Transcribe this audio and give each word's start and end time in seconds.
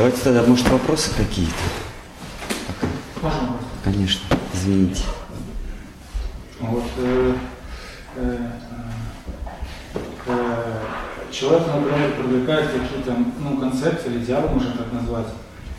Давайте 0.00 0.22
тогда, 0.22 0.42
может, 0.44 0.66
вопросы 0.70 1.10
какие-то? 1.14 1.52
Можно? 3.20 3.58
Конечно, 3.84 4.22
извините. 4.54 5.02
Вот, 6.58 6.84
э, 6.96 7.34
э, 8.16 8.36
э, 10.26 10.80
человек, 11.30 11.66
например, 11.66 12.12
привлекает 12.12 12.70
какие-то 12.70 13.14
ну, 13.40 13.58
концепции 13.58 14.16
идеалы, 14.16 14.48
можно 14.48 14.72
так 14.72 14.90
назвать. 14.90 15.26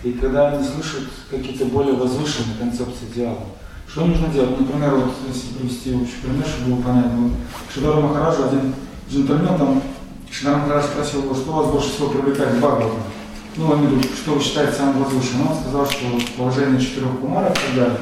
И 0.04 0.12
когда 0.12 0.50
они 0.50 0.68
слышат 0.68 1.10
какие-то 1.32 1.66
более 1.66 1.96
возвышенные 1.96 2.60
концепции 2.60 3.08
идеала, 3.12 3.48
что 3.88 4.06
нужно 4.06 4.28
делать? 4.28 4.60
Например, 4.60 4.98
вот 4.98 5.14
если 5.28 5.58
привести 5.58 5.96
общий 5.96 6.22
пример, 6.22 6.46
чтобы 6.46 6.76
было 6.76 6.84
понятно. 6.84 7.18
Вот 7.22 7.32
Шидара 7.74 8.00
Махараджа, 8.00 8.50
один 8.50 8.76
джентльмен, 9.10 9.58
там, 9.58 9.82
Шидара 10.30 10.58
Махарадж 10.58 10.86
спросил 10.86 11.24
его, 11.24 11.34
что 11.34 11.54
вас 11.54 11.72
больше 11.72 11.90
всего 11.90 12.10
привлекает 12.10 12.54
в 12.54 12.58
Бхагаватам? 12.60 13.11
Ну, 13.58 13.70
он 13.70 13.86
говорит, 13.86 14.12
что 14.16 14.36
вы 14.36 14.42
считаете 14.42 14.74
самым 14.74 15.04
возвышенным? 15.04 15.52
Он 15.52 15.58
сказал, 15.58 15.86
что 15.86 16.06
положение 16.38 16.80
четырех 16.80 17.20
кумаров 17.20 17.52
и 17.52 17.68
так 17.68 17.76
далее. 17.76 17.98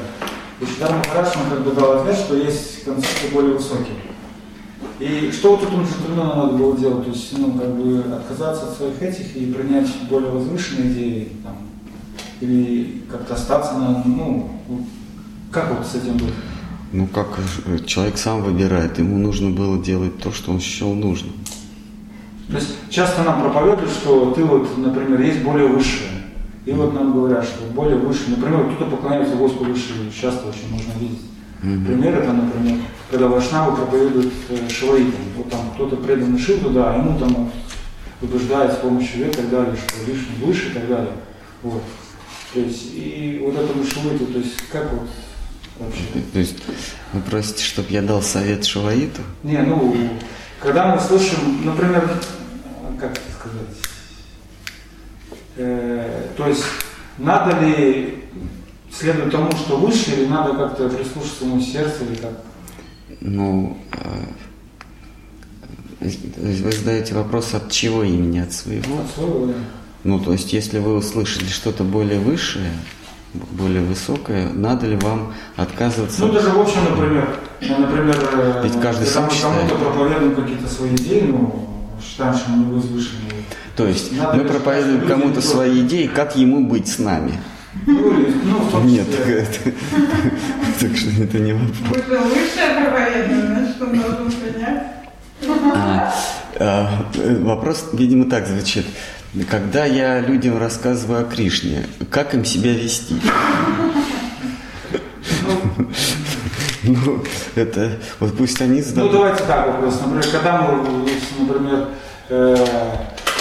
И 0.60 0.66
Шидара 0.66 0.96
Махарадж, 0.96 1.36
он 1.36 1.50
как 1.50 1.64
бы 1.64 1.72
дал 1.72 2.00
ответ, 2.00 2.16
что 2.16 2.36
есть 2.36 2.84
концепции 2.84 3.28
более 3.32 3.54
высокие. 3.54 3.96
И 5.00 5.32
что 5.32 5.56
вот 5.56 5.62
этому 5.62 5.82
джентльмену 5.82 6.24
надо 6.24 6.52
было 6.52 6.76
делать? 6.76 7.04
То 7.04 7.10
есть, 7.10 7.36
ну, 7.36 7.52
как 7.52 7.74
бы 7.74 7.98
отказаться 8.14 8.66
от 8.66 8.76
своих 8.76 9.02
этих 9.02 9.34
и 9.34 9.50
принять 9.52 9.88
более 10.08 10.30
возвышенные 10.30 10.92
идеи, 10.92 11.32
там, 11.42 11.56
или 12.40 13.02
как-то 13.10 13.34
остаться 13.34 13.74
на, 13.74 14.02
ну, 14.04 14.50
как 15.50 15.76
вот 15.76 15.86
с 15.86 15.94
этим 15.94 16.16
быть? 16.18 16.34
Ну, 16.92 17.06
как 17.06 17.26
человек 17.86 18.18
сам 18.18 18.42
выбирает, 18.42 18.98
ему 18.98 19.18
нужно 19.18 19.50
было 19.50 19.82
делать 19.82 20.18
то, 20.18 20.32
что 20.32 20.52
он 20.52 20.60
счел 20.60 20.94
нужным. 20.94 21.32
То 22.50 22.56
есть 22.56 22.74
часто 22.90 23.22
нам 23.22 23.40
проповедуют, 23.40 23.90
что 23.90 24.32
ты 24.32 24.44
вот, 24.44 24.76
например, 24.76 25.20
есть 25.20 25.42
более 25.42 25.68
высшее. 25.68 26.10
И 26.66 26.72
вот 26.72 26.92
нам 26.92 27.12
говорят, 27.12 27.44
что 27.44 27.64
более 27.72 27.96
высшее. 27.96 28.36
Например, 28.36 28.64
кто-то 28.74 28.90
поклоняется 28.90 29.36
Господу 29.36 29.70
выше, 29.70 29.92
часто 30.12 30.48
очень 30.48 30.70
можно 30.70 30.92
видеть. 30.98 31.22
Мгм. 31.62 31.86
Пример 31.86 32.14
это, 32.22 32.32
например, 32.32 32.78
когда 33.10 33.28
Вашнавы 33.28 33.76
проповедуют 33.76 34.32
э, 34.48 34.68
шиваитам. 34.68 35.20
Вот 35.36 35.50
там 35.50 35.60
кто-то 35.74 35.96
преданный 35.96 36.38
Шиву, 36.38 36.70
да, 36.70 36.94
а 36.94 36.98
ему 36.98 37.18
там 37.18 37.50
убеждает 38.22 38.72
с 38.72 38.76
помощью 38.76 39.28
и 39.28 39.32
так 39.32 39.48
далее, 39.48 39.74
что 39.76 40.10
лишний 40.10 40.44
выше 40.44 40.68
и 40.68 40.72
так 40.72 40.88
далее. 40.88 41.12
Вот. 41.62 41.82
То 42.52 42.60
есть, 42.60 42.94
и 42.94 43.40
вот 43.44 43.54
этому 43.54 43.84
шиваиту, 43.84 44.26
то 44.26 44.38
есть, 44.38 44.56
как 44.72 44.90
вот 44.92 45.08
вообще? 45.78 46.02
То 46.32 46.38
есть 46.38 46.56
вы 47.12 47.20
просите, 47.20 47.62
чтобы 47.62 47.88
я 47.90 48.02
дал 48.02 48.22
совет 48.22 48.64
Шаваиту? 48.64 49.22
Не, 49.44 49.58
ну, 49.58 49.94
когда 50.60 50.94
мы 50.94 51.00
слышим, 51.00 51.64
например, 51.64 52.10
как 53.00 53.12
это 53.12 53.32
сказать, 53.38 53.76
э, 55.56 56.28
то 56.36 56.46
есть 56.46 56.64
надо 57.18 57.58
ли 57.60 58.24
следовать 58.92 59.32
тому, 59.32 59.50
что 59.52 59.76
выше, 59.76 60.12
или 60.12 60.26
надо 60.26 60.54
как-то 60.54 60.88
прислушаться 60.88 61.38
своему 61.38 61.60
сердцу, 61.60 62.04
или 62.04 62.16
как? 62.16 62.32
Ну, 63.20 63.78
э, 63.92 64.24
есть 66.00 66.62
вы 66.62 66.72
задаете 66.72 67.14
вопрос, 67.14 67.54
от 67.54 67.70
чего 67.70 68.02
имени, 68.02 68.38
от 68.38 68.52
своего? 68.52 69.00
От 69.00 69.10
своего, 69.10 69.46
да. 69.46 69.54
Ну, 70.02 70.18
то 70.18 70.32
есть, 70.32 70.52
если 70.52 70.78
вы 70.78 70.96
услышали 70.96 71.46
что-то 71.46 71.84
более 71.84 72.18
высшее, 72.18 72.72
более 73.34 73.82
высокое, 73.82 74.50
надо 74.50 74.86
ли 74.86 74.96
вам 74.96 75.34
отказываться? 75.56 76.24
Ну, 76.24 76.32
даже 76.32 76.50
в 76.50 76.60
общем, 76.60 76.80
например, 76.88 77.36
ну, 77.60 77.78
например, 77.78 78.16
э, 78.32 78.60
Ведь 78.64 78.80
каждый 78.80 79.06
сам 79.06 79.28
кому-то 79.28 79.74
проповедуем 79.76 80.34
какие-то 80.34 80.68
свои 80.68 80.94
идеи, 80.94 81.26
ну, 81.28 81.69
считаем, 82.02 82.34
что 82.34 82.50
мы 82.50 82.74
возвышенные. 82.74 83.44
То 83.76 83.86
есть 83.86 84.12
Надо 84.12 84.38
мы 84.38 84.44
проповедуем 84.44 85.06
кому-то 85.06 85.40
свои 85.40 85.80
идеи, 85.80 86.06
как 86.06 86.36
ему 86.36 86.66
быть 86.66 86.88
с 86.88 86.98
нами. 86.98 87.38
Ну, 87.86 88.12
ну, 88.44 88.58
в 88.58 88.70
том 88.72 88.86
Нет, 88.86 89.06
числе. 89.08 89.34
это, 89.42 89.58
так 90.80 90.96
что 90.96 91.22
это 91.22 91.38
не 91.38 91.52
вопрос. 91.52 91.78
Вы 91.88 91.96
же 91.96 92.20
высшее 92.20 92.84
проповедование, 92.84 93.74
что 93.74 93.86
должен 93.86 94.32
принять. 94.32 94.82
А, 95.74 96.14
а, 96.58 97.06
вопрос, 97.40 97.88
видимо, 97.92 98.28
так 98.28 98.46
звучит. 98.46 98.86
Когда 99.48 99.84
я 99.84 100.20
людям 100.20 100.58
рассказываю 100.58 101.22
о 101.22 101.24
Кришне, 101.24 101.86
как 102.10 102.34
им 102.34 102.44
себя 102.44 102.72
вести? 102.72 103.14
Ну, 106.82 107.22
это, 107.56 107.98
вот 108.20 108.36
пусть 108.36 108.60
они 108.60 108.78
Ну, 108.78 108.82
зададут. 108.82 109.12
давайте 109.12 109.44
так 109.44 109.66
вопрос. 109.66 110.00
Например, 110.00 110.24
когда 110.32 110.62
мы, 110.62 111.46
например, 111.46 111.88
э, 112.30 112.56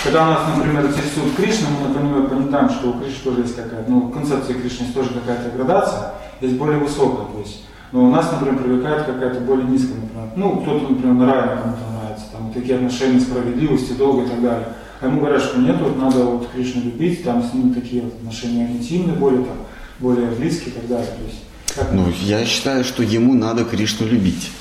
когда 0.03 0.25
нас, 0.27 0.39
например, 0.57 0.85
интересует 0.87 1.35
Кришна, 1.37 1.67
мы, 1.69 1.87
например, 1.89 2.27
понимаем, 2.29 2.69
что 2.69 2.89
у 2.89 2.93
Кришны 2.99 3.23
тоже 3.23 3.41
есть 3.41 3.55
какая-то, 3.55 3.89
ну, 3.89 3.99
в 4.07 4.11
концепции 4.11 4.53
Кришны 4.53 4.83
есть 4.83 4.93
тоже 4.93 5.09
какая-то 5.11 5.55
градация, 5.55 6.11
есть 6.41 6.55
более 6.55 6.79
высокая, 6.79 7.25
то 7.33 7.39
есть. 7.39 7.63
Но 7.91 8.05
у 8.05 8.11
нас, 8.11 8.31
например, 8.31 8.61
привлекает 8.61 9.05
какая-то 9.05 9.39
более 9.41 9.65
низкая, 9.67 9.95
например. 9.95 10.29
Ну, 10.35 10.61
кто-то, 10.61 10.89
например, 10.89 11.13
нравится, 11.15 11.57
кому-то 11.63 11.81
нравится, 12.01 12.25
там, 12.33 12.51
такие 12.53 12.75
отношения 12.75 13.19
справедливости, 13.19 13.93
долга 13.93 14.23
и 14.25 14.29
так 14.29 14.41
далее. 14.41 14.67
А 15.01 15.05
ему 15.07 15.21
говорят, 15.21 15.41
что 15.41 15.59
нет, 15.59 15.77
вот 15.81 15.97
надо 15.97 16.23
вот 16.25 16.49
Кришну 16.53 16.81
любить, 16.83 17.23
там 17.23 17.41
с 17.41 17.53
ним 17.53 17.73
такие 17.73 18.01
вот 18.03 18.13
отношения 18.15 18.67
интимные, 18.69 19.15
более 19.15 19.43
там, 19.43 19.55
более 19.99 20.27
близкие 20.27 20.69
и 20.73 20.77
так 20.77 20.87
далее. 20.87 21.07
То 21.07 21.23
есть, 21.25 21.39
как 21.75 21.91
Ну, 21.91 22.11
я 22.21 22.45
считаю, 22.45 22.83
что 22.83 23.03
ему 23.03 23.33
надо 23.33 23.65
Кришну 23.65 24.07
любить. 24.07 24.51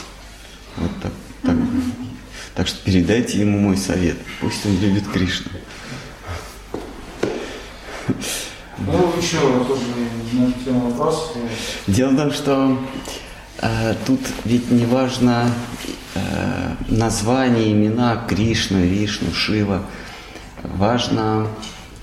Вот 0.77 0.91
так. 1.03 1.13
Так, 1.43 1.57
так 2.55 2.69
что 2.69 2.79
передайте 2.85 3.39
ему 3.39 3.59
мой 3.59 3.77
совет. 3.77 4.17
Пусть 4.41 4.65
он 4.67 4.79
любит 4.81 5.07
Кришну. 5.09 5.51
Ну, 8.79 9.13
еще 9.21 9.39
тоже 9.65 9.83
на 10.67 10.79
вопрос. 10.81 11.35
Дело 11.87 12.11
в 12.11 12.17
том, 12.17 12.33
что 12.33 12.79
э, 13.61 13.95
тут 14.07 14.21
ведь 14.45 14.71
не 14.71 14.87
важно 14.87 15.51
э, 16.15 16.75
название, 16.89 17.73
имена 17.73 18.25
Кришна, 18.29 18.79
Вишну, 18.79 19.33
Шива. 19.35 19.83
Важно 20.63 21.49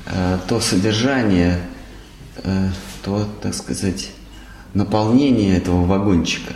э, 0.05 0.39
то 0.47 0.59
содержание, 0.59 1.61
э, 2.37 2.69
то, 3.03 3.27
так 3.41 3.53
сказать, 3.53 4.11
наполнение 4.75 5.57
этого 5.57 5.85
вагончика. 5.85 6.53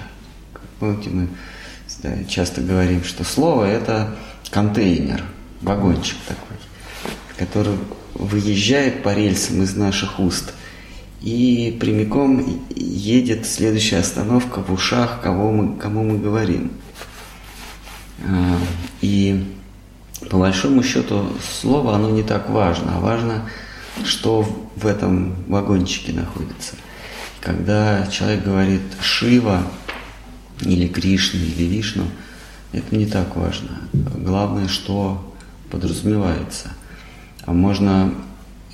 Помните, 0.80 1.10
мы 1.10 1.28
часто 2.28 2.62
говорим, 2.62 3.04
что 3.04 3.24
слово– 3.24 3.66
это 3.66 4.16
контейнер, 4.52 5.24
вагончик 5.62 6.18
такой, 6.28 6.58
который 7.38 7.76
выезжает 8.14 9.02
по 9.04 9.14
рельсам 9.14 9.64
из 9.64 9.76
наших 9.76 10.20
уст 10.20 10.54
и 11.22 11.78
прямиком 11.80 12.64
едет 12.70 13.46
следующая 13.46 13.98
остановка 13.98 14.62
в 14.62 14.72
ушах, 14.72 15.20
кого 15.22 15.52
мы, 15.52 15.78
кому 15.78 16.04
мы 16.04 16.18
говорим. 16.18 16.72
А, 18.26 18.58
И 19.02 19.46
по 20.30 20.38
большому 20.38 20.84
счету 20.84 21.26
слово, 21.62 21.96
оно 21.96 22.10
не 22.10 22.24
так 22.24 22.50
важно, 22.50 22.98
а 22.98 23.00
важно, 23.00 23.50
что 24.06 24.46
в 24.76 24.86
этом 24.86 25.36
вагончике 25.48 26.14
находится. 26.14 26.76
Когда 27.42 28.06
человек 28.08 28.44
говорит 28.44 28.82
Шива 29.02 29.64
или 30.62 30.88
Кришна 30.88 31.40
или 31.40 31.64
Вишну, 31.64 32.06
это 32.74 32.96
не 32.96 33.06
так 33.06 33.36
важно. 33.36 33.70
Главное, 33.94 34.68
что 34.68 35.34
подразумевается. 35.72 36.70
А 37.46 37.54
можно 37.54 38.14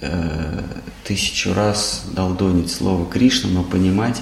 э, 0.02 0.64
тысячу 1.04 1.54
раз 1.54 2.06
долдонить 2.14 2.72
слово 2.72 3.10
Кришна, 3.10 3.50
но 3.52 3.64
понимать 3.64 4.22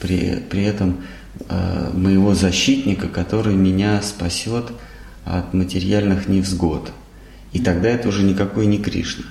при, 0.00 0.42
при 0.50 0.62
этом 0.62 1.02
э, 1.48 1.90
моего 1.92 2.34
защитника, 2.34 3.08
который 3.08 3.54
меня 3.54 4.00
спасет 4.02 4.72
от 5.24 5.52
материальных 5.52 6.26
невзгод. 6.26 6.90
И 7.52 7.60
тогда 7.60 7.88
это 7.88 8.08
уже 8.08 8.22
никакой 8.22 8.66
не 8.66 8.78
Кришна. 8.78 9.24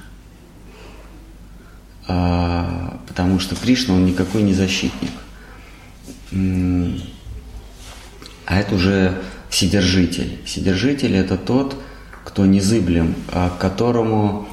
А, 2.08 3.00
потому 3.08 3.40
что 3.40 3.56
Кришна, 3.56 3.96
он 3.96 4.06
никакой 4.06 4.42
не 4.42 4.54
защитник. 4.54 5.12
А 8.46 8.60
это 8.60 8.76
уже 8.76 9.22
вседержитель. 9.50 10.40
Вседержитель– 10.46 11.16
это 11.18 11.38
тот, 11.38 11.78
кто 12.26 12.46
незыблем, 12.46 13.16
а 13.32 13.50
к 13.50 13.58
которому 13.58 14.48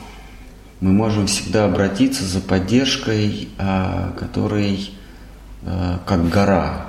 мы 0.80 0.92
можем 0.92 1.26
всегда 1.26 1.64
обратиться 1.64 2.24
за 2.24 2.40
поддержкой, 2.40 3.48
а, 3.58 4.14
который 4.18 4.90
как 6.06 6.28
гора, 6.30 6.86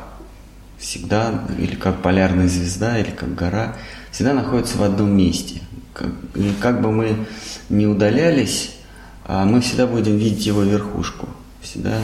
всегда, 0.78 1.44
или 1.58 1.76
как 1.76 2.02
полярная 2.02 2.48
звезда, 2.48 2.98
или 2.98 3.12
как 3.12 3.36
гора, 3.36 3.76
всегда 4.12 4.34
находится 4.34 4.78
в 4.78 4.84
одном 4.84 5.16
месте. 5.16 5.62
И 6.36 6.54
как 6.60 6.82
бы 6.82 6.92
мы 6.92 7.28
не 7.70 7.86
удалялись, 7.86 8.76
мы 9.46 9.62
всегда 9.62 9.88
будем 9.88 10.18
видеть 10.18 10.46
его 10.46 10.64
верхушку. 10.64 11.30
Всегда 11.62 12.00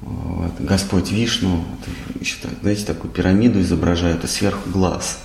вот, 0.00 0.52
Господь 0.60 1.10
Вишну, 1.10 1.56
вот, 1.56 2.20
еще, 2.20 2.36
знаете, 2.60 2.84
такую 2.84 3.10
пирамиду 3.10 3.60
изображают, 3.60 4.24
и 4.24 4.26
сверху 4.26 4.70
глаз. 4.70 5.18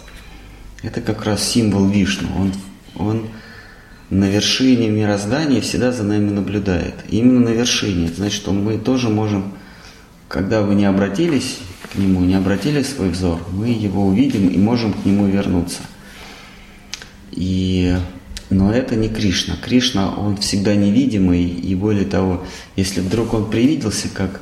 Это 0.82 1.02
как 1.02 1.26
раз 1.26 1.44
символ 1.44 1.88
Вишну. 1.88 2.30
Он, 2.38 2.54
он 2.96 3.28
на 4.10 4.26
вершине 4.26 4.90
мироздания 4.90 5.62
всегда 5.62 5.92
за 5.92 6.04
нами 6.04 6.30
наблюдает. 6.30 6.96
И 7.10 7.18
именно 7.18 7.50
на 7.50 7.54
вершине. 7.54 8.08
Это 8.08 8.18
значит, 8.18 8.42
что 8.42 8.52
мы 8.52 8.78
тоже 8.78 9.10
можем, 9.10 9.54
когда 10.28 10.62
вы 10.62 10.76
не 10.76 10.86
обратились 10.86 11.60
к 11.94 11.98
Нему, 11.98 12.22
не 12.22 12.36
обратили 12.36 12.84
свой 12.84 13.10
взор, 13.10 13.40
мы 13.52 13.68
Его 13.68 14.06
увидим 14.08 14.48
и 14.48 14.58
можем 14.58 14.94
к 14.94 15.06
Нему 15.06 15.28
вернуться. 15.28 15.82
И, 17.32 17.96
но 18.52 18.74
это 18.74 18.96
не 18.96 19.10
Кришна. 19.10 19.56
Кришна, 19.56 20.14
Он 20.14 20.38
всегда 20.38 20.76
невидимый, 20.76 21.46
и 21.46 21.74
более 21.74 22.06
того, 22.06 22.46
если 22.76 23.00
вдруг 23.00 23.34
Он 23.34 23.50
привиделся, 23.50 24.10
как, 24.10 24.42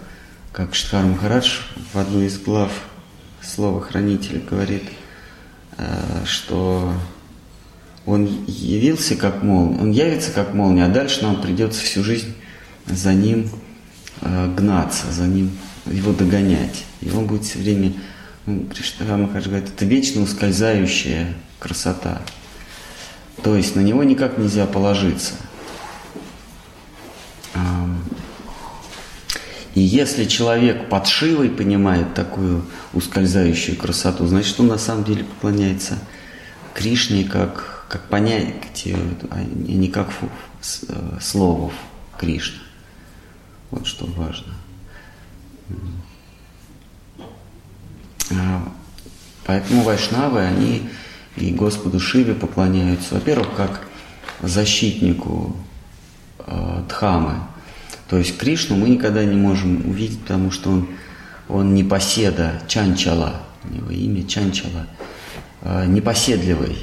как 0.51 0.75
Штхар 0.75 1.05
Махарадж 1.05 1.59
в 1.93 1.99
одной 1.99 2.25
из 2.25 2.39
глав 2.39 2.71
слова 3.41 3.79
хранителя 3.81 4.41
говорит, 4.49 4.83
э, 5.77 5.85
что 6.25 6.93
он 8.05 8.25
явился 8.47 9.15
как 9.15 9.43
молния, 9.43 9.79
он 9.79 9.91
явится 9.91 10.31
как 10.31 10.55
молния, 10.55 10.85
а 10.85 10.89
дальше 10.89 11.21
нам 11.21 11.41
придется 11.41 11.81
всю 11.83 12.03
жизнь 12.03 12.33
за 12.87 13.13
ним 13.13 13.49
э, 14.21 14.53
гнаться, 14.57 15.11
за 15.11 15.27
ним 15.27 15.51
его 15.85 16.11
догонять. 16.13 16.85
И 17.01 17.11
он 17.11 17.27
будет 17.27 17.43
все 17.43 17.59
время, 17.59 17.93
ну, 18.47 18.65
Кришна 18.65 19.17
Махарадж 19.17 19.47
говорит, 19.47 19.69
это 19.69 19.85
вечно 19.85 20.23
ускользающая 20.23 21.35
красота. 21.59 22.21
То 23.43 23.55
есть 23.55 23.75
на 23.75 23.81
него 23.81 24.03
никак 24.03 24.37
нельзя 24.37 24.65
положиться. 24.65 25.33
И 29.75 29.81
если 29.81 30.25
человек 30.25 30.89
под 30.89 31.07
Шивой 31.07 31.49
понимает 31.49 32.13
такую 32.13 32.65
ускользающую 32.93 33.77
красоту, 33.77 34.25
значит 34.25 34.59
он 34.59 34.67
на 34.67 34.77
самом 34.77 35.03
деле 35.03 35.23
поклоняется 35.23 35.99
Кришне 36.73 37.23
как, 37.23 37.85
как 37.87 38.09
понятие, 38.09 38.97
а 39.29 39.41
не 39.41 39.87
как 39.87 40.11
фу, 40.11 40.29
э, 40.87 41.17
словов 41.21 41.73
Кришна. 42.17 42.59
Вот 43.71 43.85
что 43.85 44.05
важно. 44.07 44.53
А, 48.31 48.71
поэтому 49.45 49.83
вайшнавы, 49.83 50.41
они 50.41 50.89
и 51.41 51.51
Господу 51.53 51.99
Шиве 51.99 52.33
поклоняются, 52.33 53.15
во-первых, 53.15 53.55
как 53.55 53.87
защитнику 54.41 55.55
э, 56.39 56.83
Дхамы. 56.87 57.35
То 58.09 58.17
есть 58.17 58.37
Кришну 58.37 58.75
мы 58.75 58.89
никогда 58.89 59.23
не 59.23 59.35
можем 59.35 59.89
увидеть, 59.89 60.21
потому 60.21 60.51
что 60.51 60.69
он, 60.71 60.89
он 61.47 61.73
непоседа, 61.75 62.61
Чанчала, 62.67 63.41
у 63.63 63.73
него 63.73 63.91
имя 63.91 64.27
Чанчала, 64.27 64.87
э, 65.61 65.85
непоседливый. 65.87 66.77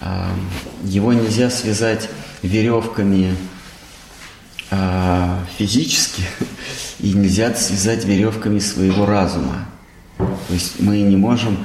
Э, 0.00 0.28
его 0.84 1.12
нельзя 1.12 1.50
связать 1.50 2.08
веревками 2.42 3.34
физически, 5.56 6.22
и 7.00 7.14
нельзя 7.14 7.54
связать 7.54 8.04
веревками 8.04 8.58
своего 8.58 9.06
разума. 9.06 9.66
То 10.18 10.52
есть 10.52 10.78
мы 10.78 11.00
не 11.00 11.16
можем 11.16 11.64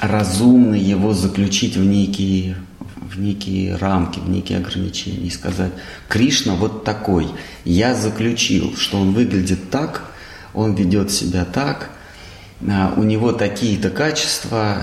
разумно 0.00 0.74
его 0.74 1.14
заключить 1.14 1.76
в 1.76 1.84
некие, 1.84 2.56
в 2.96 3.18
некие 3.18 3.76
рамки, 3.76 4.18
в 4.18 4.28
некие 4.28 4.58
ограничения 4.58 5.26
и 5.26 5.30
сказать, 5.30 5.72
Кришна 6.08 6.54
вот 6.54 6.84
такой, 6.84 7.28
я 7.64 7.94
заключил, 7.94 8.76
что 8.76 9.00
он 9.00 9.12
выглядит 9.12 9.70
так, 9.70 10.10
он 10.52 10.74
ведет 10.74 11.10
себя 11.10 11.44
так, 11.44 11.90
а, 12.68 12.94
у 12.96 13.02
него 13.02 13.32
такие-то 13.32 13.90
качества, 13.90 14.78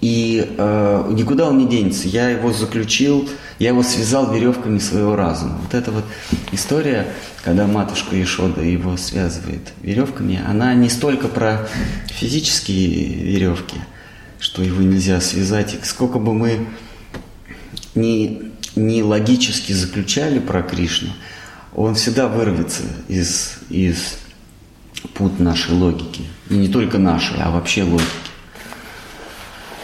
и 0.00 0.54
э, 0.56 1.08
никуда 1.10 1.48
он 1.48 1.58
не 1.58 1.66
денется. 1.66 2.06
Я 2.06 2.30
его 2.30 2.52
заключил, 2.52 3.28
я 3.58 3.70
его 3.70 3.82
связал 3.82 4.32
веревками 4.32 4.78
своего 4.78 5.16
разума. 5.16 5.58
Вот 5.60 5.74
эта 5.74 5.90
вот 5.90 6.04
история, 6.52 7.08
когда 7.42 7.66
матушка 7.66 8.14
Ешода 8.14 8.60
его 8.62 8.96
связывает 8.96 9.72
веревками, 9.82 10.40
она 10.46 10.72
не 10.74 10.88
столько 10.88 11.26
про 11.26 11.68
физические 12.06 13.24
веревки– 13.24 13.78
что 14.38 14.62
его 14.62 14.82
нельзя 14.82 15.20
связать. 15.20 15.74
И 15.74 15.78
сколько 15.84 16.18
бы 16.18 16.34
мы 16.34 16.66
не, 17.94 18.52
не 18.76 19.02
логически 19.02 19.72
заключали 19.72 20.38
про 20.38 20.62
Кришну, 20.62 21.10
он 21.74 21.94
всегда 21.94 22.28
вырвется 22.28 22.82
из, 23.08 23.58
из 23.68 24.18
пут 25.14 25.38
нашей 25.40 25.74
логики. 25.74 26.22
И 26.50 26.54
не 26.54 26.68
только 26.68 26.98
нашей, 26.98 27.36
а 27.40 27.50
вообще 27.50 27.82
логики. 27.82 28.08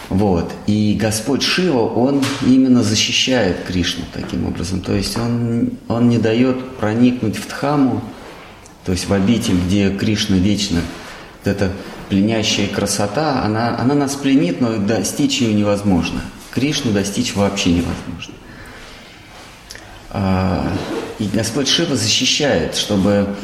Вот. 0.09 0.53
И 0.67 0.97
Господь 1.01 1.43
Шива, 1.43 1.81
Он 1.81 2.23
именно 2.47 2.83
защищает 2.83 3.65
Кришну 3.67 4.05
таким 4.13 4.47
образом. 4.47 4.81
То 4.81 4.95
есть 4.95 5.17
Он, 5.17 5.73
он 5.89 6.09
не 6.09 6.19
дает 6.19 6.77
проникнуть 6.77 7.37
в 7.37 7.49
Дхаму, 7.49 8.03
то 8.85 8.93
есть 8.93 9.09
в 9.09 9.13
обитель, 9.13 9.59
где 9.67 9.91
Кришна 9.91 10.37
вечно 10.37 10.81
вот 11.43 11.51
это 11.51 11.73
пленящая 12.09 12.69
красота, 12.69 13.43
она, 13.43 13.79
она 13.79 13.95
нас 13.95 14.15
пленит, 14.15 14.61
но 14.61 14.79
достичь 14.79 15.41
ее 15.41 15.55
невозможно. 15.55 16.21
Кришну 16.53 16.93
достичь 16.93 17.35
вообще 17.35 17.71
невозможно. 17.71 18.35
А, 20.11 20.73
и 21.19 21.25
Господь 21.25 21.69
Шива 21.69 21.97
защищает, 21.97 22.77
чтобы 22.77 23.35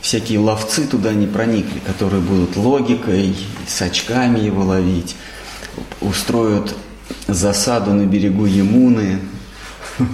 всякие 0.00 0.38
ловцы 0.38 0.86
туда 0.86 1.12
не 1.12 1.26
проникли, 1.26 1.78
которые 1.80 2.20
будут 2.20 2.56
логикой, 2.56 3.34
с 3.66 3.80
очками 3.82 4.38
его 4.38 4.62
ловить, 4.62 5.16
устроят 6.00 6.74
засаду 7.26 7.92
на 7.92 8.06
берегу 8.06 8.46
Емуны. 8.46 9.20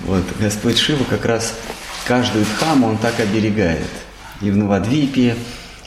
Вот, 0.00 0.24
Господь 0.40 0.78
Шива 0.78 1.04
как 1.04 1.24
раз 1.24 1.54
каждую 2.06 2.44
дхаму 2.44 2.88
он 2.88 2.98
так 2.98 3.20
оберегает. 3.20 3.88
И 4.40 4.50
в 4.50 4.56
Новодвипе, 4.56 5.36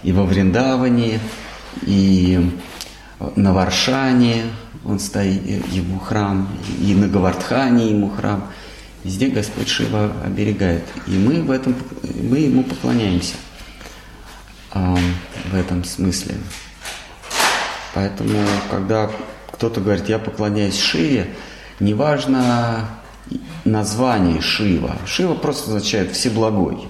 и 0.04 0.12
во 0.12 0.24
Вриндаване, 0.24 1.20
и 1.84 2.52
на 3.36 3.54
Варшане 3.54 4.44
он 4.86 5.00
стоит, 5.00 5.42
ему 5.72 6.00
храм, 6.00 6.48
и 6.80 6.94
на 6.94 7.08
Гавардхане 7.08 7.90
ему 7.90 8.10
храм. 8.10 8.48
Везде 9.04 9.28
Господь 9.28 9.68
Шива 9.68 10.12
оберегает. 10.24 10.84
И 11.08 11.12
мы, 11.12 11.42
в 11.42 11.52
этом, 11.52 11.76
мы 12.22 12.40
ему 12.40 12.64
поклоняемся 12.64 13.36
э, 14.74 14.96
в 15.52 15.56
этом 15.56 15.84
смысле. 15.84 16.36
Поэтому, 17.94 18.40
когда 18.70 19.12
кто-то 19.52 19.80
говорит, 19.80 20.10
я 20.10 20.20
поклоняюсь 20.20 20.80
Шиве, 20.80 21.28
неважно 21.80 22.90
название 23.64 24.42
Шива. 24.42 24.98
Шива 25.06 25.34
просто 25.34 25.70
означает 25.70 26.12
«всеблагой». 26.12 26.88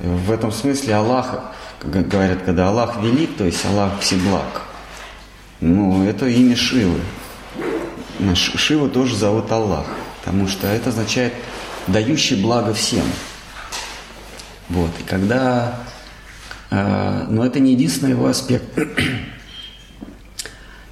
В 0.00 0.30
этом 0.30 0.52
смысле 0.52 0.96
Аллах 0.96 1.53
говорят, 1.86 2.42
когда 2.42 2.68
Аллах 2.68 3.02
велик, 3.02 3.36
то 3.36 3.44
есть 3.44 3.64
Аллах 3.64 4.00
всеблаг. 4.00 4.62
Ну, 5.60 6.04
это 6.04 6.26
имя 6.26 6.56
Шивы. 6.56 7.00
Шиву 8.34 8.88
тоже 8.88 9.16
зовут 9.16 9.50
Аллах, 9.50 9.86
потому 10.20 10.48
что 10.48 10.66
это 10.66 10.90
означает 10.90 11.32
дающий 11.86 12.36
благо 12.42 12.72
всем. 12.74 13.04
Вот, 14.68 14.90
и 15.00 15.02
когда... 15.02 15.80
Э, 16.70 17.26
но 17.28 17.44
это 17.44 17.60
не 17.60 17.72
единственный 17.72 18.10
его 18.10 18.26
аспект. 18.26 18.64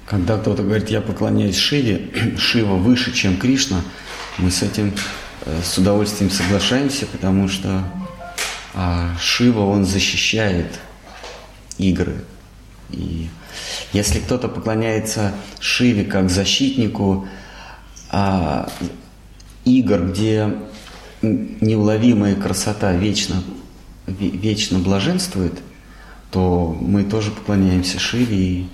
Когда 0.05 0.37
кто-то 0.37 0.61
говорит, 0.61 0.89
я 0.89 1.01
поклоняюсь 1.01 1.57
Шиве, 1.57 2.09
Шива 2.37 2.75
выше, 2.75 3.13
чем 3.13 3.37
Кришна, 3.37 3.81
мы 4.37 4.51
с 4.51 4.61
этим 4.61 4.93
э, 5.45 5.59
с 5.63 5.77
удовольствием 5.77 6.29
соглашаемся, 6.29 7.07
потому 7.07 7.49
что 7.49 7.83
а 8.73 9.15
Шива, 9.19 9.61
он 9.61 9.85
защищает 9.85 10.79
игры. 11.77 12.23
И 12.89 13.27
если 13.91 14.19
кто-то 14.19 14.47
поклоняется 14.47 15.33
Шиве 15.59 16.03
как 16.03 16.29
защитнику 16.29 17.27
а, 18.09 18.69
игр, 19.65 20.07
где 20.09 20.55
неуловимая 21.21 22.35
красота 22.35 22.93
вечно, 22.93 23.43
вечно 24.07 24.79
блаженствует, 24.79 25.53
то 26.31 26.75
мы 26.81 27.03
тоже 27.03 27.31
поклоняемся 27.31 27.99
Шиве 27.99 28.37
и, 28.37 28.67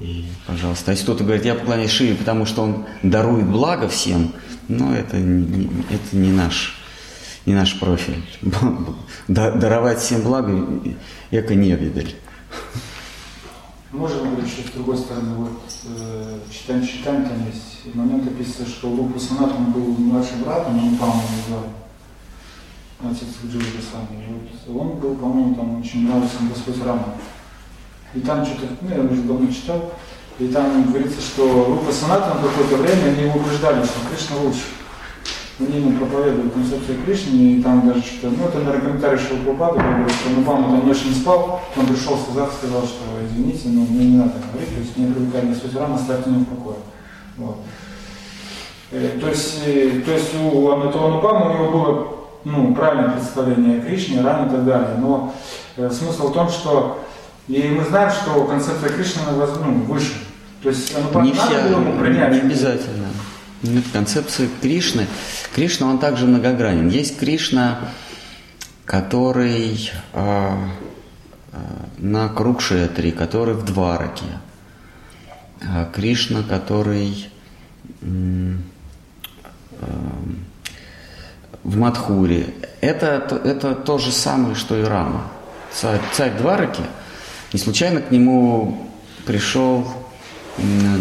и 0.00 0.24
пожалуйста. 0.46 0.92
Если 0.92 1.04
кто-то 1.04 1.22
говорит, 1.24 1.44
я 1.44 1.54
поклоняюсь 1.54 1.90
Шиве, 1.90 2.14
потому 2.14 2.46
что 2.46 2.62
он 2.62 2.86
дарует 3.02 3.46
благо 3.46 3.88
всем, 3.88 4.32
но 4.68 4.94
это 4.94 5.18
не, 5.18 5.68
это 5.90 6.16
не 6.16 6.32
наш 6.32 6.78
не 7.46 7.54
наш 7.54 7.78
профиль. 7.78 8.22
Даровать 9.28 10.00
всем 10.00 10.22
благо– 10.22 10.80
эко 11.30 11.54
невидаль. 11.54 12.14
Можем 13.92 14.30
говорить, 14.30 14.50
что 14.50 14.68
с 14.68 14.72
другой 14.72 14.98
стороны, 14.98 15.34
вот 15.36 15.62
э, 15.84 16.38
читаем, 16.50 16.84
читаем, 16.84 17.24
там 17.24 17.46
есть 17.46 17.94
момент 17.94 18.26
описывается, 18.26 18.66
что 18.66 18.96
Рупа 18.96 19.20
Санат, 19.20 19.52
он 19.52 19.70
был 19.70 19.86
младшим 19.86 20.42
братом, 20.42 20.76
он 20.76 20.96
Паму 20.96 21.22
звали, 21.46 21.66
отец 23.12 23.28
Госвами. 23.44 24.42
Вот 24.66 24.82
он 24.82 24.98
был, 24.98 25.14
по-моему, 25.14 25.54
там 25.54 25.80
очень 25.80 26.08
нравился 26.08 26.36
Господь 26.48 26.84
Рама. 26.84 27.14
И 28.14 28.20
там 28.20 28.44
что-то, 28.44 28.66
ну, 28.80 28.90
я 28.90 29.02
уже 29.02 29.22
давно 29.22 29.50
читал, 29.52 29.92
И 30.40 30.48
там 30.48 30.90
говорится, 30.90 31.20
что 31.20 31.64
Рупа 31.64 31.92
Санатана 31.92 32.42
какое-то 32.42 32.76
время 32.76 33.12
они 33.12 33.22
его 33.28 33.38
убеждали, 33.38 33.84
что 33.84 34.00
Кришна 34.10 34.36
лучше. 34.38 34.62
Они 35.60 35.78
ему 35.78 35.96
проповедовали 35.98 36.48
концепцию 36.48 36.98
Кришны, 37.04 37.36
и 37.36 37.62
там 37.62 37.86
даже 37.86 38.02
что-то, 38.02 38.34
ну 38.36 38.48
это, 38.48 38.58
наверное, 38.58 38.80
комментарий 38.80 39.18
Шилпрапада, 39.18 39.78
говорит, 39.78 40.10
что 40.10 40.30
Нубама 40.30 40.80
там 40.80 40.88
не 40.88 40.94
спал, 40.94 41.60
он 41.76 41.86
пришел 41.86 42.18
сказать, 42.18 42.52
сказал, 42.54 42.82
что 42.82 43.04
извините, 43.24 43.68
но 43.68 43.82
мне 43.82 44.06
не 44.06 44.16
надо 44.16 44.32
говорить, 44.50 44.74
то 44.74 44.80
есть 44.80 44.96
не 44.96 45.12
привлекали 45.12 45.54
суть 45.54 45.76
рано, 45.76 45.94
оставьте 45.94 46.30
меня 46.30 46.40
в 46.40 46.56
покое. 46.56 46.78
Вот. 47.36 47.58
Э, 48.90 49.18
то 49.20 49.28
есть, 49.28 49.62
э, 49.64 50.00
то 50.04 50.12
есть 50.12 50.34
у 50.34 50.70
этого 50.70 51.08
Нубама 51.10 51.50
у 51.50 51.54
него 51.54 51.70
было 51.70 52.08
ну, 52.44 52.74
правильное 52.74 53.10
представление 53.10 53.78
о 53.78 53.82
Кришне, 53.82 54.22
рано 54.22 54.46
и 54.46 54.50
так 54.50 54.64
далее. 54.64 54.96
Но 54.98 55.34
э, 55.76 55.90
смысл 55.90 56.28
в 56.28 56.32
том, 56.32 56.48
что 56.48 57.00
и 57.48 57.62
мы 57.68 57.84
знаем, 57.84 58.10
что 58.10 58.44
концепция 58.44 58.90
Кришны 58.90 59.22
ну, 59.30 59.84
выше. 59.84 60.14
То 60.62 60.70
есть 60.70 60.96
Анупама 60.96 61.26
не 61.26 61.32
вся, 61.32 61.62
было 61.68 61.80
ему 61.80 62.00
принять. 62.00 62.32
Не 62.32 62.40
обязательно. 62.40 63.08
Концепция 63.92 64.48
Кришны. 64.60 65.06
Кришна, 65.54 65.88
он 65.88 65.98
также 65.98 66.26
многогранен. 66.26 66.88
Есть 66.88 67.18
Кришна, 67.18 67.90
который 68.84 69.90
э, 70.12 70.56
э, 71.52 71.56
на 71.98 72.28
Крукшетре, 72.28 73.12
который 73.12 73.54
в 73.54 73.64
Двараке. 73.64 74.24
Э, 75.60 75.86
Кришна, 75.92 76.42
который 76.42 77.28
э, 78.02 78.54
в 81.62 81.76
Мадхуре. 81.76 82.54
Это, 82.80 83.40
это 83.44 83.74
то 83.74 83.98
же 83.98 84.12
самое, 84.12 84.54
что 84.54 84.78
и 84.78 84.82
Рама. 84.82 85.30
Царь, 85.72 86.00
царь 86.12 86.36
Двараки, 86.36 86.82
не 87.52 87.58
случайно 87.58 88.00
к 88.00 88.10
нему 88.10 88.88
пришел 89.26 89.86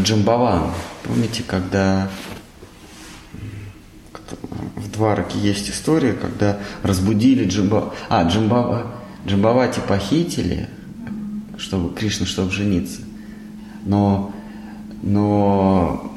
Джамбаван. 0.03 0.72
Помните, 1.03 1.43
когда 1.46 2.08
в 4.75 4.91
Двараке 4.91 5.39
есть 5.39 5.69
история, 5.69 6.13
когда 6.13 6.57
разбудили 6.83 7.47
Джамба... 7.47 7.93
А, 8.09 8.23
Джамбава... 8.23 8.87
Джамбавати 9.25 9.79
похитили, 9.87 10.67
чтобы 11.57 11.95
Кришна, 11.95 12.25
чтобы 12.25 12.51
жениться. 12.51 13.01
Но, 13.85 14.33
но 15.01 16.13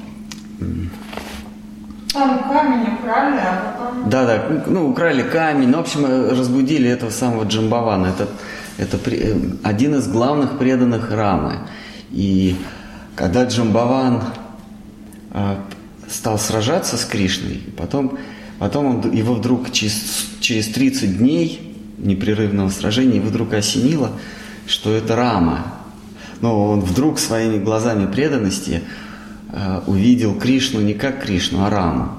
там 2.16 2.42
камень 2.48 2.94
украли, 2.94 3.38
а 3.38 3.74
потом... 3.78 4.08
Да, 4.08 4.24
да, 4.24 4.42
ну 4.66 4.88
украли 4.88 5.22
камень, 5.22 5.68
ну, 5.68 5.78
в 5.78 5.80
общем, 5.80 6.04
разбудили 6.30 6.88
этого 6.88 7.10
самого 7.10 7.44
Джамбавана. 7.44 8.06
Это, 8.06 8.28
это 8.78 8.98
при, 8.98 9.34
один 9.62 9.94
из 9.94 10.08
главных 10.08 10.58
преданных 10.58 11.10
Рамы. 11.10 11.58
И 12.10 12.56
когда 13.14 13.44
Джамбаван 13.44 14.22
э, 15.32 15.56
стал 16.08 16.38
сражаться 16.38 16.96
с 16.96 17.04
Кришной, 17.04 17.62
потом, 17.76 18.18
потом 18.58 18.86
он, 18.86 19.12
его 19.12 19.34
вдруг 19.34 19.72
через, 19.72 20.28
через 20.40 20.68
30 20.68 21.18
дней 21.18 21.74
непрерывного 21.98 22.70
сражения 22.70 23.16
его 23.16 23.28
вдруг 23.28 23.52
осенило, 23.54 24.12
что 24.66 24.92
это 24.94 25.16
Рама. 25.16 25.72
Но 26.40 26.70
он 26.70 26.80
вдруг 26.80 27.18
своими 27.18 27.58
глазами 27.58 28.10
преданности 28.10 28.82
э, 29.50 29.80
увидел 29.86 30.38
Кришну 30.38 30.80
не 30.80 30.94
как 30.94 31.22
Кришну, 31.22 31.64
а 31.64 31.70
Раму. 31.70 32.18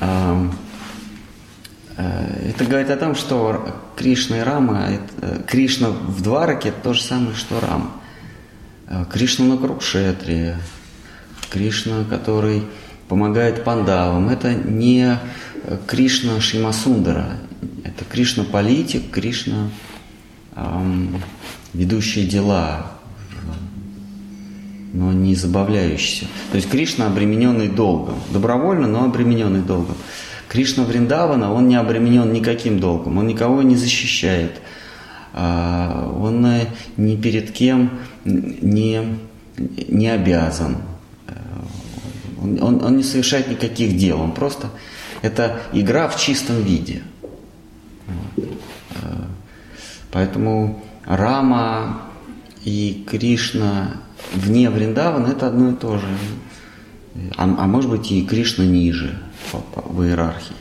Э, 0.00 0.48
э, 1.96 2.50
это 2.50 2.64
говорит 2.64 2.90
о 2.90 2.96
том, 2.96 3.14
что 3.14 3.76
Кришна 3.96 4.38
и 4.38 4.42
Рама, 4.42 4.88
это, 4.88 5.42
Кришна 5.44 5.90
в 5.90 6.22
Двараке 6.22 6.70
это 6.70 6.80
то 6.82 6.92
же 6.94 7.02
самое, 7.02 7.36
что 7.36 7.60
Рама. 7.60 7.92
Э, 8.88 9.04
Кришна 9.10 9.46
на 9.46 9.56
Крукшетре, 9.56 10.58
Кришна, 11.54 12.04
который 12.10 12.64
помогает 13.08 13.62
пандавам. 13.62 14.28
Это 14.28 14.52
не 14.54 15.20
Кришна 15.86 16.40
Шимасундара, 16.40 17.38
это 17.84 18.04
Кришна 18.04 18.42
политик, 18.42 19.12
Кришна 19.12 19.70
эм, 20.56 21.22
ведущий 21.72 22.26
дела, 22.26 22.90
но 24.92 25.12
не 25.12 25.36
забавляющийся. 25.36 26.26
То 26.50 26.56
есть 26.56 26.68
Кришна 26.68 27.06
обремененный 27.06 27.68
долгом, 27.68 28.16
добровольно, 28.32 28.88
но 28.88 29.04
обремененный 29.04 29.62
долгом. 29.62 29.94
Кришна 30.48 30.82
Вриндавана, 30.82 31.52
он 31.52 31.68
не 31.68 31.76
обременен 31.76 32.32
никаким 32.32 32.80
долгом, 32.80 33.18
он 33.18 33.28
никого 33.28 33.62
не 33.62 33.76
защищает, 33.76 34.60
а, 35.32 36.12
он 36.20 36.44
ни 36.96 37.14
перед 37.14 37.52
кем 37.52 37.90
не, 38.24 39.18
не 39.88 40.08
обязан. 40.08 40.78
Он, 42.40 42.62
он, 42.62 42.84
он 42.84 42.96
не 42.96 43.02
совершает 43.02 43.48
никаких 43.48 43.96
дел, 43.96 44.20
он 44.20 44.32
просто... 44.32 44.70
Это 45.22 45.62
игра 45.72 46.08
в 46.08 46.20
чистом 46.20 46.62
виде. 46.62 47.02
А, 48.06 49.26
поэтому 50.10 50.84
Рама 51.06 52.02
и 52.64 53.06
Кришна 53.08 54.02
вне 54.34 54.68
Вриндавана 54.68 55.28
это 55.28 55.46
одно 55.46 55.70
и 55.70 55.74
то 55.74 55.98
же. 55.98 56.06
А, 57.36 57.44
а 57.44 57.66
может 57.66 57.90
быть 57.90 58.12
и 58.12 58.24
Кришна 58.26 58.64
ниже 58.64 59.18
в 59.74 60.02
иерархии. 60.02 60.56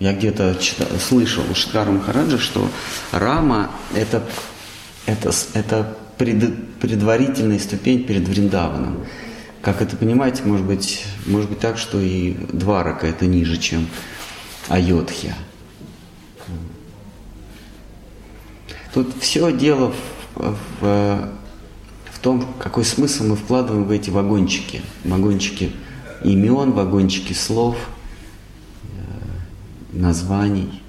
Я 0.00 0.12
где-то 0.12 0.56
слышал 1.00 1.44
у 1.50 1.54
Шткара 1.54 1.90
Махараджа, 1.90 2.38
что 2.38 2.68
Рама 3.12 3.70
это, 3.94 4.22
это, 5.06 5.32
это 5.54 5.96
пред, 6.18 6.78
предварительная 6.78 7.58
ступень 7.58 8.04
перед 8.04 8.28
Вриндаваном. 8.28 9.06
Как 9.62 9.82
это 9.82 9.96
понимаете, 9.96 10.42
может 10.44 10.66
быть, 10.66 11.04
может 11.26 11.48
быть 11.48 11.58
так, 11.58 11.78
что 11.78 12.00
и 12.00 12.34
Дварака 12.52 13.06
это 13.06 13.26
ниже, 13.26 13.56
чем 13.56 13.88
Айодхья. 14.68 15.34
Тут 18.92 19.14
все 19.20 19.52
дело 19.52 19.92
в, 20.34 20.56
в, 20.80 21.30
в 22.10 22.18
том, 22.20 22.46
какой 22.58 22.84
смысл 22.84 23.24
мы 23.24 23.36
вкладываем 23.36 23.84
в 23.84 23.90
эти 23.90 24.10
вагончики. 24.10 24.82
Вагончики 25.04 25.72
имен, 26.24 26.72
вагончики 26.72 27.32
слов– 27.32 27.76
названий. 29.92 30.82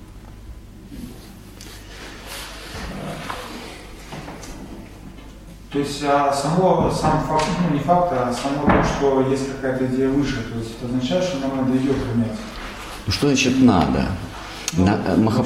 То 5.72 5.78
есть 5.78 6.04
а 6.04 6.34
само, 6.34 6.92
сам 6.92 7.24
факт, 7.28 7.46
ну 7.62 7.76
не 7.76 7.80
факт, 7.80 8.12
а 8.12 8.34
само 8.34 8.66
то, 8.66 8.84
что 8.84 9.30
есть 9.30 9.52
какая-то 9.52 9.86
идея 9.86 10.10
выше, 10.10 10.42
то 10.52 10.58
есть 10.58 10.72
это 10.78 10.88
означает, 10.88 11.24
что 11.24 11.38
нам 11.38 11.58
надо 11.58 11.78
ее 11.78 11.94
принять. 11.94 12.38
Ну 13.06 13.14
что 13.14 13.28
значит 13.28 13.62
надо? 13.62 14.08
Ну, 14.74 14.86
На, 14.86 15.00
э, 15.06 15.16
Махап... 15.16 15.46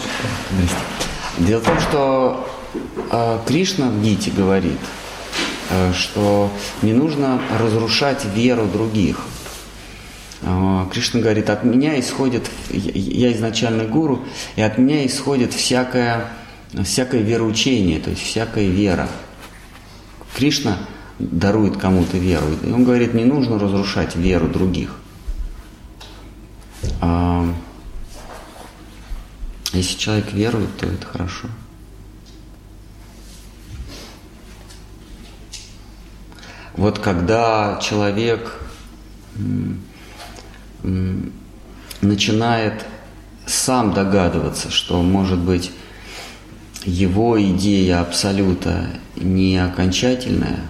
Дело 1.40 1.60
в 1.60 1.66
том, 1.66 1.80
что 1.80 2.48
э, 3.12 3.40
Кришна 3.46 3.90
в 3.90 4.02
Гите 4.02 4.32
говорит, 4.32 4.80
э, 5.70 5.92
что 5.94 6.50
не 6.82 6.94
нужно 6.94 7.42
разрушать 7.60 8.24
веру 8.24 8.66
других. 8.66 9.20
А, 10.46 10.88
Кришна 10.92 11.22
говорит, 11.22 11.50
от 11.50 11.64
меня 11.64 12.00
исходит, 12.00 12.50
я 12.70 13.32
изначально 13.34 13.86
гуру, 13.86 14.24
и 14.56 14.62
от 14.62 14.78
меня 14.78 15.06
исходит 15.06 15.54
всякое, 15.54 16.28
всякое 16.84 17.22
вероучение, 17.22 18.00
то 18.00 18.10
есть 18.10 18.22
всякая 18.22 18.68
вера. 18.68 19.08
Кришна 20.36 20.78
дарует 21.20 21.78
кому-то 21.78 22.18
веру. 22.18 22.48
И 22.64 22.72
он 22.72 22.84
говорит, 22.84 23.14
не 23.14 23.26
нужно 23.26 23.60
разрушать 23.60 24.16
веру 24.16 24.48
других. 24.48 24.96
А 27.02 27.48
если 29.74 29.98
человек 29.98 30.34
верует, 30.34 30.76
то 30.78 30.86
это 30.86 31.06
хорошо. 31.06 31.48
Вот 36.76 37.00
когда 37.00 37.80
человек 37.82 38.60
начинает 42.02 42.86
сам 43.46 43.94
догадываться, 43.94 44.72
что, 44.72 45.02
может 45.02 45.40
быть, 45.40 45.72
его 46.86 47.42
идея 47.42 48.02
абсолюта 48.02 48.88
не 49.16 49.58
окончательная, 49.58 50.62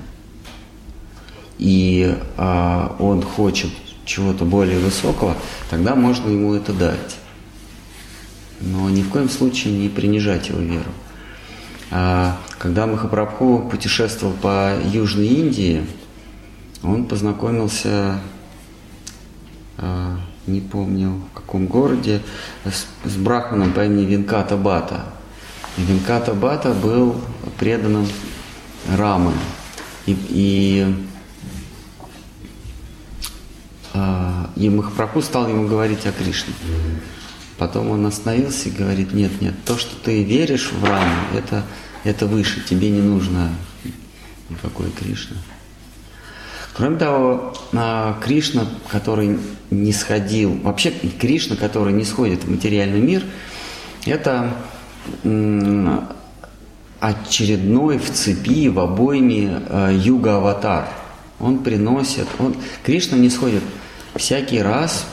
и 1.58 2.16
а, 2.38 2.96
он 3.00 3.22
хочет 3.22 3.70
чего-то 4.06 4.46
более 4.46 4.80
высокого, 4.80 5.36
тогда 5.70 5.96
можно 5.96 6.30
ему 6.30 6.54
это 6.54 6.74
дать. 6.74 7.18
Но 8.60 8.90
ни 8.90 9.02
в 9.02 9.10
коем 9.10 9.30
случае 9.30 9.78
не 9.78 9.90
принижать 9.90 10.50
его 10.50 10.60
веру. 10.60 10.92
А, 11.92 12.38
когда 12.58 12.88
Махапрабху 12.88 13.68
путешествовал 13.70 14.34
по 14.34 14.74
Южной 14.86 15.28
Индии, 15.28 15.86
он 16.82 17.06
познакомился 17.06 18.20
а, 19.78 20.18
не 20.48 20.62
помню 20.62 21.22
в 21.32 21.36
каком 21.36 21.68
городе, 21.68 22.22
с, 22.66 22.86
с 23.10 23.16
брахманом 23.16 23.72
по 23.74 23.86
имени 23.86 24.06
Винката 24.06 24.58
Бата. 24.58 25.06
И 25.78 25.82
Винката 25.82 26.34
Бата 26.34 26.74
был 26.74 27.16
преданным 27.58 28.08
Рамы. 28.96 29.34
И, 30.06 30.18
и, 30.30 30.96
а, 33.94 34.50
и 34.56 34.70
Махапрабху 34.70 35.22
стал 35.22 35.48
ему 35.48 35.68
говорить 35.68 36.06
о 36.06 36.12
Кришне. 36.12 36.54
Потом 37.58 37.90
он 37.90 38.06
остановился 38.06 38.70
и 38.70 38.72
говорит, 38.72 39.14
нет, 39.14 39.42
нет, 39.42 39.56
то, 39.66 39.78
что 39.78 39.96
ты 39.96 40.24
веришь 40.24 40.72
в 40.72 40.84
Раму, 40.84 41.16
это, 41.36 41.64
это 42.04 42.28
выше, 42.28 42.64
тебе 42.68 42.90
не 42.90 43.02
нужно 43.02 43.52
никакой 44.50 44.92
Кришна. 44.92 45.38
Кроме 46.76 46.98
того, 46.98 47.56
а, 47.72 48.20
Кришна, 48.24 48.68
который 48.90 49.40
не 49.70 49.94
сходил, 49.94 50.56
вообще 50.64 50.92
Кришна, 50.92 51.56
который 51.56 51.94
не 51.94 52.04
сходит 52.04 52.44
в 52.44 52.52
материальный 52.52 53.00
мир, 53.00 53.24
это 54.06 54.56
очередной 57.00 57.98
в 57.98 58.12
цепи, 58.12 58.70
в 58.70 58.80
обойме 58.80 59.62
а, 59.68 59.92
юга-аватар. 59.92 60.88
Он 61.40 61.60
приносит, 61.60 62.28
он, 62.40 62.56
Кришна 62.84 63.18
не 63.18 63.30
сходит 63.30 63.64
всякий 64.16 64.62
раз 64.62 65.06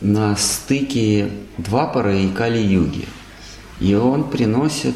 на 0.00 0.36
стыке 0.36 1.30
Двапары 1.58 2.22
и 2.22 2.28
Кали-юги. 2.30 3.06
И 3.80 3.94
он 3.94 4.30
приносит, 4.30 4.94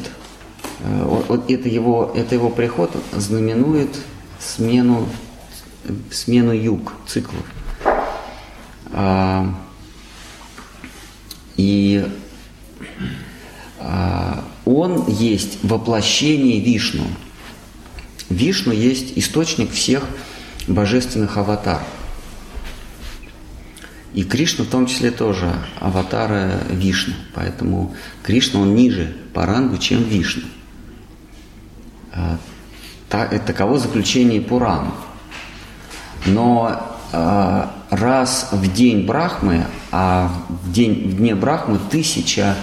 а, 0.79 1.05
вот 1.05 1.51
это 1.51 1.69
его, 1.69 2.11
это 2.15 2.33
его 2.33 2.49
приход 2.49 2.91
знаменует 3.11 3.95
смену 4.39 5.07
смену 6.11 6.51
юг, 6.51 6.93
циклов. 7.07 7.45
А, 8.91 9.53
и 11.57 12.05
он 14.65 15.07
есть 15.07 15.63
воплощение 15.63 16.59
Вишну. 16.59 17.05
Вишну 18.29 18.73
есть 18.73 19.17
источник 19.17 19.71
всех 19.71 20.07
божественных 20.67 21.37
аватаров. 21.37 21.87
И 24.13 24.23
Кришна 24.23 24.63
в 24.63 24.67
том 24.67 24.85
числе 24.85 25.11
тоже 25.11 25.51
аватара 25.79 26.59
Вишну. 26.69 27.15
Поэтому 27.33 27.95
Кришна, 28.21 28.61
он 28.61 28.75
ниже 28.75 29.15
по 29.33 29.45
рангу, 29.45 29.77
чем 29.77 30.03
Вишну. 30.03 30.43
А, 32.11 32.37
таково 33.09 33.79
заключение 33.79 34.39
Пурана. 34.39 34.91
Но 36.25 36.99
э, 37.11 37.67
раз 37.89 38.49
в 38.51 38.71
день 38.71 39.05
Брахмы, 39.05 39.65
а 39.91 40.31
в, 40.47 40.71
день, 40.71 41.09
в 41.09 41.17
дне 41.17 41.35
Брахмы 41.35 41.79
тысяча 41.89 42.55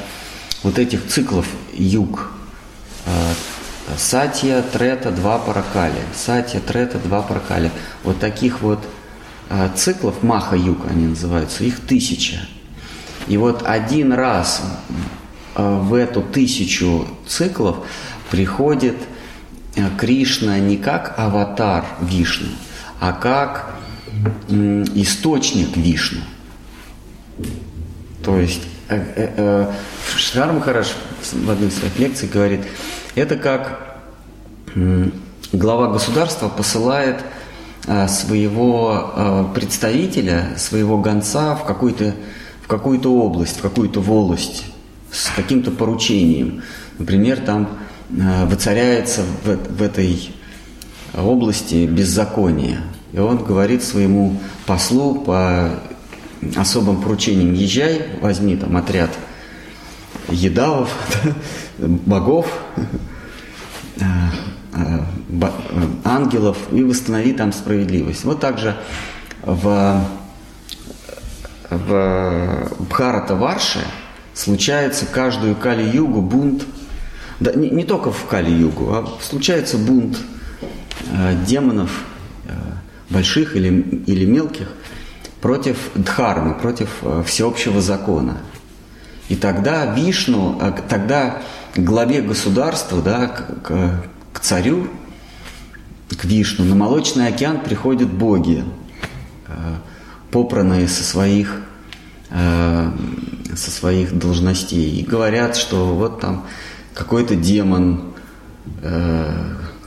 вот 0.62 0.78
этих 0.78 1.06
циклов 1.06 1.46
юг. 1.72 2.30
Э, 3.06 3.32
Сатья, 3.96 4.62
Трета, 4.62 5.10
два 5.10 5.38
паракали. 5.38 6.00
Сатья, 6.14 6.60
Трета, 6.60 6.98
два 6.98 7.22
паракали. 7.22 7.70
Вот 8.04 8.20
таких 8.20 8.60
вот 8.60 8.84
э, 9.48 9.70
циклов, 9.74 10.22
Маха-юг 10.22 10.78
они 10.88 11.06
называются, 11.08 11.64
их 11.64 11.80
тысяча. 11.80 12.46
И 13.26 13.36
вот 13.36 13.64
один 13.66 14.12
раз 14.12 14.62
э, 15.56 15.80
в 15.82 15.94
эту 15.94 16.22
тысячу 16.22 17.06
циклов 17.26 17.86
приходит 18.30 18.96
Кришна 19.98 20.58
не 20.58 20.76
как 20.76 21.14
аватар 21.16 21.84
Вишну, 22.00 22.48
а 22.98 23.12
как 23.12 23.76
источник 24.94 25.76
Вишну. 25.76 26.22
То 28.24 28.38
есть 28.38 28.62
Шрар 30.16 30.52
Махараш 30.52 30.94
в 31.32 31.50
одной 31.50 31.68
из 31.68 31.76
своих 31.76 31.98
лекций 31.98 32.28
говорит, 32.28 32.60
это 33.14 33.36
как 33.36 34.00
глава 35.52 35.88
государства 35.92 36.48
посылает 36.48 37.22
своего 38.08 39.50
представителя, 39.54 40.54
своего 40.56 40.98
гонца 40.98 41.54
в 41.54 41.64
какую-то 41.64 42.14
в 42.62 42.66
какую-то 42.66 43.12
область, 43.12 43.58
в 43.58 43.62
какую-то 43.62 44.00
волость 44.00 44.64
с 45.10 45.30
каким-то 45.34 45.70
поручением. 45.70 46.62
Например, 46.98 47.38
там 47.38 47.68
воцаряется 48.10 49.22
в, 49.44 49.56
в 49.56 49.82
этой 49.82 50.34
области 51.16 51.86
беззакония. 51.86 52.82
И 53.12 53.18
он 53.18 53.38
говорит 53.38 53.82
своему 53.82 54.36
послу 54.66 55.16
по 55.16 55.70
особым 56.56 57.00
поручениям, 57.00 57.52
езжай, 57.54 58.06
возьми 58.20 58.56
там 58.56 58.76
отряд 58.76 59.10
едавов, 60.28 60.94
богов, 61.78 62.46
э, 63.96 64.04
э, 64.74 65.00
ангелов 66.04 66.56
и 66.72 66.82
восстанови 66.82 67.32
там 67.32 67.52
справедливость. 67.52 68.24
Вот 68.24 68.40
также 68.40 68.76
в, 69.42 70.04
в 71.70 72.68
Бхарата 72.78 73.36
Варше 73.36 73.80
случается 74.34 75.06
каждую 75.06 75.54
Кали-югу 75.56 76.22
бунт, 76.22 76.64
да, 77.38 77.52
не, 77.52 77.70
не 77.70 77.84
только 77.84 78.10
в 78.10 78.26
Кали-югу, 78.26 78.92
а 78.92 79.18
случается 79.20 79.78
бунт 79.78 80.18
э, 81.10 81.36
демонов, 81.46 82.04
э, 82.46 82.52
больших 83.08 83.56
или, 83.56 83.68
или 84.06 84.24
мелких, 84.24 84.68
против 85.40 85.90
дхармы, 85.94 86.54
против 86.54 86.88
э, 87.02 87.22
всеобщего 87.26 87.80
закона. 87.80 88.38
И 89.28 89.36
тогда 89.36 89.94
Вишну, 89.94 90.58
э, 90.60 90.72
тогда 90.88 91.42
главе 91.74 92.20
государства, 92.20 93.00
да, 93.00 93.26
к, 93.28 93.62
к, 93.62 94.04
к 94.34 94.40
царю, 94.40 94.88
к 96.08 96.24
Вишну, 96.24 96.64
на 96.64 96.74
Молочный 96.74 97.28
океан 97.28 97.60
приходят 97.60 98.12
боги, 98.12 98.64
э, 99.48 99.52
попранные 100.30 100.86
со 100.86 101.02
своих, 101.02 101.62
со 102.30 103.70
своих 103.72 104.16
должностей, 104.16 105.00
и 105.00 105.04
говорят, 105.04 105.56
что 105.56 105.92
вот 105.92 106.20
там 106.20 106.46
какой-то 106.94 107.34
демон 107.34 108.12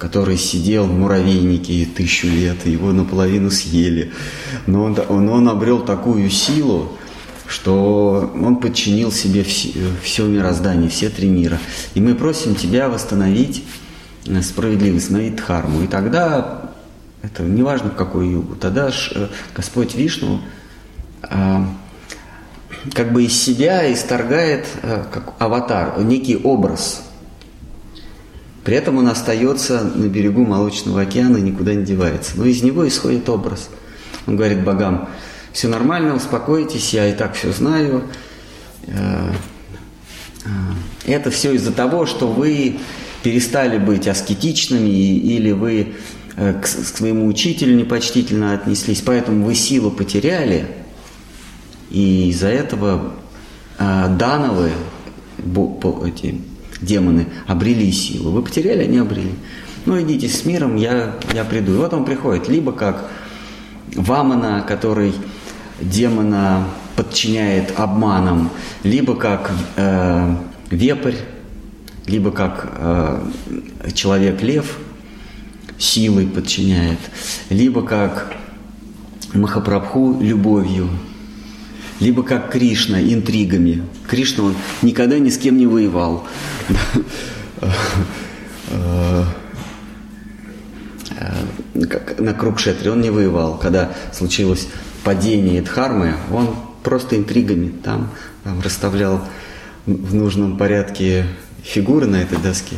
который 0.04 0.36
сидел 0.36 0.86
в 0.86 0.92
муравейнике 0.92 1.86
тысячу 1.86 2.28
лет, 2.28 2.66
его 2.66 2.92
наполовину 2.92 3.50
съели. 3.50 4.12
Но 4.68 4.84
он, 4.84 4.98
он, 5.08 5.30
он 5.30 5.48
обрел 5.48 5.80
такую 5.80 6.30
силу, 6.30 6.92
что 7.48 8.34
он 8.36 8.58
подчинил 8.58 9.14
себе 9.14 9.46
все, 9.46 9.72
все 10.02 10.26
мироздание, 10.26 10.90
все 10.90 11.10
три 11.10 11.30
мира. 11.30 11.58
И 11.94 12.02
мы 12.02 12.16
просим 12.16 12.54
тебя 12.54 12.90
восстановить 12.90 13.64
э, 14.26 14.42
справедливость, 14.42 15.06
восстановить 15.06 15.38
дхарму. 15.38 15.84
И 15.84 15.88
тогда, 15.88 16.72
это 17.22 17.44
неважно 17.44 17.92
в 17.92 17.96
какую 17.96 18.30
югу, 18.30 18.56
тогда 18.56 18.90
э, 18.90 19.28
Господь 19.56 19.96
Вишну 19.96 20.42
а, 21.22 21.66
как 22.92 23.14
бы 23.14 23.24
из 23.24 23.42
себя 23.42 23.90
исторгает 23.94 24.68
как 24.82 25.36
аватар, 25.40 25.98
некий 26.02 26.36
образ– 26.36 27.04
при 28.64 28.78
этом 28.78 28.98
он 28.98 29.08
остается 29.08 29.84
на 29.84 30.06
берегу 30.06 30.46
Молочного 30.46 31.02
океана 31.02 31.38
и 31.38 31.42
никуда 31.42 31.74
не 31.74 31.84
девается. 31.84 32.34
Но 32.36 32.46
из 32.46 32.64
него 32.64 32.88
исходит 32.88 33.28
образ. 33.28 33.70
Он 34.26 34.38
говорит 34.38 34.64
богам, 34.64 35.10
все 35.52 35.68
нормально, 35.68 36.16
успокойтесь, 36.16 36.94
я 36.94 37.08
и 37.08 37.14
так 37.14 37.36
все 37.36 37.52
знаю. 37.52 38.04
Э, 38.88 39.32
э, 40.46 40.50
это 41.06 41.30
все 41.30 41.54
из-за 41.54 41.74
того, 41.74 42.06
что 42.06 42.28
вы 42.28 42.80
перестали 43.22 43.78
быть 43.78 44.08
аскетичными 44.08 44.90
или 44.90 45.52
вы 45.52 45.94
э, 46.38 46.54
к 46.54 46.66
своему 46.66 47.28
учителю 47.28 47.76
непочтительно 47.76 48.54
отнеслись, 48.54 49.02
поэтому 49.02 49.46
вы 49.46 49.56
силу 49.56 49.92
потеряли, 49.92 50.68
и 51.90 52.30
из-за 52.30 52.48
этого 52.48 53.14
дановы, 53.78 54.72
демоны 56.84 57.28
обрели 57.48 57.92
силу. 57.92 58.32
Вы 58.32 58.42
потеряли, 58.42 58.84
они 58.84 58.98
обрели. 58.98 59.34
Ну, 59.86 60.02
идите 60.02 60.28
с 60.28 60.46
миром, 60.46 60.76
я, 60.76 61.16
я 61.34 61.44
приду. 61.44 61.74
И 61.74 61.78
вот 61.78 61.94
он 61.94 62.06
приходит, 62.06 62.48
либо 62.48 62.72
как 62.72 63.10
Вамана, 63.96 64.64
который 64.68 65.14
демона 65.82 66.68
подчиняет 66.96 67.74
обманом, 67.78 68.50
либо 68.84 69.16
как 69.16 69.52
э, 69.76 70.36
вепрь, 70.70 71.16
либо 72.06 72.32
как 72.32 72.72
э, 72.78 73.30
человек-лев 73.94 74.78
силой 75.78 76.28
подчиняет, 76.28 77.00
либо 77.50 77.82
как 77.82 78.34
Махапрабху 79.34 80.20
любовью, 80.22 80.90
либо 82.04 82.22
как 82.22 82.52
Кришна 82.52 83.02
интригами. 83.02 83.84
Кришна, 84.08 84.44
он 84.44 84.56
никогда 84.82 85.18
ни 85.20 85.30
с 85.30 85.38
кем 85.38 85.58
не 85.58 85.68
воевал. 85.68 86.28
Как 91.90 92.20
на 92.20 92.34
Крукшетре 92.34 92.92
он 92.92 93.02
не 93.02 93.10
воевал. 93.10 93.58
Когда 93.58 93.94
случилось 94.12 94.68
падение 95.06 95.62
Дхармы, 95.62 96.16
он 96.32 96.56
просто 96.84 97.16
интригами 97.16 97.70
там, 97.70 98.12
там 98.44 98.60
расставлял 98.62 99.22
в 99.86 100.14
нужном 100.14 100.58
порядке 100.58 101.26
фигуры 101.64 102.06
на 102.06 102.18
этой 102.18 102.38
доске. 102.38 102.76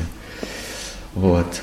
Вот. 1.15 1.61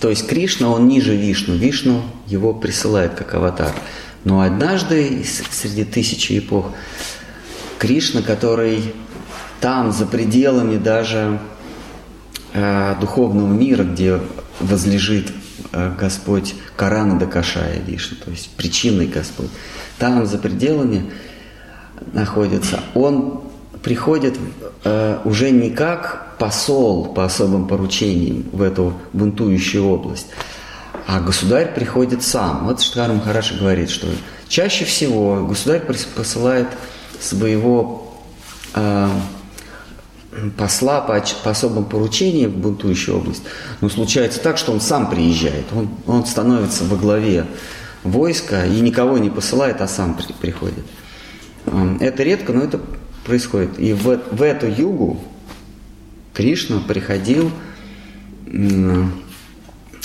То 0.00 0.10
есть 0.10 0.26
Кришна, 0.26 0.70
он 0.70 0.88
ниже 0.88 1.14
Вишну. 1.14 1.54
Вишну 1.54 2.02
его 2.26 2.52
присылает 2.52 3.14
как 3.14 3.34
аватар. 3.34 3.72
Но 4.26 4.40
однажды 4.40 5.24
среди 5.24 5.84
тысячи 5.84 6.40
эпох 6.40 6.72
Кришна, 7.78 8.22
который 8.22 8.92
там, 9.60 9.92
за 9.92 10.04
пределами 10.04 10.78
даже 10.78 11.38
э, 12.52 12.96
духовного 13.00 13.46
мира, 13.46 13.84
где 13.84 14.20
возлежит 14.58 15.30
э, 15.70 15.94
Господь 15.96 16.56
Корана 16.74 17.20
Дакашая 17.20 17.78
Вишну, 17.78 18.16
то 18.24 18.32
есть 18.32 18.50
причинный 18.56 19.06
Господь, 19.06 19.50
там, 19.96 20.26
за 20.26 20.38
пределами 20.38 21.12
находится, 22.12 22.80
он 22.94 23.42
приходит 23.80 24.36
э, 24.82 25.18
уже 25.24 25.52
не 25.52 25.70
как 25.70 26.36
посол 26.40 27.14
по 27.14 27.24
особым 27.24 27.68
поручениям 27.68 28.42
в 28.50 28.60
эту 28.60 28.92
бунтующую 29.12 29.86
область, 29.86 30.26
а 31.06 31.20
государь 31.20 31.72
приходит 31.72 32.22
сам. 32.22 32.66
Вот 32.66 32.82
Штхар 32.82 33.12
Махараша 33.12 33.54
говорит, 33.54 33.90
что 33.90 34.08
чаще 34.48 34.84
всего 34.84 35.46
государь 35.46 35.80
посылает 35.80 36.66
своего 37.20 38.12
э, 38.74 39.08
посла 40.56 41.00
по, 41.00 41.22
по 41.44 41.50
особым 41.50 41.84
поручениям 41.84 42.50
в 42.50 42.56
бунтующую 42.56 43.18
область. 43.18 43.42
Но 43.80 43.88
случается 43.88 44.40
так, 44.40 44.58
что 44.58 44.72
он 44.72 44.80
сам 44.80 45.08
приезжает, 45.08 45.66
он, 45.72 45.88
он 46.06 46.26
становится 46.26 46.84
во 46.84 46.96
главе 46.96 47.46
войска 48.02 48.66
и 48.66 48.80
никого 48.80 49.18
не 49.18 49.30
посылает, 49.30 49.80
а 49.80 49.88
сам 49.88 50.14
при, 50.14 50.32
приходит. 50.32 50.84
Это 52.00 52.22
редко, 52.24 52.52
но 52.52 52.62
это 52.62 52.80
происходит. 53.24 53.78
И 53.78 53.92
в, 53.92 54.20
в 54.30 54.42
эту 54.42 54.66
югу 54.66 55.20
Кришна 56.34 56.80
приходил, 56.80 57.50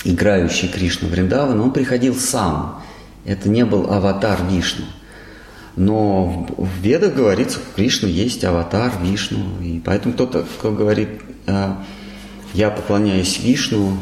играющий 0.03 0.67
Кришна 0.67 1.07
Вриндаван, 1.07 1.59
он 1.59 1.71
приходил 1.71 2.15
сам. 2.15 2.83
Это 3.25 3.49
не 3.49 3.65
был 3.65 3.91
аватар 3.91 4.39
Вишну. 4.49 4.85
Но 5.75 6.47
в 6.57 6.81
Ведах 6.81 7.13
говорится, 7.13 7.59
что 7.59 7.75
Кришна 7.75 8.09
есть 8.09 8.43
аватар 8.43 8.93
Вишну. 9.01 9.61
И 9.61 9.79
поэтому 9.83 10.13
кто-то, 10.13 10.45
кто 10.59 10.71
говорит, 10.71 11.09
«А, 11.47 11.83
я 12.53 12.69
поклоняюсь 12.69 13.39
Вишну, 13.39 13.97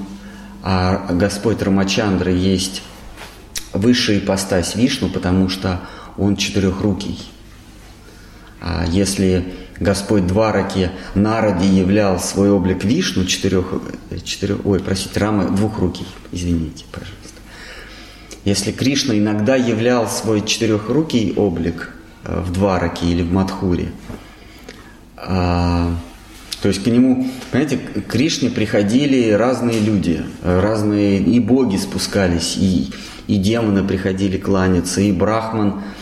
а 0.63 1.07
Господь 1.11 1.61
Рамачандра 1.61 2.31
есть 2.31 2.81
высшая 3.73 4.19
ипостась 4.19 4.75
Вишну, 4.75 5.09
потому 5.09 5.49
что 5.49 5.81
он 6.17 6.35
четырехрукий. 6.35 7.19
А 8.61 8.85
если 8.87 9.53
Господь 9.79 10.27
Двараки 10.27 10.91
Наради 11.15 11.65
являл 11.65 12.19
свой 12.19 12.51
облик 12.51 12.83
Вишну, 12.83 13.25
четырех, 13.25 13.73
четырех, 14.23 14.65
ой, 14.65 14.79
простите, 14.79 15.19
Рама 15.19 15.45
двухрукий, 15.45 16.05
извините, 16.31 16.83
пожалуйста. 16.91 17.17
Если 18.43 18.71
Кришна 18.71 19.17
иногда 19.17 19.55
являл 19.55 20.07
свой 20.07 20.45
четырехрукий 20.45 21.33
облик 21.35 21.93
э, 22.23 22.41
в 22.41 22.51
Двараке 22.51 23.05
или 23.05 23.21
в 23.21 23.31
Мадхуре, 23.31 23.91
а, 25.15 25.93
то 26.61 26.67
есть 26.67 26.83
к 26.83 26.87
нему, 26.87 27.29
понимаете, 27.51 27.77
к 27.77 28.07
Кришне 28.07 28.49
приходили 28.49 29.31
разные 29.31 29.79
люди, 29.79 30.23
разные 30.43 31.19
и 31.19 31.39
боги 31.39 31.77
спускались, 31.77 32.57
и, 32.57 32.91
и 33.27 33.35
демоны 33.37 33.83
приходили 33.83 34.37
кланяться, 34.37 34.99
и 34.99 35.13
Брахман– 35.13 35.83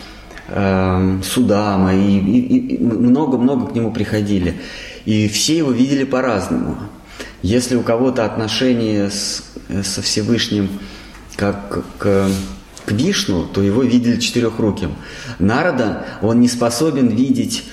э, 0.48 1.20
Судама, 1.22 1.94
и 1.94 2.78
много-много 2.78 3.66
к 3.66 3.74
нему 3.74 3.92
приходили. 3.92 4.60
И 5.04 5.28
все 5.28 5.58
его 5.58 5.70
видели 5.70 6.04
по-разному. 6.04 6.76
Если 7.42 7.76
у 7.76 7.82
кого-то 7.82 8.24
отношения 8.24 9.10
с, 9.10 9.44
со 9.82 10.02
Всевышним 10.02 10.68
как 11.36 11.84
к, 11.98 12.28
к 12.84 12.92
Вишну, 12.92 13.44
то 13.44 13.62
его 13.62 13.82
видели 13.82 14.18
четырехруким. 14.18 14.96
Народа, 15.38 16.06
он 16.20 16.40
не 16.40 16.48
способен 16.48 17.08
видеть 17.08 17.64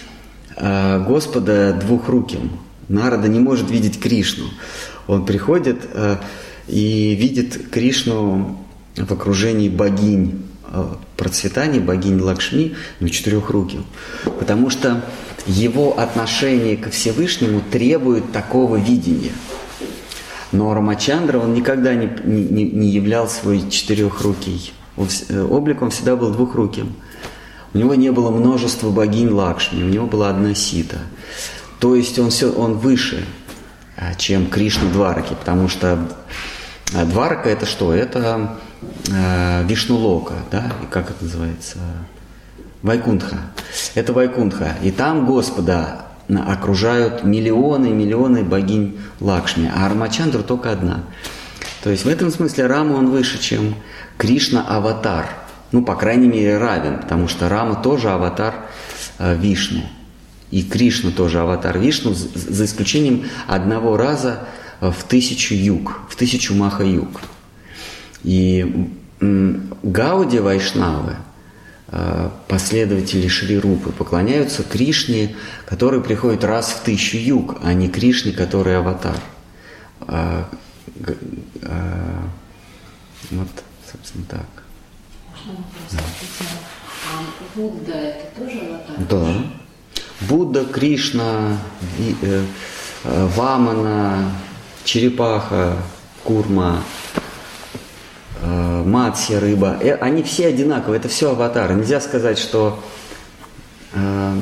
э, 0.55 1.03
Господа 1.07 1.73
двухруким. 1.73 2.51
Народа 2.89 3.27
не 3.27 3.39
может 3.39 3.71
видеть 3.71 3.99
Кришну. 3.99 4.45
Он 5.07 5.25
приходит 5.25 5.77
э, 5.93 6.17
и 6.67 7.15
видит 7.15 7.69
Кришну 7.71 8.59
в 8.95 9.11
окружении 9.11 9.69
богинь, 9.69 10.43
процветания 11.17 11.79
богини 11.79 12.21
Лакшми, 12.21 12.75
но 12.99 13.07
четырехруким. 13.07 13.85
Потому 14.39 14.69
что 14.69 15.03
его 15.45 15.97
отношение 15.99 16.77
ко 16.77 16.89
Всевышнему 16.89 17.61
требует 17.71 18.31
такого 18.31 18.77
видения. 18.77 19.33
Но 20.51 20.73
Рамачандра, 20.73 21.39
он 21.39 21.53
никогда 21.53 21.93
не, 21.93 22.09
не, 22.23 22.63
не 22.63 22.89
являл 22.89 23.27
свой 23.27 23.69
четырехрукий. 23.69 24.73
Э, 25.29 25.41
облик 25.43 25.81
он 25.81 25.89
всегда 25.89 26.15
был 26.15 26.31
двухруким. 26.31 26.95
У 27.73 27.77
него 27.77 27.95
не 27.95 28.11
было 28.11 28.31
множества 28.31 28.89
богинь 28.89 29.29
Лакшми, 29.29 29.83
у 29.83 29.89
него 29.89 30.07
была 30.07 30.29
одна 30.29 30.55
сита. 30.55 30.99
То 31.79 31.95
есть 31.95 32.17
он, 32.19 32.29
все, 32.29 32.51
он 32.51 32.75
выше, 32.75 33.25
э, 33.97 34.15
чем 34.17 34.47
Кришна 34.47 34.89
Двараки, 34.89 35.33
потому 35.33 35.67
что 35.67 36.07
Дварака 36.91 37.49
это 37.49 37.65
что? 37.65 37.93
Это 37.93 38.57
э, 39.11 39.63
Вишнулока, 39.67 40.35
да, 40.51 40.71
и 40.83 40.85
как 40.85 41.09
это 41.09 41.23
называется? 41.23 41.77
Вайкунтха. 42.81 43.37
Это 43.95 44.13
Вайкунтха. 44.13 44.75
И 44.83 44.91
там 44.91 45.25
Господа 45.25 46.05
окружают 46.29 47.23
миллионы 47.23 47.87
и 47.87 47.93
миллионы 47.93 48.43
богинь 48.43 48.99
Лакшми, 49.19 49.71
а 49.73 49.85
Армачандру 49.85 50.43
только 50.43 50.71
одна. 50.71 51.03
То 51.83 51.89
есть 51.89 52.05
в 52.05 52.07
этом 52.07 52.31
смысле 52.31 52.67
Рама 52.67 52.93
он 52.93 53.09
выше, 53.09 53.39
чем 53.39 53.75
Кришна 54.17 54.63
аватар. 54.67 55.29
Ну, 55.71 55.83
по 55.83 55.95
крайней 55.95 56.27
мере, 56.27 56.57
равен, 56.57 56.99
потому 56.99 57.27
что 57.27 57.49
Рама 57.49 57.75
тоже 57.75 58.09
аватар 58.09 58.53
э, 59.17 59.35
Вишну. 59.35 59.81
И 60.51 60.63
Кришна 60.63 61.11
тоже 61.11 61.39
аватар 61.39 61.77
Вишну, 61.77 62.13
за 62.13 62.65
исключением 62.65 63.25
одного 63.47 63.97
раза 63.97 64.47
в 64.79 65.03
тысячу 65.07 65.53
юг, 65.53 66.01
в 66.09 66.15
тысячу 66.15 66.53
маха 66.53 66.83
юг. 66.83 67.21
И 68.25 68.89
Гауди 69.21 70.39
Вайшнавы, 70.39 71.17
э, 71.89 72.29
последователи 72.47 73.27
Шри 73.27 73.59
Рупы, 73.59 73.91
поклоняются 73.91 74.63
Кришне, 74.63 75.35
который 75.67 76.01
приходит 76.01 76.43
раз 76.43 76.69
в 76.69 76.83
тысячу 76.83 77.17
юг, 77.17 77.57
а 77.61 77.73
не 77.73 77.87
Кришне, 77.87 78.31
который 78.31 78.79
аватар. 78.79 79.15
А, 80.01 80.49
а, 81.61 82.29
вот, 83.29 83.47
собственно, 83.91 84.25
так. 84.25 84.63
Будда 87.53 87.93
это 87.93 88.39
тоже 88.39 88.59
аватар? 88.59 89.05
Да. 89.07 89.33
Будда, 90.21 90.65
Кришна, 90.65 91.59
э, 91.99 92.43
э, 93.03 93.27
Вамана, 93.35 94.31
черепаха, 94.83 95.77
курма, 96.23 96.81
э, 97.15 97.19
матья, 98.85 99.39
рыба, 99.39 99.77
э, 99.81 99.95
они 99.95 100.23
все 100.23 100.47
одинаковые, 100.47 100.99
это 100.99 101.09
все 101.09 101.31
аватары. 101.31 101.75
Нельзя 101.75 101.99
сказать, 101.99 102.37
что 102.37 102.79
э, 103.93 104.37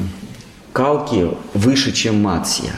калки 0.72 1.32
выше, 1.54 1.92
чем 1.92 2.22
матья, 2.22 2.74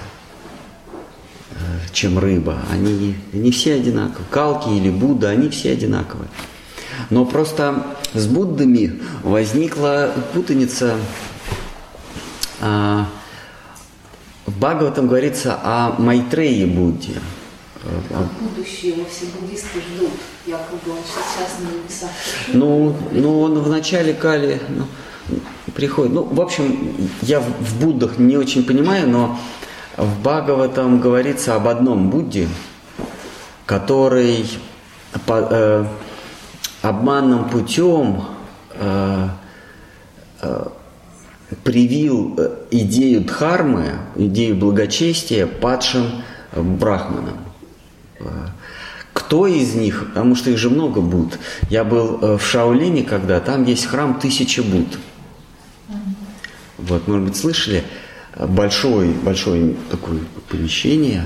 э, 1.51 1.56
чем 1.91 2.19
рыба. 2.19 2.60
Они 2.71 3.15
не 3.34 3.51
все 3.51 3.75
одинаковые. 3.75 4.25
Калки 4.30 4.69
или 4.69 4.89
Будда, 4.89 5.30
они 5.30 5.49
все 5.49 5.71
одинаковые. 5.71 6.30
Но 7.10 7.25
просто 7.25 7.86
с 8.13 8.25
Буддами 8.28 9.01
возникла 9.23 10.12
путаница. 10.34 10.95
В 12.62 13.08
Бхагаватам 14.60 15.08
говорится 15.08 15.60
о 15.62 15.95
Майтрее 15.99 16.65
Будде. 16.65 17.15
А 18.12 18.28
будущее 18.39 19.06
все 19.10 19.26
буддисты 19.28 19.80
ждут, 19.80 20.12
якобы 20.45 20.91
он 20.91 20.98
сейчас 21.06 21.60
на 21.60 21.67
небесах. 21.67 22.10
Ну, 22.54 22.95
ну, 23.12 23.41
он 23.41 23.60
в 23.60 23.69
начале 23.69 24.13
Кали 24.13 24.60
ну, 24.69 24.86
приходит. 25.74 26.13
Ну, 26.13 26.24
в 26.24 26.41
общем, 26.41 26.95
я 27.21 27.39
в, 27.39 27.45
в 27.45 27.80
Буддах 27.80 28.17
не 28.17 28.38
очень 28.38 28.65
понимаю, 28.65 29.08
но 29.08 29.38
в 29.98 30.21
Бхагаватам 30.21 31.00
говорится 31.00 31.56
об 31.56 31.67
одном 31.67 32.10
Будде, 32.10 32.48
который 33.65 34.50
по, 35.26 35.48
э, 35.50 35.86
обманным 36.82 37.50
путем 37.50 38.26
э, 38.74 39.28
э, 40.41 40.67
привил 41.63 42.36
э, 42.38 42.56
идею 42.71 43.24
дхармы, 43.26 44.00
идею 44.15 44.56
благочестия 44.56 45.48
падшим 45.48 46.24
брахманам. 46.56 47.38
Кто 49.13 49.47
из 49.47 49.75
них, 49.75 50.08
потому 50.08 50.36
что 50.36 50.49
их 50.49 50.58
же 50.58 50.69
много 50.69 50.99
Буд. 51.01 51.39
Я 51.69 51.84
был 51.84 52.19
э, 52.21 52.38
в 52.38 52.45
Шаолине, 52.45 53.04
когда 53.04 53.39
там 53.39 53.63
есть 53.63 53.86
храм 53.86 54.19
тысячи 54.19 54.60
Буд. 54.60 54.99
Вот, 56.78 57.08
может 57.08 57.25
быть, 57.25 57.38
слышали, 57.38 57.84
большое, 58.38 59.12
большое 59.12 59.75
такое 59.89 60.19
помещение, 60.49 61.25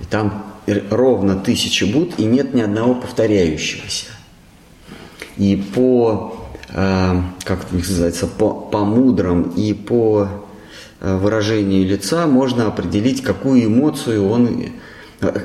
И 0.00 0.04
там 0.04 0.44
ровно 0.90 1.36
тысяча 1.36 1.86
Будд, 1.86 2.18
и 2.18 2.24
нет 2.24 2.54
ни 2.54 2.60
одного 2.60 2.94
повторяющегося. 2.94 4.06
И 5.36 5.56
по, 5.74 6.48
э, 6.70 7.20
как 7.44 7.64
это 7.64 7.74
называется, 7.74 8.26
по, 8.26 8.50
по 8.50 8.84
мудрам 8.84 9.42
и 9.42 9.74
по 9.74 10.28
э, 11.00 11.16
выражению 11.16 11.86
лица 11.86 12.26
можно 12.26 12.68
определить, 12.68 13.22
какую 13.22 13.64
эмоцию 13.66 14.28
он, 14.28 14.66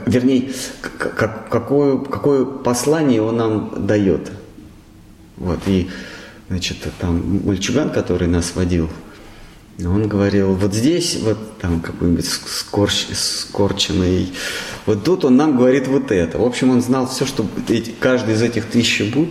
вернее, 0.06 0.52
как, 0.82 1.50
какое, 1.50 1.98
какое 1.98 2.46
послание 2.46 3.22
он 3.22 3.38
нам 3.38 3.86
дает. 3.86 4.32
Вот, 5.38 5.60
и, 5.68 5.90
значит, 6.50 6.78
там 7.00 7.42
мальчуган, 7.46 7.90
который 7.90 8.28
нас 8.28 8.54
водил, 8.56 8.90
он 9.86 10.10
говорил, 10.10 10.56
вот 10.56 10.74
здесь, 10.74 11.20
вот 11.22 11.38
там 11.60 11.80
какой-нибудь 11.80 12.28
скорч, 12.28 13.08
скорченный, 13.14 14.34
вот 14.86 15.04
тут 15.04 15.24
он 15.24 15.38
нам 15.38 15.56
говорит 15.56 15.88
вот 15.88 16.12
это. 16.12 16.38
В 16.38 16.44
общем, 16.44 16.72
он 16.72 16.82
знал 16.82 17.08
все, 17.08 17.26
что 17.26 17.46
эти, 17.70 17.92
каждый 17.92 18.36
из 18.36 18.42
этих 18.42 18.66
тысячи 18.66 19.04
буд 19.04 19.30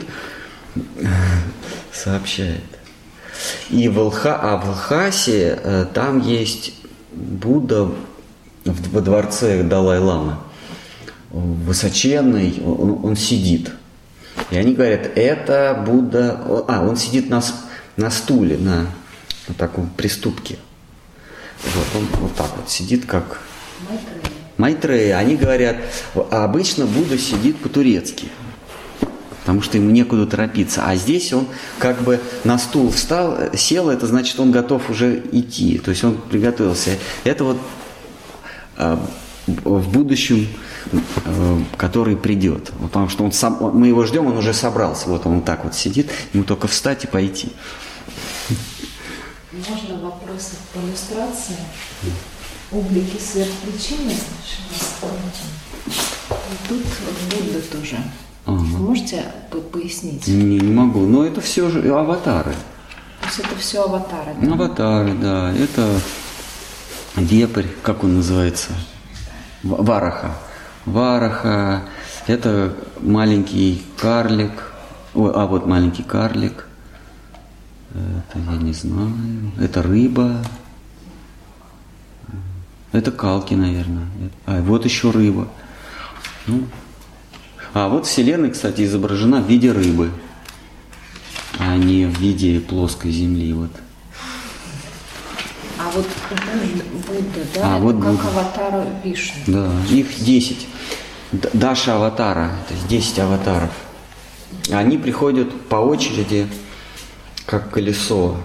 сообщает. 1.92 2.62
И 3.70 3.88
в 3.88 3.98
Алха, 3.98 4.36
а 4.40 4.56
в 4.56 4.70
Лхасе 4.70 5.58
э, 5.62 5.86
там 5.92 6.20
есть 6.20 6.74
Будда 7.12 7.90
во 8.72 9.00
дворце 9.00 9.62
Далай-Ламы. 9.62 10.36
Высоченный, 11.30 12.62
он, 12.64 13.00
он 13.04 13.16
сидит. 13.16 13.70
И 14.50 14.56
они 14.56 14.74
говорят, 14.74 15.10
это 15.14 15.82
Будда... 15.86 16.40
А, 16.68 16.86
он 16.86 16.96
сидит 16.96 17.28
на, 17.28 17.42
на 17.96 18.10
стуле, 18.10 18.56
на, 18.56 18.86
на 19.46 19.54
таком 19.54 19.88
приступке. 19.90 20.56
Вот 21.74 21.86
он 21.96 22.20
вот 22.20 22.34
так 22.36 22.50
вот 22.56 22.70
сидит, 22.70 23.04
как 23.04 23.40
Майтрея. 24.56 25.18
Они 25.18 25.36
говорят, 25.36 25.76
а 26.14 26.44
обычно 26.44 26.86
Будда 26.86 27.18
сидит 27.18 27.56
по-турецки, 27.58 28.28
потому 29.40 29.60
что 29.62 29.76
ему 29.76 29.90
некуда 29.90 30.26
торопиться. 30.26 30.82
А 30.84 30.96
здесь 30.96 31.32
он 31.32 31.46
как 31.78 32.00
бы 32.02 32.20
на 32.44 32.58
стул 32.58 32.90
встал, 32.90 33.38
сел, 33.54 33.90
это 33.90 34.06
значит, 34.06 34.38
он 34.40 34.50
готов 34.50 34.88
уже 34.90 35.22
идти. 35.32 35.78
То 35.78 35.90
есть 35.90 36.04
он 36.04 36.16
приготовился. 36.16 36.90
Это 37.24 37.44
вот 37.44 37.58
в 38.78 39.92
будущем, 39.92 40.48
а, 41.24 41.62
который 41.76 42.16
придет. 42.16 42.72
Потому 42.80 43.08
что 43.08 43.24
он 43.24 43.32
сам, 43.32 43.58
мы 43.74 43.88
его 43.88 44.04
ждем, 44.04 44.26
он 44.26 44.36
уже 44.36 44.54
собрался. 44.54 45.08
Вот 45.08 45.26
он 45.26 45.42
так 45.42 45.64
вот 45.64 45.74
сидит, 45.74 46.10
ему 46.32 46.44
только 46.44 46.68
встать 46.68 47.04
и 47.04 47.06
пойти. 47.06 47.52
Можно 49.52 49.98
вопросы 49.98 50.54
по 50.72 50.78
иллюстрации? 50.78 51.56
Облики 52.70 53.18
сверхпричины 53.18 54.12
И 54.12 54.16
тут 56.68 56.82
Будда 57.30 57.60
тоже. 57.72 57.96
Ага. 58.44 58.58
Можете 58.58 59.24
пояснить? 59.72 60.28
Не, 60.28 60.58
не 60.58 60.72
могу. 60.72 61.00
Но 61.00 61.24
это 61.24 61.40
все 61.40 61.70
же 61.70 61.90
аватары. 61.90 62.54
То 63.20 63.26
есть 63.26 63.38
это 63.40 63.56
все 63.58 63.84
аватары, 63.84 64.34
да? 64.40 64.52
Аватары, 64.52 65.14
да. 65.14 65.52
Это 65.52 66.00
вепрь, 67.16 67.66
как 67.82 68.04
он 68.04 68.16
называется? 68.16 68.70
Вараха. 69.62 70.34
Вараха. 70.84 71.82
Это 72.26 72.74
маленький 73.00 73.82
карлик. 73.98 74.72
Ой, 75.14 75.32
а 75.34 75.46
вот 75.46 75.66
маленький 75.66 76.02
карлик. 76.02 76.66
Это 77.90 78.38
я 78.38 78.56
не 78.58 78.72
знаю. 78.72 79.12
Это 79.60 79.82
рыба. 79.82 80.44
Это 82.92 83.10
калки, 83.10 83.54
наверное. 83.54 84.06
А, 84.46 84.60
вот 84.62 84.84
еще 84.84 85.10
рыба. 85.10 85.48
Ну. 86.46 86.64
А 87.74 87.88
вот 87.88 88.06
Вселенная, 88.06 88.50
кстати, 88.50 88.84
изображена 88.84 89.42
в 89.42 89.48
виде 89.48 89.72
рыбы, 89.72 90.10
а 91.58 91.76
не 91.76 92.06
в 92.06 92.18
виде 92.18 92.60
плоской 92.60 93.10
земли. 93.10 93.52
Вот. 93.52 93.70
А 95.78 95.90
вот 95.94 96.06
Будда, 97.06 97.40
да, 97.54 97.60
а, 97.76 97.78
вот 97.78 98.02
как 98.02 98.12
Будда. 98.12 98.28
аватара 98.28 98.86
Вишну. 99.04 99.34
Да, 99.46 99.70
их 99.90 100.22
10. 100.22 100.66
Даша 101.52 101.96
аватара, 101.96 102.50
то 102.68 102.74
есть 102.74 102.88
10 102.88 103.18
аватаров. 103.20 103.70
Они 104.70 104.98
приходят 104.98 105.48
по 105.68 105.76
очереди 105.76 106.48
как 107.46 107.70
колесо 107.70 108.36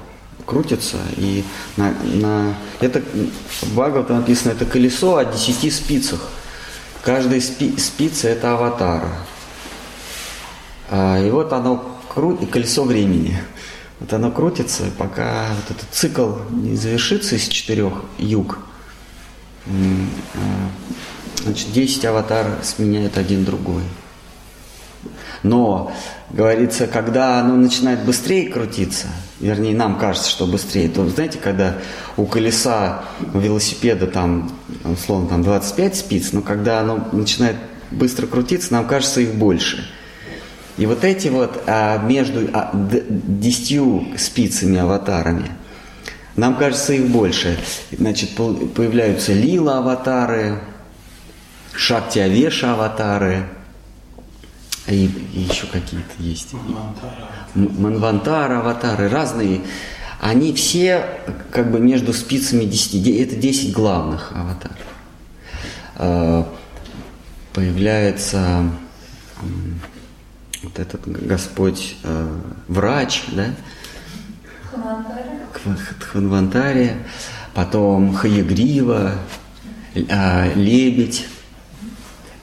крутится, 0.46 0.98
и 1.18 1.44
на, 1.78 1.94
на 2.04 2.54
это 2.80 3.02
в 3.62 3.76
Бхагавата 3.76 4.14
написано, 4.14 4.52
это 4.52 4.66
колесо 4.66 5.18
о 5.18 5.26
десяти 5.26 5.72
спицах. 5.72 6.20
Каждая 7.02 7.42
спи, 7.42 7.78
спица 7.78 8.30
это 8.30 8.54
аватар. 8.54 9.08
А, 10.90 11.20
и 11.20 11.30
вот 11.30 11.52
оно 11.52 11.98
крутит, 12.14 12.50
колесо 12.50 12.84
времени. 12.84 13.42
Вот 14.04 14.12
оно 14.12 14.32
крутится, 14.32 14.84
пока 14.98 15.48
вот 15.56 15.78
этот 15.78 15.90
цикл 15.94 16.34
не 16.50 16.76
завершится 16.76 17.36
из 17.36 17.48
четырех 17.48 18.04
юг. 18.18 18.60
А, 19.66 19.70
значит, 21.42 21.72
10 21.72 22.04
аватар 22.04 22.48
сменяет 22.64 23.18
один 23.18 23.46
другой. 23.46 23.84
Но, 25.42 25.94
говорится, 26.32 26.88
когда 26.88 27.40
оно 27.40 27.56
начинает 27.56 28.04
быстрее 28.04 28.50
крутиться, 28.50 29.08
вернее, 29.40 29.74
нам 29.74 29.98
кажется, 29.98 30.30
что 30.30 30.48
быстрее, 30.48 30.90
то, 30.90 31.08
знаете, 31.08 31.40
когда 31.42 31.78
у 32.18 32.26
колеса 32.26 33.06
у 33.34 33.40
велосипеда 33.40 34.08
там, 34.08 34.52
условно, 34.84 35.30
там 35.30 35.44
25 35.44 35.96
спиц, 35.96 36.34
но 36.34 36.42
когда 36.42 36.82
оно 36.82 37.08
начинает 37.14 37.56
быстро 37.90 38.28
крутиться, 38.28 38.74
нам 38.74 38.86
кажется 38.86 39.22
их 39.22 39.36
больше. 39.36 39.90
И 40.78 40.86
вот 40.86 41.04
эти 41.04 41.28
вот 41.28 41.64
а, 41.68 41.98
между 42.00 42.50
а, 42.54 42.72
десятью 42.74 44.08
спицами, 44.18 44.78
аватарами, 44.80 45.52
нам 46.36 46.56
кажется 46.56 46.94
их 46.94 47.08
больше. 47.10 47.60
Значит, 47.92 48.32
появляются 48.36 49.34
лила 49.34 49.80
аватары, 49.80 50.60
шакти 51.74 52.20
авеша 52.20 52.74
аватары– 52.74 53.46
и, 54.88 55.06
и 55.06 55.40
еще 55.40 55.68
какие-то 55.68 56.14
есть. 56.20 56.54
Манвантара. 57.56 58.60
аватары, 58.60 59.10
разные. 59.10 59.62
Они 60.20 60.54
все 60.54 61.06
как 61.52 61.72
бы 61.72 61.80
между 61.80 62.14
спицами 62.14 62.66
10. 62.66 63.08
Это 63.22 63.36
10 63.36 63.74
главных 63.74 64.32
аватаров. 64.34 64.78
А, 65.96 66.48
появляется 67.54 68.70
вот 70.64 70.80
этот 70.80 71.02
Господь 71.06 71.96
а, 72.04 72.40
врач, 72.68 73.24
да? 73.32 73.54
Хванвантария. 76.00 76.98
Потом 77.54 78.14
Хаягрива, 78.14 79.14
а, 80.10 80.52
лебедь 80.56 81.28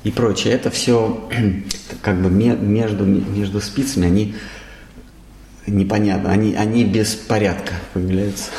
и 0.05 0.11
прочее. 0.11 0.55
Это 0.55 0.71
все 0.71 1.29
как 2.03 2.23
бы 2.23 2.31
между, 2.31 3.05
между 3.05 3.61
спицами, 3.61 4.07
они 4.07 4.35
непонятно, 5.67 6.31
они, 6.31 6.55
они 6.55 6.85
без 6.85 7.15
порядка 7.15 7.75
появляются. 7.93 8.51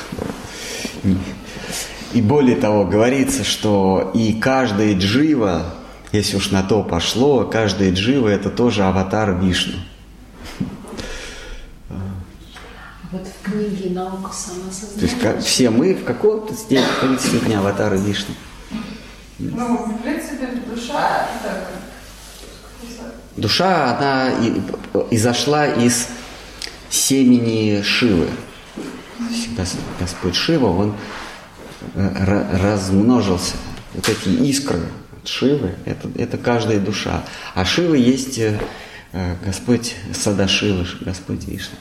И 2.13 2.21
более 2.21 2.57
того, 2.57 2.85
говорится, 2.85 3.43
что 3.43 4.11
и 4.13 4.33
каждая 4.33 4.97
джива, 4.97 5.73
если 6.11 6.37
уж 6.37 6.51
на 6.51 6.61
то 6.63 6.83
пошло, 6.83 7.45
каждая 7.45 7.91
джива 7.91 8.27
это 8.27 8.49
тоже 8.49 8.83
аватар 8.83 9.33
Вишну. 9.39 9.79
Вот 13.11 13.27
в 13.27 13.49
книге 13.49 13.89
«Наука 13.89 14.31
самосознания». 14.33 14.99
То 14.99 15.05
есть 15.05 15.19
как, 15.19 15.41
все 15.41 15.69
мы 15.69 15.93
в 15.95 16.05
каком-то 16.05 16.53
степени 16.53 17.53
аватары 17.53 17.97
Вишну. 17.97 18.33
Ну, 19.39 19.85
в 19.85 20.01
принципе, 20.01 20.47
душа 20.73 21.27
так. 21.43 21.71
Душа, 23.35 23.97
она 23.97 24.31
изошла 25.09 25.67
из 25.67 26.07
семени 26.89 27.81
Шивы. 27.81 28.29
Господь 29.99 30.35
Шива, 30.35 30.67
он 30.67 30.95
э, 31.95 32.57
размножился. 32.61 33.55
Вот 33.93 34.07
эти 34.07 34.29
искры 34.29 34.81
Шивы, 35.23 35.75
это, 35.85 36.09
это 36.15 36.37
каждая 36.37 36.79
душа. 36.79 37.23
А 37.53 37.65
Шива 37.65 37.95
есть 37.95 38.39
э, 38.39 38.59
Господь 39.45 39.95
Садашива, 40.13 40.85
Господь 41.01 41.45
Вишна. 41.47 41.77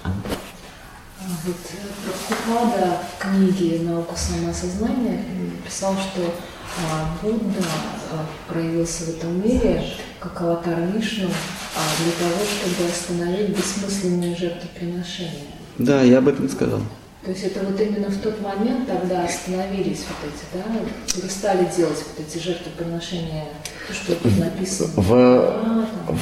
Вот 1.44 1.57
Прабхупада 2.05 2.98
в 3.16 3.22
книге 3.22 3.81
«Наука 3.83 4.16
самосознания» 4.16 5.22
писал, 5.64 5.94
что 5.94 6.35
а, 6.79 7.16
Будда 7.22 7.64
а, 8.12 8.26
проявился 8.48 9.05
в 9.05 9.09
этом 9.11 9.42
мире 9.42 9.85
как 10.18 10.40
аватар 10.40 10.81
Вишну 10.81 11.29
а, 11.29 12.03
для 12.03 12.12
того, 12.12 12.40
чтобы 12.44 12.90
остановить 12.90 13.57
бессмысленные 13.57 14.37
жертвоприношения. 14.37 15.46
Да, 15.79 16.03
я 16.03 16.18
об 16.18 16.29
этом 16.29 16.48
сказал. 16.48 16.81
То 17.24 17.33
есть 17.33 17.44
это 17.44 17.61
вот 17.61 17.78
именно 17.78 18.09
в 18.09 18.16
тот 18.18 18.40
момент 18.40 18.87
тогда 18.87 19.24
остановились 19.24 20.04
вот 20.09 20.30
эти, 20.33 20.64
да, 20.64 21.20
перестали 21.20 21.68
делать 21.76 21.98
вот 21.98 22.26
эти 22.26 22.42
жертвоприношения, 22.42 23.44
то, 23.87 23.92
что 23.94 24.14
тут 24.14 24.38
написано. 24.38 24.88
В, 24.96 25.12
А, 25.12 26.14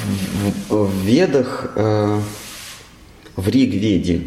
в, 0.69 0.75
в 0.89 1.05
Ведах, 1.07 1.71
э, 1.77 2.21
в 3.37 3.49
Риг-Веде 3.49 4.23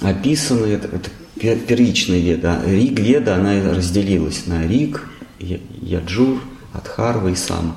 описаны, 0.00 0.66
это, 0.66 0.86
это 0.94 1.10
пер- 1.36 1.58
первичная 1.58 2.20
Веда. 2.20 2.62
Риг-Веда, 2.64 3.34
она 3.34 3.74
разделилась 3.74 4.46
на 4.46 4.64
Риг, 4.64 5.08
Яджур, 5.40 6.40
Адхарва 6.72 7.28
и 7.28 7.34
Сама. 7.34 7.74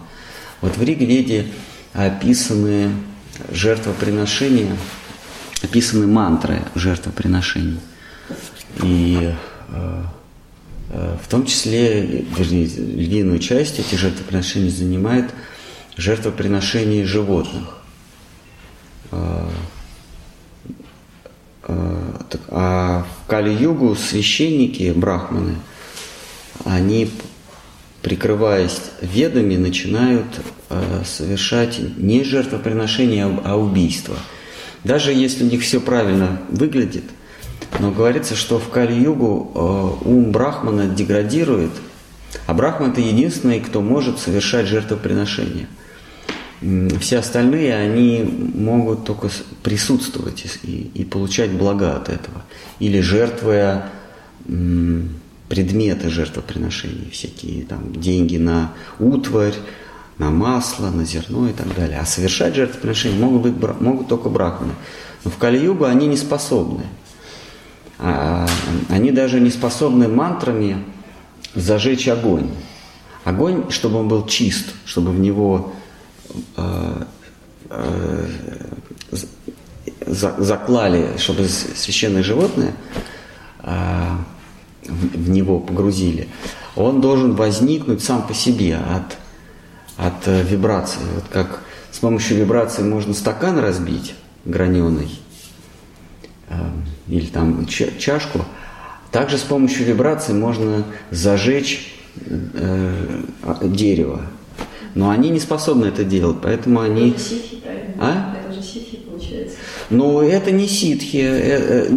Вот 0.62 0.78
в 0.78 0.84
Риг-Веде 0.84 1.48
описаны 1.94 2.92
жертвоприношения, 3.52 4.76
описаны 5.64 6.06
мантры 6.06 6.62
жертвоприношений. 6.76 7.80
И 8.84 9.32
э, 9.70 10.04
э, 10.90 11.18
в 11.24 11.28
том 11.28 11.46
числе, 11.46 12.26
вернее, 12.38 12.66
львиную 12.66 13.40
часть 13.40 13.80
этих 13.80 14.00
жертвоприношений 14.00 14.70
занимает 14.70 15.32
жертвоприношение 15.98 17.06
животных. 17.06 17.78
Э, 19.12 19.50
А 22.52 23.06
в 23.06 23.28
Кали-югу 23.30 23.96
священники, 23.96 24.92
брахманы, 24.96 25.56
они, 26.66 27.12
прикрываясь 28.02 28.80
ведами, 29.02 29.56
начинают 29.56 30.26
совершать 31.06 31.80
не 31.98 32.24
жертвоприношение, 32.24 33.40
а 33.44 33.56
убийство. 33.56 34.16
Даже 34.84 35.14
если 35.14 35.44
у 35.44 35.48
них 35.48 35.62
все 35.62 35.80
правильно 35.80 36.42
выглядит, 36.50 37.04
но 37.80 37.92
говорится, 37.92 38.36
что 38.36 38.60
в 38.60 38.70
Кали-югу 38.70 39.52
э, 39.56 40.08
ум 40.08 40.32
Брахмана 40.32 40.86
деградирует, 40.86 41.72
а 42.46 42.54
Брахман 42.54 42.92
это 42.92 43.02
единственный, 43.02 43.60
кто 43.60 43.82
может 43.82 44.20
совершать 44.20 44.68
жертвоприношение. 44.68 45.68
Все 47.00 47.20
остальные, 47.20 47.74
они 47.74 48.52
могут 48.54 49.06
только 49.06 49.30
присутствовать 49.64 50.46
и, 50.64 50.92
и- 50.94 51.06
получать 51.06 51.52
блага 51.52 51.96
от 51.96 52.10
этого. 52.10 52.44
Или 52.80 53.00
жертвуя 53.00 53.90
предметы 55.48 56.10
жертвоприношений, 56.10 57.10
всякие 57.12 57.64
там 57.64 57.94
деньги 57.94 58.36
на 58.36 58.74
утварь, 59.00 59.56
на 60.18 60.32
масло, 60.32 60.90
на 60.90 61.06
зерно 61.06 61.48
и 61.48 61.54
так 61.54 61.74
далее. 61.76 61.98
А 62.00 62.06
совершать 62.06 62.56
жертвоприношения 62.56 63.18
могут, 63.18 63.54
быть, 63.54 63.80
могут 63.80 64.10
только 64.10 64.28
брахманы. 64.28 64.74
Но 65.24 65.32
в 65.32 65.38
Кали-югу 65.38 65.86
они 65.86 66.08
не 66.08 66.18
способны. 66.18 66.84
А, 68.00 68.48
они 68.90 69.12
даже 69.12 69.40
не 69.40 69.50
способны 69.50 70.08
мантрами 70.08 70.84
зажечь 71.56 72.08
огонь. 72.08 72.50
Огонь, 73.26 73.70
чтобы 73.70 74.00
он 74.00 74.08
был 74.08 74.26
чист, 74.26 74.68
чтобы 74.86 75.12
в 75.12 75.20
него 75.20 75.74
э, 76.56 77.04
э, 77.70 78.28
за- 80.06 80.36
заклали, 80.38 81.18
чтобы 81.18 81.48
с- 81.48 81.68
священное 81.76 82.24
животное 82.24 82.74
э, 83.64 84.08
в 84.86 85.30
него 85.30 85.60
погрузили, 85.60 86.30
он 86.76 87.02
должен 87.02 87.36
возникнуть 87.36 88.02
сам 88.04 88.26
по 88.26 88.34
себе 88.34 88.78
от, 88.78 89.18
от 89.98 90.26
вибрации. 90.50 91.02
Вот 91.16 91.26
как 91.32 91.62
с 91.92 92.00
помощью 92.00 92.38
вибрации 92.38 92.84
можно 92.84 93.14
стакан 93.14 93.60
разбить 93.60 94.16
граненый, 94.46 95.10
или 97.08 97.26
там 97.26 97.66
ча- 97.66 97.92
чашку, 97.98 98.46
также 99.12 99.38
с 99.38 99.42
помощью 99.42 99.86
вибрации 99.86 100.34
можно 100.34 100.84
зажечь 101.12 101.94
э, 102.26 103.22
а- 103.44 103.66
дерево. 103.68 104.22
Но 104.96 105.10
они 105.10 105.30
не 105.30 105.40
способны 105.40 105.86
это 105.88 106.04
делать, 106.04 106.38
поэтому 106.42 106.82
они... 106.82 107.12
Это 107.12 107.20
ситхи, 107.20 107.56
правильно? 107.58 107.94
А? 108.00 108.36
Это 108.44 108.54
же 108.54 108.62
ситхи, 108.62 108.98
получается. 108.98 109.58
Но 109.90 110.22
это 110.22 110.52
не 110.52 110.68
ситхи. 110.68 111.18
Э, 111.18 111.88
э, 111.88 111.96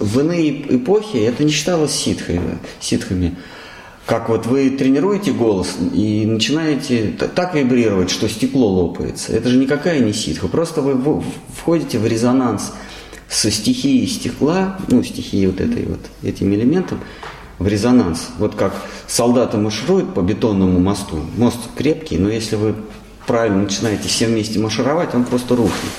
В 0.00 0.20
иные 0.20 0.76
эпохи 0.76 1.16
это 1.18 1.44
не 1.44 1.50
считалось 1.50 1.92
ситхой, 1.92 2.40
ситхами. 2.80 3.36
Как 4.06 4.28
вот 4.28 4.46
вы 4.46 4.70
тренируете 4.70 5.32
голос 5.32 5.76
и 5.94 6.26
начинаете 6.26 7.14
так 7.36 7.54
вибрировать, 7.54 8.10
что 8.10 8.28
стекло 8.28 8.68
лопается. 8.68 9.32
Это 9.32 9.48
же 9.48 9.56
никакая 9.58 10.00
не 10.00 10.12
ситха. 10.12 10.48
Просто 10.48 10.82
вы 10.82 11.22
входите 11.56 11.98
в 11.98 12.06
резонанс 12.06 12.72
со 13.32 13.50
стихией 13.50 14.06
стекла, 14.06 14.78
ну, 14.88 15.02
стихией 15.02 15.46
вот 15.46 15.60
этой 15.60 15.86
вот, 15.86 16.00
этим 16.22 16.52
элементом, 16.52 17.00
в 17.58 17.66
резонанс. 17.66 18.28
Вот 18.38 18.54
как 18.54 18.74
солдаты 19.06 19.56
маршируют 19.56 20.14
по 20.14 20.20
бетонному 20.20 20.78
мосту. 20.80 21.20
Мост 21.36 21.58
крепкий, 21.76 22.18
но 22.18 22.28
если 22.28 22.56
вы 22.56 22.74
правильно 23.26 23.62
начинаете 23.62 24.08
все 24.08 24.26
вместе 24.26 24.58
маршировать, 24.58 25.14
он 25.14 25.24
просто 25.24 25.56
рухнет. 25.56 25.92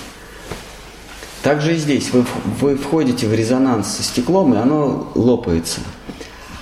Также 1.41 1.75
и 1.75 1.77
здесь 1.77 2.11
вы, 2.11 2.25
вы 2.61 2.77
входите 2.77 3.27
в 3.27 3.33
резонанс 3.33 3.87
со 3.87 4.03
стеклом, 4.03 4.53
и 4.53 4.57
оно 4.57 5.11
лопается. 5.15 5.81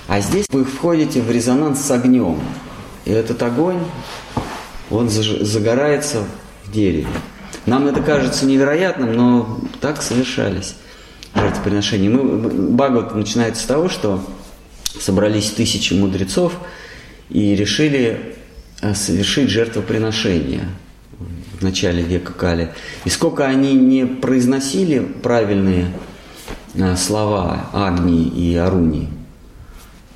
А 0.08 0.20
здесь 0.20 0.46
вы 0.50 0.64
входите 0.64 1.20
в 1.20 1.30
резонанс 1.30 1.80
с 1.80 1.90
огнем. 1.90 2.40
И 3.04 3.10
этот 3.10 3.42
огонь, 3.42 3.80
он 4.90 5.08
загорается 5.08 6.24
в 6.64 6.72
дереве. 6.72 7.06
Нам 7.66 7.86
это 7.86 8.02
кажется 8.02 8.44
невероятным, 8.44 9.12
но 9.12 9.60
так 9.80 10.02
совершались 10.02 10.74
жертвоприношения. 11.34 12.10
Мы, 12.10 12.48
Бхагават 12.72 13.14
начинается 13.14 13.62
с 13.62 13.66
того, 13.66 13.88
что 13.88 14.24
собрались 14.98 15.50
тысячи 15.50 15.94
мудрецов 15.94 16.54
и 17.30 17.54
решили 17.54 18.36
э, 18.80 18.94
совершить 18.94 19.48
жертвоприношение 19.48 20.68
в 21.58 21.62
начале 21.62 22.02
века 22.02 22.32
Кали. 22.32 22.72
И 23.04 23.10
сколько 23.10 23.46
они 23.46 23.74
не 23.74 24.06
произносили 24.06 24.98
правильные 24.98 25.92
э, 26.74 26.96
слова 26.96 27.66
Агни 27.72 28.24
и 28.24 28.56
Аруни, 28.56 29.08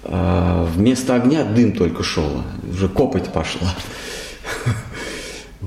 э, 0.02 0.66
вместо 0.74 1.14
огня 1.14 1.44
дым 1.44 1.72
только 1.72 2.02
шел, 2.02 2.42
уже 2.68 2.88
копоть 2.88 3.32
пошла. 3.32 3.72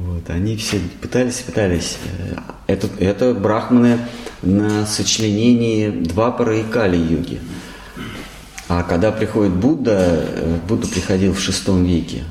Вот, 0.06 0.30
они 0.30 0.56
все 0.56 0.80
пытались, 1.02 1.40
пытались. 1.42 1.98
Э, 2.20 2.36
Это, 2.68 2.88
это 3.00 3.34
брахманы 3.34 4.00
на 4.42 4.86
сочленении 4.86 5.90
Двапара 5.90 6.58
и 6.60 6.64
Кали-юги. 6.64 7.40
А 8.68 8.84
когда 8.84 9.12
приходит 9.12 9.54
Будда, 9.54 10.26
э, 10.26 10.60
Будда 10.68 10.88
приходил 10.88 11.34
в 11.34 11.40
шестом 11.40 11.84
веке 11.84 12.24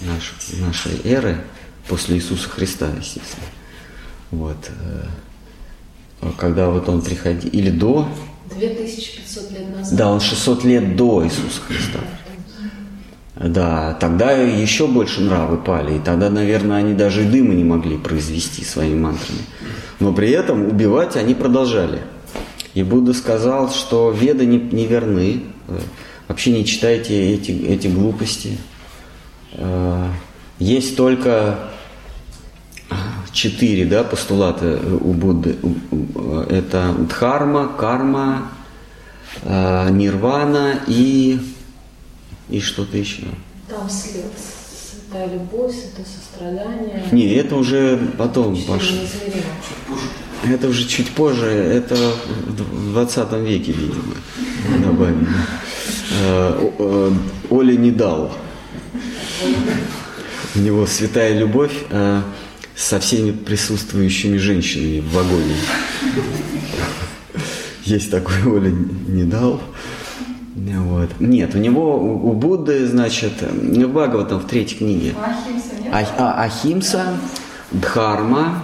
наш, 0.00 0.32
нашей 0.60 1.00
эры, 1.04 1.42
после 1.88 2.16
Иисуса 2.16 2.48
Христа, 2.48 2.88
естественно. 2.98 3.46
Вот. 4.30 4.70
э, 6.20 6.30
Когда 6.38 6.70
вот 6.70 6.88
он 6.88 7.02
приходил, 7.02 7.50
или 7.50 7.70
до, 7.70 8.08
2500 8.56 9.50
лет 9.52 9.76
назад. 9.76 9.96
да, 9.96 10.10
он 10.10 10.20
600 10.20 10.64
лет 10.64 10.96
до 10.96 11.24
Иисуса 11.24 11.60
Христа. 11.66 11.98
Да, 13.42 13.94
тогда 14.00 14.30
еще 14.32 14.86
больше 14.86 15.20
нравы 15.22 15.56
пали, 15.56 15.96
и 15.96 15.98
тогда, 15.98 16.30
наверное, 16.30 16.76
они 16.78 16.94
даже 16.94 17.24
и 17.24 17.28
дыма 17.28 17.54
не 17.54 17.64
могли 17.64 17.96
произвести 17.98 18.64
своими 18.64 18.98
мантрами. 19.00 19.40
Но 19.98 20.12
при 20.12 20.30
этом 20.30 20.66
убивать 20.68 21.16
они 21.16 21.34
продолжали. 21.34 22.02
И 22.74 22.82
Будда 22.84 23.12
сказал, 23.12 23.70
что 23.70 24.10
веды 24.12 24.46
не, 24.46 24.58
не 24.58 24.86
верны, 24.86 25.42
э, 25.68 25.78
вообще 26.28 26.52
не 26.52 26.64
читайте 26.64 27.32
эти, 27.34 27.50
эти 27.50 27.88
глупости. 27.88 28.58
Э, 29.54 30.06
Есть 30.58 30.96
только 30.96 31.56
четыре 33.32 33.84
да, 33.86 34.04
постулата 34.04 34.78
у 35.00 35.12
Будды. 35.12 35.56
У- 35.62 36.40
Это 36.48 36.94
дхарма, 37.08 37.68
карма, 37.78 38.48
э, 39.42 39.88
нирвана 39.90 40.80
и, 40.86 41.40
и 42.48 42.60
что-то 42.60 42.96
еще. 42.96 43.22
Там 43.68 43.88
след, 43.88 44.24
святая 45.12 45.32
любовь, 45.32 45.72
святое 45.74 46.06
сострадание. 46.06 47.04
Не, 47.12 47.34
это 47.34 47.56
уже 47.56 47.98
потом 48.18 48.56
пошло. 48.64 48.98
Это 50.44 50.68
уже 50.68 50.88
чуть 50.88 51.10
позже, 51.10 51.46
это 51.46 51.94
в 51.94 52.92
20 52.92 53.32
веке, 53.44 53.72
видимо, 53.72 54.14
добавили. 54.84 55.28
Э, 56.20 56.70
э, 56.78 57.12
Оля 57.50 57.76
не 57.76 57.90
дал. 57.90 58.32
У 60.54 60.58
него 60.58 60.86
святая 60.86 61.38
любовь 61.38 61.72
э, 61.90 62.22
со 62.74 62.98
всеми 63.00 63.30
присутствующими 63.30 64.36
женщинами 64.36 65.00
в 65.00 65.12
вагоне. 65.12 65.56
Есть 67.84 68.10
такой 68.10 68.42
Оля 68.46 68.70
не 68.70 69.24
дал. 69.24 69.62
Вот. 70.54 71.08
Нет, 71.18 71.54
у 71.54 71.58
него, 71.58 71.96
у 71.98 72.32
Будды, 72.32 72.86
значит, 72.86 73.40
в 73.40 73.86
Бхагаватам 73.88 74.38
в 74.38 74.46
третьей 74.46 74.78
книге 74.78 75.14
Ахимса 75.18 75.82
нет? 75.82 75.92
А- 75.92 76.14
а- 76.18 76.42
Ахимса, 76.44 77.16
Дхарма, 77.70 78.62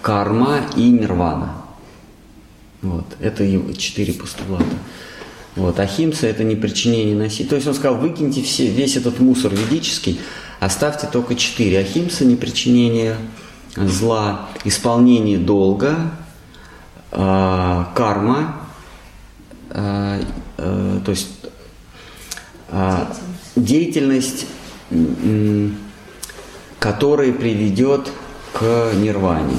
карма 0.00 0.60
и 0.76 0.88
нирвана. 0.90 1.52
Вот. 2.80 3.04
Это 3.20 3.44
его 3.44 3.72
четыре 3.74 4.14
постулата. 4.14 4.64
Вот. 5.56 5.78
Ахимса– 5.78 6.26
это 6.28 6.42
не 6.42 6.56
причинение 6.56 7.14
насилия. 7.14 7.48
То 7.48 7.56
есть 7.56 7.68
он 7.68 7.74
сказал, 7.74 7.98
выкиньте 7.98 8.42
все, 8.42 8.66
весь 8.66 8.96
этот 8.96 9.20
мусор 9.20 9.52
ведический, 9.54 10.20
оставьте 10.58 11.06
только 11.06 11.34
четыре. 11.34 11.80
Ахимса– 11.80 12.24
не 12.26 12.36
причинение 12.36 13.16
зла, 13.76 14.48
исполнение 14.64 15.36
долга, 15.38 15.96
э, 17.12 17.84
карма, 17.94 18.59
э, 19.70 20.22
э, 20.58 21.00
то 21.04 21.10
есть 21.10 21.28
э, 22.68 23.06
деятельность, 23.56 24.46
м, 24.90 25.76
которая 26.78 27.32
приведет 27.32 28.10
к 28.52 28.92
нирване. 28.94 29.56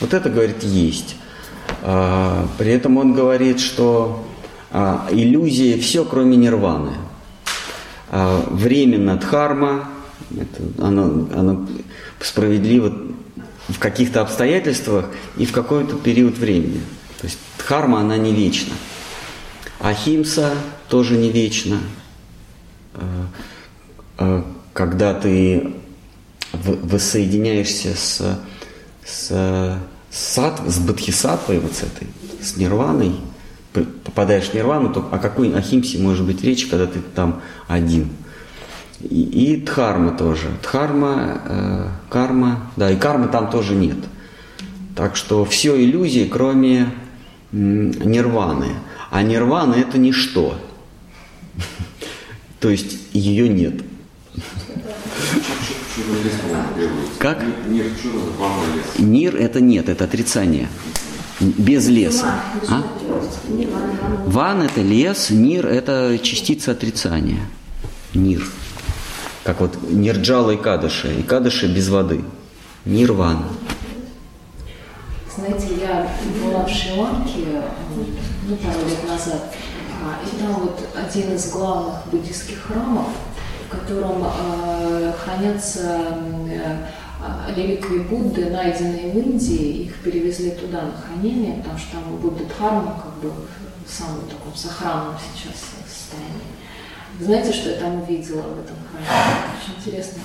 Вот 0.00 0.12
это, 0.12 0.28
говорит, 0.28 0.62
есть. 0.62 1.16
А, 1.82 2.46
При 2.58 2.70
этом 2.72 2.96
он 2.96 3.12
говорит, 3.12 3.60
что 3.60 4.26
а, 4.70 5.08
иллюзия 5.10 5.78
все, 5.78 6.04
кроме 6.04 6.36
нирваны. 6.36 6.92
А, 8.10 8.44
Временно 8.50 9.16
дхарма, 9.16 9.88
это, 10.32 10.84
она, 10.86 11.04
она 11.34 11.66
справедлива 12.20 12.92
в 13.68 13.78
каких-то 13.78 14.20
обстоятельствах 14.20 15.06
и 15.36 15.46
в 15.46 15.52
какой-то 15.52 15.96
период 15.96 16.38
времени. 16.38 16.80
Дхарма, 17.66 17.98
она 17.98 18.16
не 18.16 18.32
вечна. 18.32 18.74
Ахимса 19.80 20.52
тоже 20.88 21.16
не 21.16 21.30
вечна. 21.30 21.78
А, 22.94 23.26
а, 24.18 24.44
Когда 24.72 25.14
ты 25.14 25.72
воссоединяешься 26.52 27.96
с, 27.96 28.38
с, 29.04 29.80
сат, 30.12 30.62
с 30.64 30.78
бодхисаттвой, 30.78 31.58
вот 31.58 31.72
с 31.72 31.82
этой, 31.82 32.06
с 32.40 32.56
нирваной, 32.56 33.16
попадаешь 33.72 34.50
в 34.50 34.54
нирвану, 34.54 34.92
то 34.92 35.08
о 35.10 35.18
какой 35.18 35.52
ахимсе 35.52 35.98
может 35.98 36.24
быть 36.24 36.44
речь, 36.44 36.66
когда 36.66 36.86
ты 36.86 37.00
там 37.00 37.42
один? 37.66 38.10
И, 39.00 39.22
и 39.22 39.60
дхарма 39.60 40.12
тоже. 40.12 40.46
Дхарма, 40.62 41.42
э, 41.44 41.88
карма, 42.10 42.70
да, 42.76 42.92
и 42.92 42.96
кармы 42.96 43.26
там 43.26 43.50
тоже 43.50 43.74
нет. 43.74 43.98
Так 44.94 45.16
что 45.16 45.44
все 45.44 45.76
иллюзии, 45.76 46.30
кроме 46.32 46.92
нирваны. 47.52 48.74
А 49.10 49.22
нирвана 49.22 49.74
это 49.74 49.98
ничто. 49.98 50.58
То 52.60 52.70
есть 52.70 52.98
ее 53.12 53.48
нет. 53.48 53.82
Как? 57.18 57.42
Нир 58.98 59.36
это 59.36 59.60
нет, 59.60 59.88
это 59.88 60.04
отрицание. 60.04 60.68
Без 61.40 61.88
леса. 61.88 62.40
А? 62.68 62.82
Ван 64.26 64.62
это 64.62 64.80
лес, 64.80 65.30
нир 65.30 65.66
это 65.66 66.18
частица 66.22 66.72
отрицания. 66.72 67.40
Нир. 68.14 68.44
Как 69.44 69.60
вот 69.60 69.78
нирджала 69.90 70.52
и 70.52 70.56
кадыша. 70.56 71.08
И 71.12 71.22
кадыша 71.22 71.68
без 71.68 71.88
воды. 71.88 72.24
Нирвана. 72.84 73.48
Знаете, 75.46 75.80
я 75.80 76.08
была 76.42 76.64
в 76.64 76.68
Шри-Ланке 76.68 77.62
ну, 78.48 78.56
пару 78.56 78.88
лет 78.88 79.08
назад, 79.08 79.54
а, 80.02 80.18
и 80.26 80.40
там 80.40 80.54
вот 80.54 80.80
один 80.96 81.34
из 81.34 81.52
главных 81.52 82.04
буддийских 82.10 82.62
храмов, 82.62 83.06
в 83.66 83.68
котором 83.68 84.24
э, 84.24 85.12
хранятся 85.16 86.18
э, 86.50 86.76
а, 87.22 87.48
реликвии 87.54 88.00
Будды, 88.00 88.50
найденные 88.50 89.12
в 89.12 89.18
Индии, 89.18 89.84
их 89.84 90.00
перевезли 90.00 90.50
туда 90.50 90.82
на 90.82 90.92
хранение, 90.92 91.62
потому 91.62 91.78
что 91.78 91.92
там 91.92 92.16
Будда 92.16 92.44
Дхарма 92.46 93.00
как 93.04 93.14
бы 93.22 93.32
в 93.86 93.90
самом 93.90 94.22
таком 94.28 94.54
сохранном 94.54 95.14
сейчас 95.16 95.54
состоянии. 95.86 96.42
Знаете, 97.20 97.52
что 97.52 97.70
я 97.70 97.76
там 97.76 98.02
увидела 98.02 98.42
в 98.42 98.64
этом 98.64 98.76
храме? 98.90 99.06
Очень 99.60 99.78
интересно. 99.78 100.22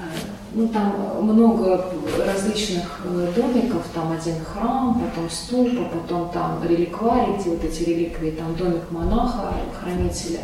Э, 0.00 0.18
Ну, 0.52 0.66
там 0.68 1.22
много 1.22 1.84
различных 2.26 3.00
э, 3.04 3.32
домиков, 3.36 3.84
там 3.94 4.10
один 4.10 4.44
храм, 4.44 5.00
потом 5.00 5.30
ступа, 5.30 5.84
потом 5.84 6.30
там 6.30 6.60
реликварий, 6.68 7.36
где 7.38 7.50
вот 7.50 7.64
эти 7.64 7.84
реликвии, 7.84 8.32
там 8.32 8.56
домик 8.56 8.90
монаха, 8.90 9.54
хранителя. 9.80 10.40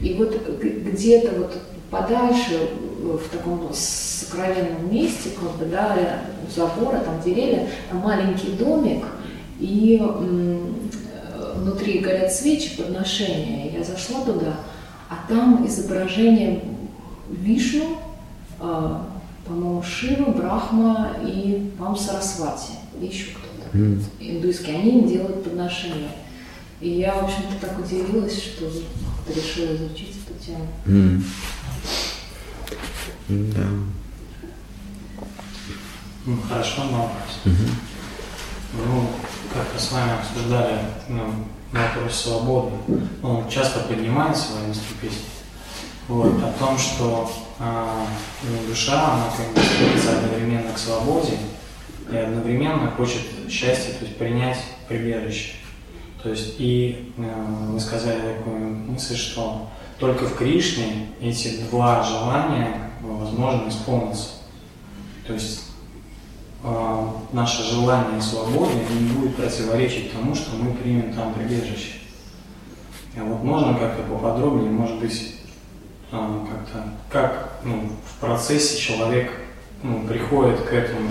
И 0.00 0.14
вот 0.14 0.36
где-то 0.46 1.30
вот 1.40 1.58
подальше, 1.90 2.54
э, 2.54 3.18
в 3.18 3.28
таком 3.36 3.70
сокровенном 3.72 4.92
месте, 4.92 5.30
как 5.40 5.56
бы, 5.58 5.64
да, 5.64 5.96
у 6.46 6.50
забора, 6.50 7.00
там 7.00 7.20
деревья, 7.24 7.68
там 7.90 7.98
маленький 8.00 8.52
домик, 8.52 9.04
и 9.58 10.00
внутри 11.56 11.98
горят 11.98 12.32
свечи 12.32 12.76
подношения. 12.76 13.72
Я 13.76 13.82
зашла 13.84 14.20
туда, 14.24 14.54
а 15.08 15.16
там 15.28 15.66
изображение 15.66 16.62
Вишну, 17.28 17.98
по-моему, 18.60 19.82
Шива, 19.82 20.30
Брахма 20.30 21.16
и, 21.24 21.72
по-моему, 21.76 21.96
Сарасвати, 21.96 22.72
и 23.00 23.06
еще 23.06 23.32
кто-то 23.32 23.78
индуйский. 24.20 24.76
Они 24.76 25.00
им 25.00 25.08
делают 25.08 25.44
подношения. 25.44 26.10
И 26.80 26.88
я, 26.88 27.14
в 27.14 27.24
общем-то, 27.24 27.66
так 27.66 27.78
удивилась, 27.78 28.42
что 28.42 28.64
как-то 28.66 29.38
решила 29.38 29.76
изучить 29.76 30.16
эту 30.26 30.38
тему. 30.44 30.66
М. 30.86 31.24
Да. 33.28 33.66
Ну, 36.26 36.36
хорошо, 36.48 36.84
но 36.84 37.02
вопрос. 37.02 37.40
Ну, 37.44 39.10
как 39.52 39.66
мы 39.74 39.80
с 39.80 39.92
вами 39.92 40.12
обсуждали 40.12 40.78
ну, 41.08 41.46
вопрос 41.72 42.14
свободы, 42.14 42.76
он 43.22 43.48
часто 43.48 43.80
поднимается 43.80 44.48
в 44.48 44.62
воинстве 44.62 44.96
песни. 45.00 45.39
Вот, 46.10 46.42
о 46.42 46.52
том, 46.58 46.76
что 46.76 47.30
ну, 47.60 48.68
душа, 48.68 49.14
она 49.14 49.26
как 49.36 49.54
бы 49.54 49.60
стремится 49.60 50.18
одновременно 50.18 50.72
к 50.72 50.78
свободе 50.78 51.38
и 52.10 52.16
одновременно 52.16 52.90
хочет 52.90 53.22
счастья, 53.48 53.92
то 53.92 54.04
есть 54.04 54.16
принять 54.16 54.58
прибежище. 54.88 55.52
То 56.20 56.30
есть 56.30 56.56
и 56.58 57.12
э, 57.16 57.44
вы 57.68 57.78
сказали 57.78 58.38
такую 58.38 58.58
мысль, 58.58 59.16
что 59.16 59.68
только 60.00 60.24
в 60.24 60.36
Кришне 60.36 61.10
эти 61.20 61.60
два 61.70 62.02
желания 62.02 62.90
возможно 63.02 63.68
исполниться. 63.68 64.30
То 65.28 65.34
есть 65.34 65.62
э, 66.64 67.06
наше 67.32 67.62
желание 67.62 68.20
свободы 68.20 68.72
не 68.98 69.12
будет 69.12 69.36
противоречить 69.36 70.12
тому, 70.12 70.34
что 70.34 70.56
мы 70.56 70.74
примем 70.74 71.14
там 71.14 71.32
прибежище. 71.34 72.00
А 73.16 73.22
вот 73.22 73.44
можно 73.44 73.74
как-то 73.74 74.02
поподробнее, 74.02 74.72
может 74.72 74.98
быть, 74.98 75.36
как-то, 76.10 76.92
как 77.10 77.60
ну, 77.64 77.90
в 78.16 78.20
процессе 78.20 78.76
человек 78.78 79.30
ну, 79.82 80.06
приходит 80.06 80.60
к 80.60 80.72
этому 80.72 81.10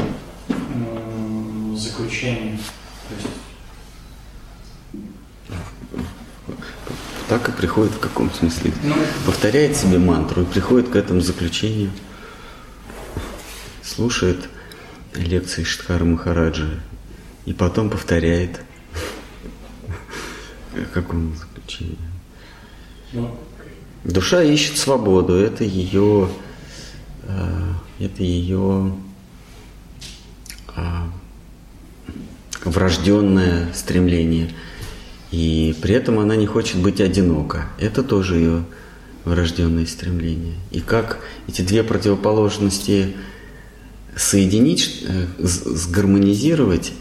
м, 0.49 1.77
заключению. 1.77 2.57
То 3.07 3.15
есть, 3.15 3.27
Так 7.29 7.47
и 7.47 7.51
приходит 7.51 7.93
в 7.93 7.99
каком 7.99 8.31
смысле? 8.31 8.73
ну, 8.83 8.95
Повторяет 9.25 9.77
себе 9.77 9.99
мантру 9.99 10.41
и 10.41 10.45
приходит 10.45 10.89
к 10.89 10.95
этому 10.95 11.21
заключению. 11.21 11.91
Слушает 13.83 14.49
лекции 15.15 15.63
Штхара 15.63 16.03
Махараджа 16.05 16.79
и 17.45 17.53
потом 17.53 17.89
повторяет. 17.89 18.61
К 20.73 20.91
какому 20.93 21.35
заключению? 21.35 21.97
ну, 23.11 23.35
Душа 24.03 24.41
ищет 24.41 24.77
свободу, 24.77 25.33
это 25.33 25.63
ее, 25.65 26.29
э, 27.23 27.73
это 27.99 28.23
ее 28.23 28.95
а, 30.73 31.09
врожденное 32.63 33.73
стремление. 33.73 34.51
И 35.31 35.75
при 35.81 35.93
этом 35.95 36.19
она 36.19 36.37
не 36.37 36.45
хочет 36.45 36.77
быть 36.77 37.01
одинока. 37.01 37.67
Это 37.77 38.01
тоже 38.01 38.37
ее 38.37 38.63
врожденное 39.25 39.85
стремление. 39.85 40.55
И 40.71 40.79
как 40.79 41.19
эти 41.47 41.61
две 41.61 41.83
противоположности 41.83 43.15
соединить, 44.15 45.05
э, 45.07 45.25
сгармонизировать, 45.39 46.93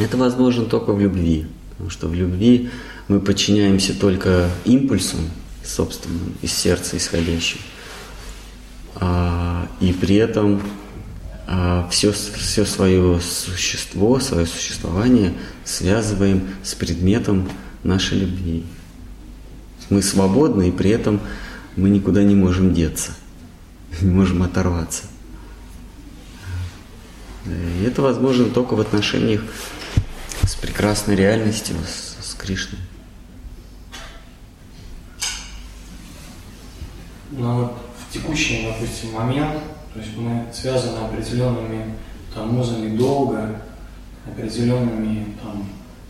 это 0.00 0.16
возможно 0.16 0.64
только 0.64 0.92
в 0.92 1.00
любви. 1.00 1.46
Потому 1.70 1.90
что 1.90 2.08
в 2.08 2.14
любви 2.14 2.70
мы 3.06 3.20
подчиняемся 3.20 3.94
только 3.98 4.50
импульсам 4.64 5.20
собственным, 5.66 6.34
из 6.42 6.52
сердца 6.52 6.96
исходящим. 6.96 7.60
А, 8.94 9.68
и 9.80 9.92
при 9.92 10.16
этом 10.16 10.62
все, 11.90 12.12
все 12.12 12.64
свое 12.64 13.20
существо, 13.20 14.18
свое 14.18 14.46
существование 14.46 15.32
связываем 15.64 16.48
с 16.64 16.74
предметом 16.74 17.48
нашей 17.84 18.18
любви. 18.18 18.64
Мы 19.90 20.02
свободны, 20.02 20.68
и 20.68 20.72
при 20.72 20.90
этом 20.90 21.20
мы 21.76 21.90
никуда 21.90 22.24
не 22.24 22.34
можем 22.34 22.74
деться, 22.74 23.12
не 24.00 24.10
можем 24.10 24.42
оторваться. 24.42 25.04
И 27.46 27.84
это 27.84 28.02
возможно 28.02 28.46
только 28.46 28.74
в 28.74 28.80
отношениях 28.80 29.42
с 30.44 30.56
прекрасной 30.56 31.14
реальностью, 31.14 31.76
с, 31.86 32.30
с 32.30 32.34
Кришной. 32.34 32.80
Но 37.36 37.56
вот 37.56 37.72
в 37.98 38.12
текущий, 38.12 38.66
допустим, 38.66 39.12
момент, 39.12 39.58
то 39.92 40.00
есть 40.00 40.16
мы 40.16 40.46
связаны 40.52 40.98
определенными 40.98 41.94
там 42.34 42.54
музами 42.54 42.96
долга, 42.96 43.62
определенными 44.26 45.36
там 45.42 45.66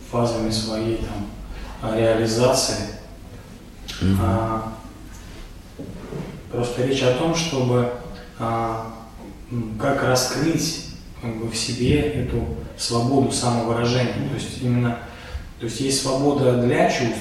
фазами 0.09 0.49
своей 0.49 0.97
там 0.97 1.95
реализации. 1.95 2.97
Mm-hmm. 4.01 4.17
А, 4.21 4.73
просто 6.51 6.85
речь 6.85 7.01
о 7.03 7.13
том, 7.13 7.35
чтобы 7.35 7.91
а, 8.39 8.93
как 9.79 10.03
раскрыть 10.03 10.85
как 11.21 11.37
бы, 11.37 11.49
в 11.49 11.55
себе 11.55 11.99
эту 11.99 12.45
свободу 12.77 13.31
самовыражения. 13.31 14.29
То 14.29 14.35
есть 14.35 14.61
именно, 14.61 14.99
то 15.59 15.65
есть 15.65 15.79
есть 15.81 16.01
свобода 16.01 16.61
для 16.61 16.89
чувств, 16.89 17.19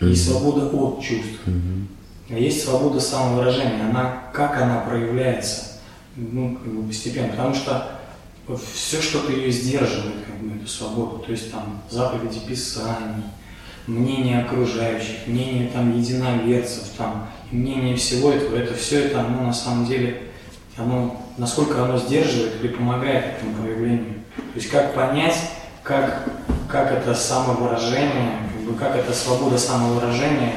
mm-hmm. 0.00 0.08
есть 0.08 0.28
свобода 0.28 0.66
от 0.66 1.02
чувств. 1.02 1.40
Mm-hmm. 1.46 1.86
Есть 2.30 2.64
свобода 2.64 3.00
самовыражения. 3.00 3.84
Она, 3.88 4.24
как 4.32 4.60
она 4.60 4.80
проявляется, 4.80 5.80
ну, 6.16 6.56
как 6.56 6.72
бы 6.72 6.86
постепенно. 6.86 7.28
Потому 7.30 7.54
что 7.54 8.00
все 8.74 9.00
что-то 9.00 9.32
ее 9.32 9.50
сдерживает, 9.50 10.24
как 10.26 10.36
бы, 10.36 10.56
эту 10.56 10.68
свободу. 10.68 11.18
То 11.18 11.32
есть 11.32 11.50
там 11.50 11.82
заповеди 11.90 12.40
Писаний, 12.40 13.24
мнение 13.86 14.42
окружающих, 14.42 15.26
мнение 15.26 15.68
там 15.68 15.96
единоверцев, 15.96 16.84
там, 16.96 17.28
мнение 17.50 17.96
всего 17.96 18.30
этого, 18.32 18.56
это 18.56 18.74
все 18.74 19.06
это, 19.06 19.20
оно 19.20 19.46
на 19.46 19.52
самом 19.52 19.86
деле, 19.86 20.22
оно, 20.76 21.20
насколько 21.36 21.82
оно 21.82 21.98
сдерживает 21.98 22.62
или 22.62 22.68
помогает 22.68 23.36
этому 23.36 23.54
проявлению. 23.54 24.14
То 24.36 24.56
есть 24.56 24.70
как 24.70 24.94
понять, 24.94 25.36
как, 25.82 26.28
как 26.68 26.92
это 26.92 27.14
самовыражение, 27.14 28.38
как, 28.52 28.62
бы, 28.62 28.78
как 28.78 28.96
эта 28.96 29.12
свобода 29.12 29.58
самовыражения 29.58 30.54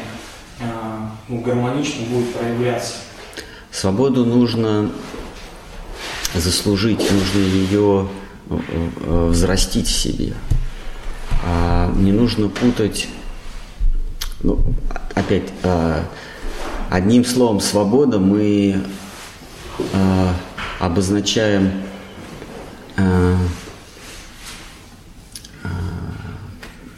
ну, 1.27 1.41
гармонично 1.41 2.05
будет 2.05 2.33
проявляться. 2.33 2.95
Свободу 3.71 4.25
нужно 4.25 4.91
заслужить, 6.33 6.99
нужно 7.11 7.39
ее 7.39 8.07
э, 8.49 8.57
э, 8.97 9.27
взрастить 9.27 9.87
в 9.87 9.91
себе. 9.91 10.33
А 11.45 11.91
не 11.95 12.11
нужно 12.11 12.47
путать, 12.49 13.07
ну, 14.41 14.63
опять, 15.13 15.51
а, 15.63 16.05
одним 16.89 17.25
словом, 17.25 17.59
свобода 17.59 18.19
мы 18.19 18.81
а, 19.93 20.33
обозначаем 20.79 21.71
а, 22.95 23.37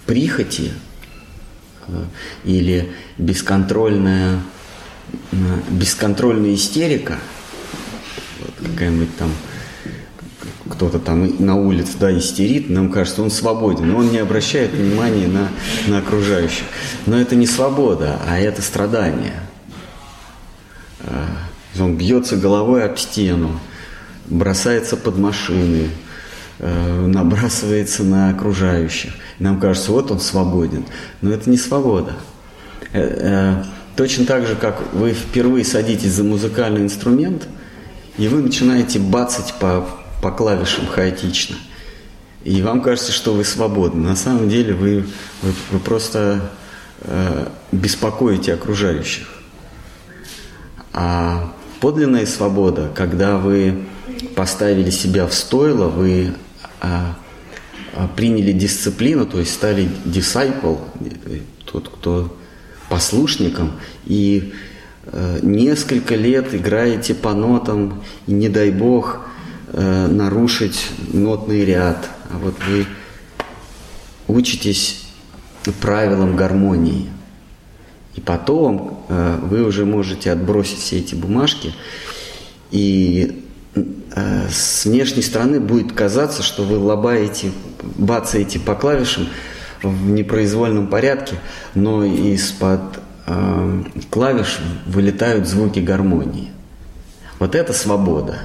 прихоти 0.06 0.74
или 2.44 2.94
бесконтрольная, 3.18 4.40
бесконтрольная 5.70 6.56
истерика– 6.56 7.20
какая-нибудь 8.64 9.16
там 9.18 9.32
кто-то 10.70 10.98
там 10.98 11.46
на 11.46 11.56
улице, 11.56 11.92
да, 12.00 12.18
истерит, 12.18 12.70
нам 12.70 12.92
кажется, 12.92 13.22
он 13.22 13.30
свободен, 13.30 13.88
но 13.88 14.00
он 14.00 14.12
не 14.12 14.18
обращает 14.18 14.72
внимания 14.72 15.28
на, 15.28 15.50
на 15.88 16.00
окружающих. 16.00 16.66
Но 17.06 17.20
это 17.22 17.36
не 17.36 17.46
свобода, 17.46 18.20
а 18.28 18.40
это 18.40 18.64
страдание. 18.64 19.40
А, 21.02 21.28
он 21.80 21.96
бьется 21.96 22.36
головой 22.36 22.84
об 22.84 22.98
стену, 22.98 23.60
бросается 24.26 24.98
под 24.98 25.20
машины, 25.20 25.90
набрасывается 26.60 28.04
на 28.04 28.30
окружающих. 28.30 29.14
Нам 29.40 29.60
кажется, 29.60 29.92
вот 29.92 30.12
он 30.12 30.20
свободен. 30.20 30.86
Но 31.22 31.32
это 31.32 31.50
не 31.50 31.58
свобода. 31.58 32.14
Э, 32.94 33.02
э, 33.02 33.64
точно 33.96 34.26
так 34.26 34.48
же, 34.48 34.56
как 34.56 34.82
вы 34.94 35.12
впервые 35.12 35.66
садитесь 35.66 36.12
за 36.12 36.24
музыкальный 36.24 36.82
инструмент– 36.82 37.48
и 38.18 38.28
вы 38.30 38.42
начинаете 38.42 39.00
бацать 39.00 39.54
по, 39.60 39.86
по 40.22 40.32
клавишам 40.32 40.88
хаотично. 40.88 41.58
И 42.44 42.62
вам 42.62 42.82
кажется, 42.82 43.12
что 43.12 43.34
вы 43.34 43.44
свободны. 43.44 44.08
На 44.08 44.16
самом 44.16 44.50
деле 44.50 44.74
вы, 44.74 45.06
вы, 45.42 45.54
вы 45.72 45.80
просто 45.80 46.52
э, 47.02 47.48
беспокоите 47.72 48.54
окружающих. 48.54 49.28
А 50.94 51.54
подлинная 51.82 52.26
свобода, 52.26 52.90
когда 52.96 53.38
вы 53.38 53.86
поставили 54.36 54.92
себя 54.92 55.28
в 55.28 55.34
стойло, 55.34 55.88
вы 55.88 56.28
э, 56.28 56.34
приняли 58.16 58.52
дисциплину, 58.52 59.26
то 59.26 59.40
есть 59.40 59.54
стали 59.54 59.90
disciple, 60.06 60.80
тот, 61.66 61.90
кто 61.90 62.38
послушником, 62.90 63.74
и 64.06 64.54
Э, 65.08 65.40
несколько 65.44 66.16
лет 66.16 66.56
играете 66.56 67.14
по 67.14 67.34
нотам, 67.34 68.04
и 68.26 68.32
не 68.32 68.50
дай 68.50 68.72
бог 68.72 69.20
э, 69.72 70.08
нарушить 70.08 70.88
нотный 71.14 71.64
ряд. 71.64 72.10
А 72.32 72.38
вот 72.40 72.56
вы 72.68 72.88
учитесь 74.28 75.06
правилам 75.80 76.36
гармонии. 76.36 77.10
И 78.16 78.22
потом 78.22 79.06
э, 79.10 79.40
вы 79.44 79.64
уже 79.64 79.86
можете 79.86 80.32
отбросить 80.32 80.80
все 80.80 80.98
эти 80.98 81.14
бумажки, 81.14 81.74
и 82.72 83.45
с 84.50 84.86
внешней 84.86 85.22
стороны 85.22 85.60
будет 85.60 85.92
казаться, 85.92 86.44
что 86.44 86.64
вы 86.64 86.78
лобаете, 86.78 87.52
бацаете 87.82 88.60
по 88.60 88.76
клавишам 88.76 89.28
в 89.82 90.10
непроизвольном 90.10 90.88
порядке, 90.88 91.36
но 91.74 92.04
из-под 92.04 92.82
э, 93.28 93.84
клавиш 94.10 94.60
вылетают 94.86 95.48
звуки 95.48 95.80
гармонии. 95.80 96.52
Вот 97.40 97.56
это 97.56 97.74
свобода, 97.74 98.40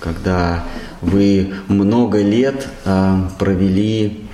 когда 0.00 0.64
вы 1.00 1.54
много 1.68 2.22
лет 2.22 2.68
э, 2.84 3.28
провели 3.38 4.26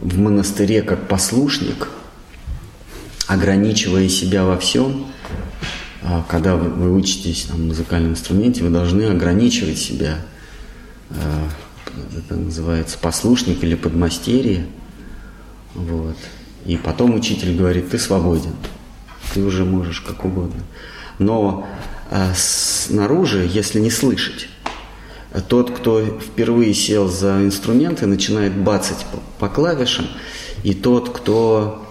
в 0.00 0.18
монастыре 0.18 0.82
как 0.82 1.06
послушник, 1.06 1.88
ограничивая 3.26 4.08
себя 4.08 4.44
во 4.44 4.56
всем, 4.58 5.06
когда 6.28 6.56
вы, 6.56 6.94
учитесь 6.94 7.48
на 7.48 7.56
музыкальном 7.56 8.12
инструменте, 8.12 8.62
вы 8.62 8.70
должны 8.70 9.02
ограничивать 9.04 9.78
себя. 9.78 10.18
Э, 11.10 11.48
это 12.16 12.36
называется 12.36 12.98
послушник 12.98 13.62
или 13.62 13.74
подмастерье. 13.74 14.66
Вот. 15.74 16.16
И 16.66 16.76
потом 16.76 17.14
учитель 17.14 17.56
говорит, 17.56 17.90
ты 17.90 17.98
свободен 17.98 18.54
ты 19.32 19.42
уже 19.42 19.64
можешь 19.64 20.00
как 20.00 20.24
угодно. 20.24 20.62
Но 21.18 21.66
а, 22.10 22.32
снаружи, 22.34 23.48
если 23.50 23.80
не 23.80 23.90
слышать, 23.90 24.48
тот, 25.48 25.70
кто 25.70 26.04
впервые 26.04 26.74
сел 26.74 27.08
за 27.08 27.44
инструменты, 27.44 28.06
начинает 28.06 28.56
бацать 28.56 29.06
по, 29.12 29.46
по 29.46 29.52
клавишам, 29.52 30.06
и 30.64 30.74
тот, 30.74 31.10
кто 31.10 31.86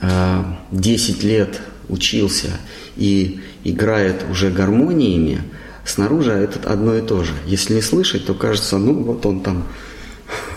а, 0.00 0.58
10 0.70 1.22
лет 1.22 1.60
учился 1.88 2.50
и 2.96 3.40
играет 3.64 4.24
уже 4.30 4.50
гармониями, 4.50 5.42
снаружи 5.84 6.32
это 6.32 6.70
одно 6.70 6.94
и 6.96 7.00
то 7.02 7.24
же. 7.24 7.32
Если 7.46 7.74
не 7.74 7.82
слышать, 7.82 8.26
то 8.26 8.34
кажется, 8.34 8.78
ну 8.78 8.94
вот 8.94 9.24
он 9.26 9.40
там, 9.40 9.64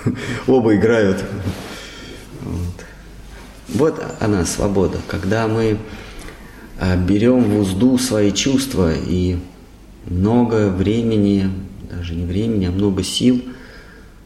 оба 0.47 0.75
играют. 0.75 1.23
Вот. 3.69 4.01
Она, 4.19 4.45
свобода, 4.45 4.99
когда 5.07 5.47
мы 5.47 5.79
а, 6.79 6.95
берем 6.95 7.43
в 7.43 7.59
узду 7.59 7.97
свои 7.97 8.31
чувства 8.31 8.93
и 8.93 9.38
много 10.05 10.69
времени, 10.69 11.49
даже 11.89 12.13
не 12.13 12.25
времени, 12.25 12.65
а 12.65 12.71
много 12.71 13.03
сил 13.03 13.41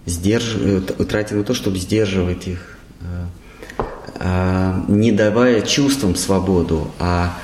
сдерж... 0.06 0.56
Э, 0.60 0.82
тратим 0.82 1.40
на 1.40 1.44
то, 1.44 1.54
чтобы 1.54 1.78
сдерживать 1.78 2.48
их, 2.48 2.78
а, 3.02 3.28
а, 4.16 4.86
не 4.88 5.12
давая 5.12 5.62
чувствам 5.62 6.16
свободу, 6.16 6.92
а 7.00 7.38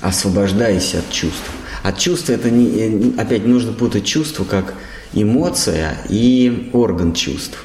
освобождаясь 0.00 0.94
от 0.94 1.10
чувств. 1.10 1.50
От 1.82 1.98
чувства 1.98 2.32
это 2.32 2.50
не, 2.50 2.66
э, 2.66 3.20
опять 3.20 3.46
нужно 3.46 3.72
путать 3.72 4.04
чувство 4.04 4.44
как 4.44 4.74
эмоция 5.12 5.96
и 6.08 6.70
орган 6.72 7.14
чувств. 7.14 7.64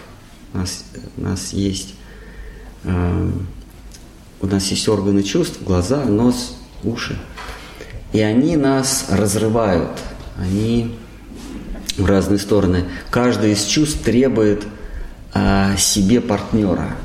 У 0.54 0.58
нас, 0.58 0.86
у 1.18 1.22
нас 1.22 1.54
есть 1.54 1.96
у 4.42 4.48
нас 4.48 4.68
есть 4.68 4.88
органы 4.88 5.24
чувств, 5.24 5.60
глаза, 5.64 6.04
нос, 6.06 6.56
уши. 6.84 7.18
И 8.14 8.22
они 8.22 8.58
нас 8.58 9.08
разрывают, 9.10 10.00
они 10.38 10.96
в 11.98 12.06
разные 12.06 12.40
стороны. 12.40 12.86
Каждое 13.10 13.54
из 13.54 13.66
чувств 13.66 14.04
требует 14.04 14.64
а, 15.34 15.76
себе 15.78 16.22
партнера. 16.22 16.96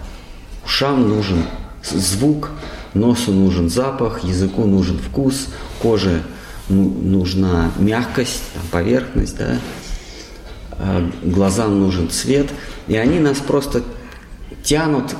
Ушам 0.64 1.08
нужен 1.08 1.44
звук, 1.82 2.50
носу 2.94 3.32
нужен 3.32 3.68
запах, 3.70 4.24
языку 4.24 4.64
нужен 4.66 4.98
вкус, 4.98 5.48
коже 5.80 6.22
ну, 6.68 6.84
нужна 7.02 7.72
мягкость, 7.78 8.42
там, 8.54 8.62
поверхность, 8.70 9.36
да? 9.36 9.58
а, 10.78 11.10
глазам 11.22 11.80
нужен 11.80 12.08
цвет. 12.08 12.46
И 12.88 12.96
они 12.96 13.18
нас 13.18 13.38
просто 13.38 13.82
тянут 14.62 15.14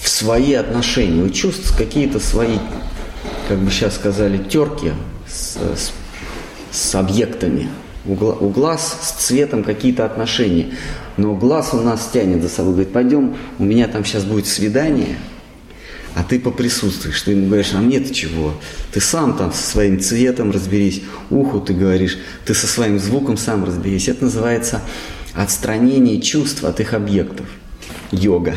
в 0.00 0.08
свои 0.08 0.54
отношения. 0.54 1.22
У 1.22 1.30
чувств 1.30 1.76
какие-то 1.76 2.20
свои, 2.20 2.58
как 3.48 3.58
бы 3.58 3.70
сейчас 3.70 3.94
сказали, 3.94 4.38
терки 4.38 4.92
с, 5.28 5.56
с, 5.56 5.92
с 6.70 6.94
объектами. 6.94 7.68
У, 8.06 8.12
у 8.12 8.50
глаз 8.50 8.98
с 9.00 9.10
цветом 9.24 9.64
какие-то 9.64 10.04
отношения. 10.04 10.74
Но 11.16 11.34
глаз 11.34 11.70
у 11.72 11.80
нас 11.80 12.10
тянет 12.12 12.42
за 12.42 12.48
собой. 12.48 12.72
Говорит, 12.72 12.92
пойдем, 12.92 13.36
у 13.58 13.64
меня 13.64 13.88
там 13.88 14.04
сейчас 14.04 14.24
будет 14.24 14.46
свидание, 14.46 15.16
а 16.14 16.22
ты 16.22 16.38
поприсутствуешь. 16.38 17.20
Ты 17.22 17.32
ему 17.32 17.46
говоришь, 17.46 17.72
а 17.74 17.78
мне-то 17.78 18.14
чего? 18.14 18.54
Ты 18.92 19.00
сам 19.00 19.36
там 19.36 19.52
со 19.52 19.62
своим 19.70 20.00
цветом 20.00 20.50
разберись. 20.52 21.02
Уху 21.30 21.60
ты 21.60 21.74
говоришь, 21.74 22.18
ты 22.44 22.54
со 22.54 22.66
своим 22.66 22.98
звуком 22.98 23.36
сам 23.36 23.64
разберись. 23.64 24.08
Это 24.08 24.24
называется 24.24 24.80
отстранение 25.34 26.20
чувств 26.20 26.62
от 26.64 26.80
их 26.80 26.94
объектов. 26.94 27.46
Йога. 28.12 28.54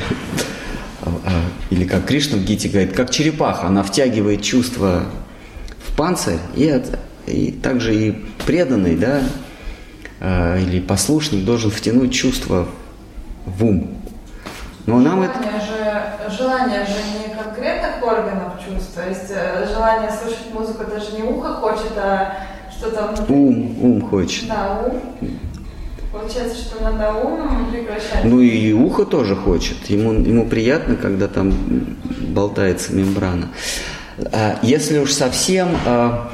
А, 1.02 1.10
а, 1.26 1.32
Или 1.70 1.86
как 1.86 2.06
Кришна 2.06 2.38
в 2.38 2.42
Гите 2.44 2.70
говорит, 2.70 2.94
как 2.94 3.10
черепаха, 3.10 3.68
она 3.68 3.82
втягивает 3.84 4.42
чувства 4.44 5.06
в 5.88 5.96
панцирь, 5.96 6.38
и, 6.56 6.68
от- 6.70 7.00
и 7.26 7.52
также 7.52 7.96
и 7.96 8.12
преданный, 8.46 8.96
да, 8.96 9.24
а, 10.20 10.60
или 10.60 10.80
послушник 10.80 11.44
должен 11.44 11.72
втянуть 11.72 12.14
чувства 12.14 12.68
в 13.46 13.64
ум. 13.66 13.98
Но 14.86 15.00
нам 15.00 15.22
это... 15.24 15.34
Желание 15.40 15.62
же, 15.62 16.38
желание 16.38 16.86
же 16.86 16.94
не 17.20 17.27
органов 18.08 18.54
чувств, 18.66 18.94
то 18.96 19.08
есть 19.08 19.30
э, 19.30 19.68
желание 19.72 20.10
слушать 20.12 20.54
музыку 20.54 20.84
даже 20.90 21.16
не 21.16 21.24
ухо 21.24 21.54
хочет, 21.54 21.92
а 21.98 22.34
что-то 22.76 23.08
внутри. 23.08 23.36
Ум, 23.36 23.84
ум 23.84 24.02
хочет. 24.02 24.48
Да, 24.48 24.82
ум. 24.86 25.02
Получается, 26.12 26.58
что 26.58 26.84
надо 26.84 27.14
ум 27.14 27.70
прекращать. 27.72 28.24
Ну 28.24 28.40
и 28.40 28.72
ухо 28.74 29.06
тоже 29.06 29.36
хочет. 29.36 29.78
Ему, 29.90 30.14
ему 30.14 30.48
приятно, 30.48 30.96
когда 30.96 31.28
там 31.28 31.54
болтается 32.30 32.94
мембрана. 32.94 33.50
А 34.32 34.58
Если 34.64 34.98
уж 34.98 35.12
совсем 35.12 35.70
а, 35.86 36.32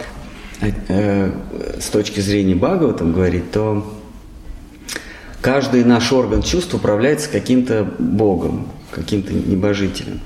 э, 0.62 1.32
с 1.80 1.88
точки 1.88 2.20
зрения 2.20 2.56
Бхагаватам 2.56 3.14
говорить, 3.14 3.52
то 3.52 3.86
каждый 5.42 5.84
наш 5.84 6.12
орган 6.14 6.42
чувств 6.42 6.74
управляется 6.74 7.30
каким-то 7.30 7.88
Богом, 8.00 8.68
каким-то 8.92 9.34
небожителем. 9.34 10.22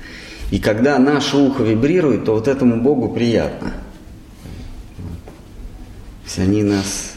И 0.50 0.58
когда 0.58 0.98
наше 0.98 1.36
ухо 1.36 1.62
вибрирует, 1.62 2.24
то 2.24 2.34
вот 2.34 2.48
этому 2.48 2.80
Богу 2.80 3.08
приятно. 3.10 3.70
То 6.24 6.24
есть 6.24 6.38
они 6.38 6.62
нас... 6.62 7.12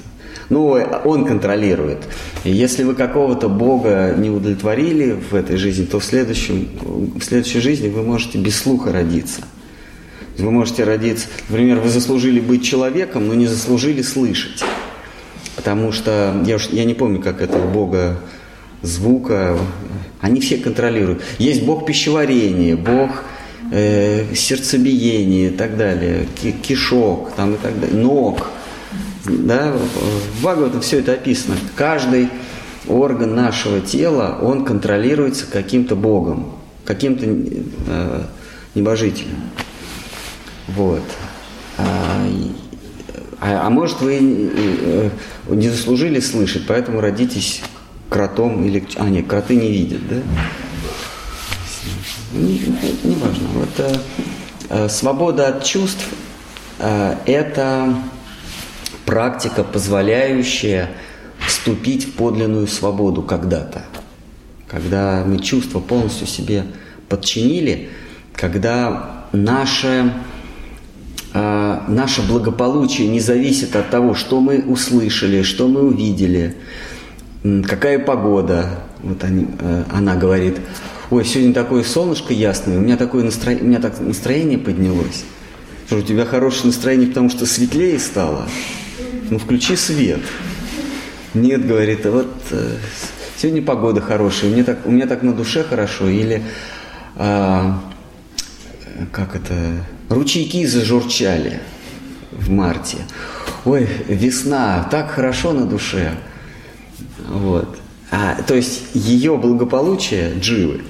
Ну, 0.49 0.65
он 1.05 1.25
контролирует. 1.25 1.99
И 2.43 2.51
если 2.51 2.84
вы 2.84 2.93
какого-то 2.93 3.47
Бога 3.47 4.13
не 4.17 4.29
удовлетворили 4.29 5.13
в 5.13 5.34
этой 5.34 5.55
жизни, 5.55 5.86
то 5.86 5.99
в, 5.99 6.03
следующем, 6.03 6.67
в 6.82 7.23
следующей 7.23 7.61
жизни 7.61 7.88
вы 7.88 8.03
можете 8.03 8.38
без 8.38 8.57
слуха 8.57 8.91
родиться. 8.91 9.43
Вы 10.38 10.51
можете 10.51 10.84
родиться, 10.84 11.27
например, 11.49 11.79
вы 11.79 11.89
заслужили 11.89 12.39
быть 12.39 12.65
человеком, 12.65 13.27
но 13.27 13.34
не 13.34 13.47
заслужили 13.47 14.01
слышать. 14.01 14.63
Потому 15.55 15.91
что, 15.91 16.41
я, 16.45 16.55
уж, 16.55 16.69
я 16.69 16.84
не 16.84 16.95
помню, 16.95 17.21
как 17.21 17.41
это 17.41 17.57
у 17.59 17.69
Бога 17.69 18.19
звука, 18.82 19.57
они 20.19 20.39
все 20.41 20.57
контролируют. 20.57 21.21
Есть 21.39 21.63
Бог 21.63 21.86
пищеварения, 21.86 22.75
Бог 22.75 23.23
э, 23.71 24.34
сердцебиения 24.36 25.47
и 25.47 25.51
так 25.51 25.77
далее, 25.77 26.27
ки- 26.41 26.51
кишок 26.51 27.32
там 27.36 27.53
и 27.55 27.57
так 27.57 27.79
далее, 27.79 27.97
ног. 27.97 28.47
Да, 29.25 29.73
в 29.73 30.41
Бхагаватам 30.41 30.82
все 30.82 30.99
это 30.99 31.13
описано. 31.13 31.55
Каждый 31.75 32.29
орган 32.88 33.36
нашего 33.36 33.79
тела, 33.79 34.39
он 34.41 34.65
контролируется 34.65 35.45
каким-то 35.45 35.95
Богом, 35.95 36.53
каким-то 36.86 37.25
э, 37.27 38.23
небожителем. 38.73 39.36
Вот. 40.69 41.03
А, 41.77 42.25
а- 43.39 43.67
а 43.67 43.69
может 43.69 44.01
вы 44.01 44.17
э, 44.21 45.09
не 45.49 45.69
заслужили 45.69 46.19
слышать, 46.19 46.63
поэтому 46.67 46.99
родитесь 47.01 47.61
кротом 48.12 48.66
или... 48.66 48.84
А, 48.97 49.09
нет, 49.09 49.26
кроты 49.26 49.55
не 49.55 49.72
видят, 49.72 50.07
да? 50.07 50.18
Не, 52.34 52.57
это 52.57 53.07
не 53.07 53.16
важно. 53.16 53.47
Вот, 53.53 53.70
э, 53.78 53.95
э, 54.70 54.89
свобода 54.89 55.47
от 55.47 55.64
чувств 55.64 56.05
э,– 56.80 57.16
это 57.26 57.95
практика, 59.05 59.64
позволяющая 59.64 60.91
вступить 61.47 62.05
в 62.05 62.12
подлинную 62.14 62.68
свободу 62.68 63.22
когда-то. 63.22 63.84
Когда 64.68 65.24
мы 65.26 65.39
чувства 65.39 65.80
полностью 65.80 66.28
себе 66.28 66.66
подчинили, 67.07 67.89
когда 68.36 69.26
наше, 69.32 70.14
э, 71.34 71.80
наше 71.88 72.22
благополучие 72.28 73.07
не 73.07 73.22
зависит 73.22 73.76
от 73.78 73.89
того, 73.89 74.16
что 74.16 74.41
мы 74.41 74.59
услышали, 74.59 75.43
что 75.43 75.70
мы 75.70 75.82
увидели, 75.82 76.43
м, 76.45 76.55
какая 77.44 78.00
погода. 78.00 78.80
Вот 79.02 79.24
они, 79.24 79.48
э, 79.60 79.84
она 79.92 80.16
говорит, 80.16 80.60
ой, 81.10 81.26
сегодня 81.26 81.54
такое 81.54 81.84
солнышко 81.84 82.34
ясное, 82.34 82.78
у 82.78 82.82
меня 82.82 82.98
такое 82.98 83.24
настроение, 83.24 83.64
у 83.64 83.68
меня 83.68 83.80
так 83.80 84.00
настроение 84.00 84.58
поднялось. 84.58 85.26
Что, 85.88 85.98
у 85.98 86.02
тебя 86.02 86.26
хорошее 86.26 86.68
настроение, 86.68 87.08
потому 87.08 87.30
что 87.30 87.46
светлее 87.46 88.00
стало? 88.00 88.48
Ну, 89.30 89.39
включи 89.39 89.76
свет. 89.76 90.22
Нет, 91.34 91.66
говорит, 91.66 92.06
а 92.06 92.12
вот 92.12 92.32
э, 92.52 92.76
сегодня 93.38 93.62
погода 93.62 94.02
хорошая, 94.02 94.52
мне 94.52 94.64
так, 94.64 94.86
у 94.86 94.92
меня 94.92 95.08
так 95.08 95.24
на 95.24 95.34
душе 95.34 95.64
хорошо, 95.64 96.08
или 96.08 96.44
а, 97.16 97.82
как 99.12 99.36
это, 99.36 99.54
ручейки 100.10 100.66
зажурчали 100.66 101.60
в 102.32 102.50
марте. 102.50 102.98
Ой, 103.66 103.88
весна, 104.08 104.88
так 104.92 105.12
хорошо 105.12 105.54
на 105.54 105.66
душе. 105.66 106.12
Вот. 107.28 107.78
А, 108.11 108.41
то 108.43 108.55
есть 108.55 108.84
ее 108.93 109.38
благополучие, 109.38 110.34
дживы, 110.39 110.82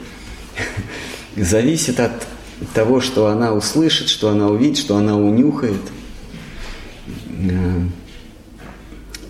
зависит 1.35 1.99
от 1.99 2.27
того, 2.73 3.01
что 3.01 3.27
она 3.27 3.53
услышит, 3.53 4.09
что 4.09 4.29
она 4.29 4.47
увидит, 4.47 4.77
что 4.77 4.97
она 4.97 5.17
унюхает. 5.17 5.81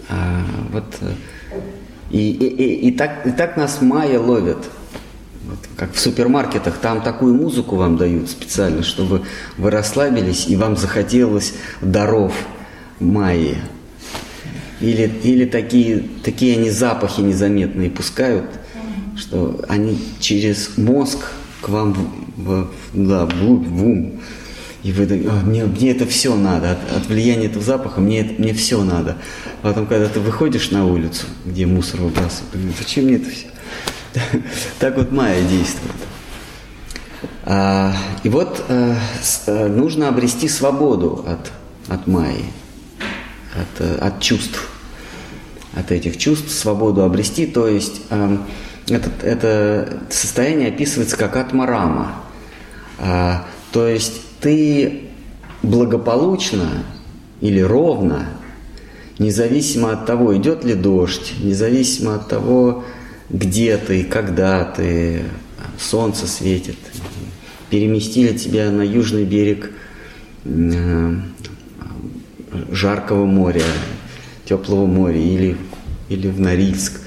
А, 0.10 0.42
вот, 0.72 0.84
э, 1.02 1.14
и, 2.10 2.32
и, 2.32 2.48
и, 2.48 2.88
и, 2.90 2.92
так, 2.92 3.26
и 3.26 3.32
так 3.32 3.56
нас 3.56 3.82
майя 3.82 4.20
ловят. 4.20 4.70
Вот, 5.46 5.60
как 5.78 5.94
в 5.94 6.00
супермаркетах, 6.00 6.78
там 6.78 7.02
такую 7.02 7.34
музыку 7.34 7.78
вам 7.78 7.98
дают 7.98 8.30
специально, 8.30 8.84
чтобы 8.84 9.24
вы 9.58 9.72
расслабились 9.72 10.48
и 10.48 10.56
вам 10.56 10.76
захотелось 10.76 11.54
даров 11.82 12.34
майи. 13.00 13.58
Или, 14.82 15.12
или 15.24 15.46
такие, 15.46 16.04
такие 16.24 16.58
они 16.58 16.70
запахи 16.70 17.22
незаметные 17.22 17.90
пускают, 17.90 18.46
что 19.16 19.64
они 19.68 20.00
через 20.20 20.78
мозг 20.78 21.20
к 21.62 21.70
вам 21.70 21.94
в, 21.94 22.08
в, 22.38 22.70
да, 22.94 23.26
вглубь, 23.26 23.68
в 23.68 23.86
ум. 23.86 24.22
И 24.84 24.92
вы 24.92 25.06
такие, 25.06 25.30
«А, 25.30 25.42
мне, 25.46 25.66
мне 25.66 25.92
это 25.92 26.08
все 26.08 26.36
надо, 26.36 26.72
от, 26.72 26.98
от 26.98 27.06
влияния 27.08 27.46
этого 27.46 27.64
запаха 27.64 28.02
мне, 28.02 28.24
мне 28.38 28.54
все 28.54 28.84
надо. 28.84 29.18
Потом, 29.62 29.86
когда 29.86 30.08
ты 30.08 30.20
выходишь 30.20 30.72
на 30.72 30.88
улицу, 30.88 31.28
где 31.46 31.68
мусор 31.68 32.02
выбрасывают, 32.02 32.52
говоришь, 32.54 32.76
зачем 32.80 33.06
мне 33.06 33.16
это 33.16 33.30
все? 33.30 33.48
Так 34.80 34.98
вот 34.98 35.12
Майя 35.12 35.42
действует. 35.48 35.96
А, 37.44 37.96
и 38.24 38.30
вот 38.30 38.64
э, 38.68 38.96
э, 39.46 39.68
нужно 39.68 40.08
обрести 40.08 40.48
свободу 40.48 41.26
от, 41.28 41.52
от 41.94 42.08
Майи, 42.08 42.46
от, 43.56 43.82
э, 43.82 43.98
от 43.98 44.20
чувств, 44.20 44.71
от 45.74 45.92
этих 45.92 46.18
чувств, 46.18 46.52
свободу 46.52 47.04
обрести. 47.04 47.46
То 47.46 47.68
есть 47.68 48.02
э, 48.10 48.38
это, 48.90 49.10
это 49.24 49.98
состояние 50.10 50.70
описывается 50.70 51.18
как 51.18 51.38
атмарама. 51.38 52.16
А, 52.98 53.46
то 53.72 53.88
есть 53.88 54.22
ты 54.40 55.04
благополучно 55.64 56.84
или 57.40 57.60
ровно, 57.60 58.30
независимо 59.20 59.92
от 59.92 60.06
того, 60.06 60.36
идет 60.38 60.64
ли 60.64 60.74
дождь, 60.74 61.34
независимо 61.40 62.16
от 62.16 62.28
того, 62.28 62.84
где 63.30 63.78
ты, 63.78 64.04
когда 64.04 64.64
ты, 64.66 65.24
солнце 65.80 66.28
светит, 66.28 66.76
переместили 67.70 68.38
тебя 68.38 68.70
на 68.72 68.82
южный 68.82 69.24
берег 69.24 69.72
э, 70.44 71.16
жаркого 72.72 73.26
моря, 73.26 73.64
теплого 74.52 74.86
моря 74.86 75.18
или, 75.18 75.58
или 76.10 76.28
в 76.28 76.40
Норильск. 76.40 77.00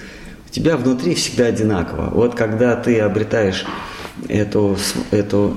У 0.47 0.51
тебя 0.51 0.78
внутри 0.78 1.14
всегда 1.14 1.47
одинаково. 1.47 2.09
Вот 2.11 2.34
когда 2.34 2.74
ты 2.74 3.01
обретаешь 3.01 3.66
эту, 4.28 4.78
эту, 5.11 5.57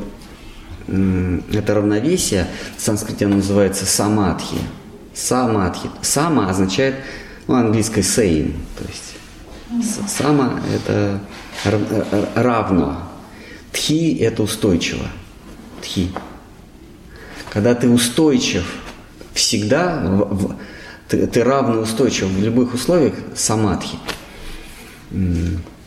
это 0.88 1.76
равновесие, 1.76 2.48
в 2.78 2.82
санскрите 2.82 3.26
оно 3.26 3.38
называется 3.38 3.86
самадхи. 3.86 4.58
Самадхи. 5.14 5.90
Сама 6.02 6.50
означает, 6.50 6.96
ну, 7.48 7.56
английское 7.56 8.02
same, 8.02 8.54
то 8.78 8.84
есть 8.88 10.10
сама 10.10 10.60
это 10.74 11.22
рав- 11.64 11.92
э, 11.92 12.26
равно. 12.36 13.02
Тхи– 13.72 14.18
это 14.20 14.44
устойчиво. 14.44 15.06
Тхи. 15.82 16.12
Когда 17.50 17.76
ты 17.76 17.90
устойчив 17.90 18.66
всегда, 19.34 20.02
в, 20.04 20.36
в, 20.36 20.56
ты, 21.08 21.28
ты 21.28 21.44
равно 21.44 21.82
устойчив 21.82 22.28
в 22.28 22.44
любых 22.44 22.74
условиях, 22.74 23.14
самадхи. 23.36 23.98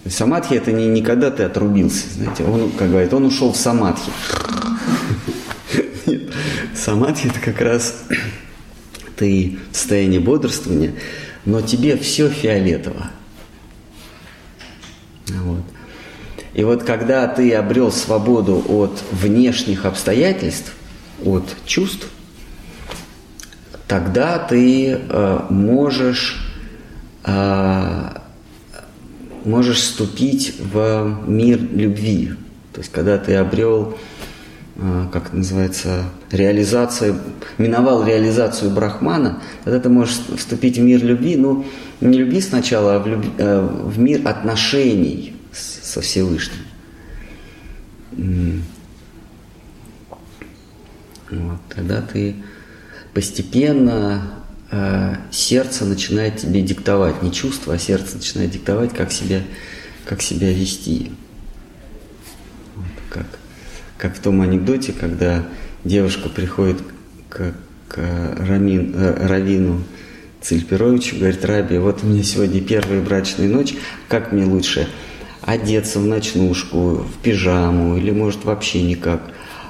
Самадхи 0.09 0.55
это 0.55 0.73
не 0.73 0.87
никогда 0.89 1.31
ты 1.31 1.43
отрубился, 1.43 2.09
знаете, 2.15 2.45
он, 2.45 2.71
как 2.73 2.91
говорит, 2.91 3.13
он 3.13 3.27
ушел 3.27 3.53
в 3.53 3.57
самадхи. 3.57 4.11
Самадхи 6.75 7.27
это 7.27 7.39
как 7.41 7.61
раз 7.61 8.05
ты 9.17 9.59
в 9.71 9.77
состоянии 9.77 10.19
бодрствования, 10.19 10.95
но 11.45 11.61
тебе 11.61 11.99
все 11.99 12.31
фиолетово. 12.31 13.11
Вот. 15.29 15.65
И 16.55 16.65
вот 16.65 16.83
когда 16.83 17.29
ты 17.29 17.53
обрел 17.55 17.93
свободу 17.93 18.65
от 18.67 19.03
внешних 19.13 19.85
обстоятельств, 19.85 20.73
от 21.25 21.45
чувств, 21.67 22.09
тогда 23.91 24.39
ты 24.39 24.93
э, 24.93 25.41
можешь, 25.51 26.49
э, 27.25 28.11
можешь 29.45 29.79
вступить 29.79 30.55
в 30.61 31.25
мир 31.27 31.61
любви. 31.61 32.35
То 32.73 32.83
есть 32.83 32.93
когда 32.93 33.19
ты 33.19 33.35
обрел, 33.35 33.99
э, 34.77 35.07
как 35.13 35.27
это 35.27 35.37
называется, 35.39 36.05
реализацию, 36.31 37.19
миновал 37.59 38.07
реализацию 38.07 38.71
брахмана, 38.71 39.43
тогда 39.65 39.81
ты 39.81 39.89
можешь 39.89 40.21
вступить 40.37 40.79
в 40.79 40.83
мир 40.83 41.03
любви, 41.03 41.35
ну 41.35 41.67
не 42.01 42.17
любви 42.17 42.41
сначала, 42.41 42.95
а 42.95 42.99
в, 43.01 43.09
любви, 43.09 43.31
э, 43.39 43.61
в 43.61 43.99
мир 43.99 44.21
отношений 44.25 45.35
со 45.53 46.01
Всевышним. 46.01 46.63
Вот, 51.33 51.59
тогда 51.75 52.03
ты 52.03 52.37
постепенно 53.15 54.23
э, 54.71 55.17
сердце 55.31 55.85
начинает 55.85 56.39
тебе 56.39 56.63
диктовать, 56.63 57.23
не 57.23 57.33
чувство, 57.33 57.75
а 57.75 57.79
сердце 57.79 58.17
начинает 58.17 58.51
диктовать, 58.51 58.93
как 58.93 59.13
себя, 59.13 59.43
как 60.05 60.23
себя 60.23 60.53
вести. 60.53 61.13
Вот, 62.77 62.87
как, 63.09 63.27
как 63.99 64.17
в 64.17 64.21
том 64.21 64.41
анекдоте, 64.41 64.93
когда 64.93 65.47
девушка 65.85 66.29
приходит 66.29 66.79
к, 67.29 67.55
к 67.89 67.99
Рамин, 68.39 68.95
э, 68.95 69.27
Равину 69.27 69.83
Цильперовичу, 70.41 71.17
говорит, 71.17 71.45
Раби, 71.45 71.79
вот 71.79 72.03
у 72.03 72.07
меня 72.07 72.23
сегодня 72.23 72.61
первая 72.61 73.03
брачная 73.03 73.49
ночь, 73.49 73.75
как 74.09 74.33
мне 74.33 74.45
лучше– 74.45 74.89
одеться 75.43 75.99
в 75.99 76.07
ночнушку, 76.07 77.05
в 77.05 77.19
пижаму 77.23 77.97
или, 77.97 78.11
может, 78.11 78.45
вообще 78.45 78.83
никак. 78.83 79.21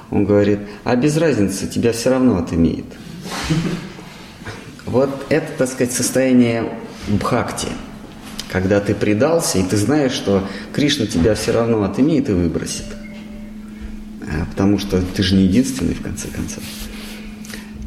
Он 0.09 0.25
говорит, 0.25 0.59
а 0.83 0.95
без 0.95 1.17
разницы, 1.17 1.67
тебя 1.67 1.93
все 1.93 2.09
равно 2.11 2.37
отымеет. 2.37 2.85
Вот 4.85 5.25
это, 5.29 5.47
так 5.57 5.69
сказать, 5.69 5.93
состояние 5.93 6.73
бхакти, 7.07 7.67
когда 8.51 8.79
ты 8.79 8.93
предался, 8.93 9.59
и 9.59 9.63
ты 9.63 9.77
знаешь, 9.77 10.11
что 10.11 10.47
Кришна 10.73 11.05
тебя 11.05 11.35
все 11.35 11.51
равно 11.51 11.83
отымеет 11.83 12.29
и 12.29 12.33
выбросит. 12.33 12.85
А, 14.23 14.45
потому 14.49 14.79
что 14.79 15.01
ты 15.01 15.23
же 15.23 15.35
не 15.35 15.43
единственный, 15.43 15.93
в 15.93 16.01
конце 16.01 16.27
концов. 16.27 16.63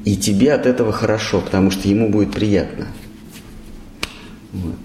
И 0.05 0.17
тебе 0.17 0.53
от 0.53 0.67
этого 0.67 0.93
хорошо, 0.93 1.41
потому 1.41 1.71
что 1.71 1.89
ему 1.89 2.11
будет 2.11 2.33
приятно. 2.33 2.87
Вот. 4.53 4.79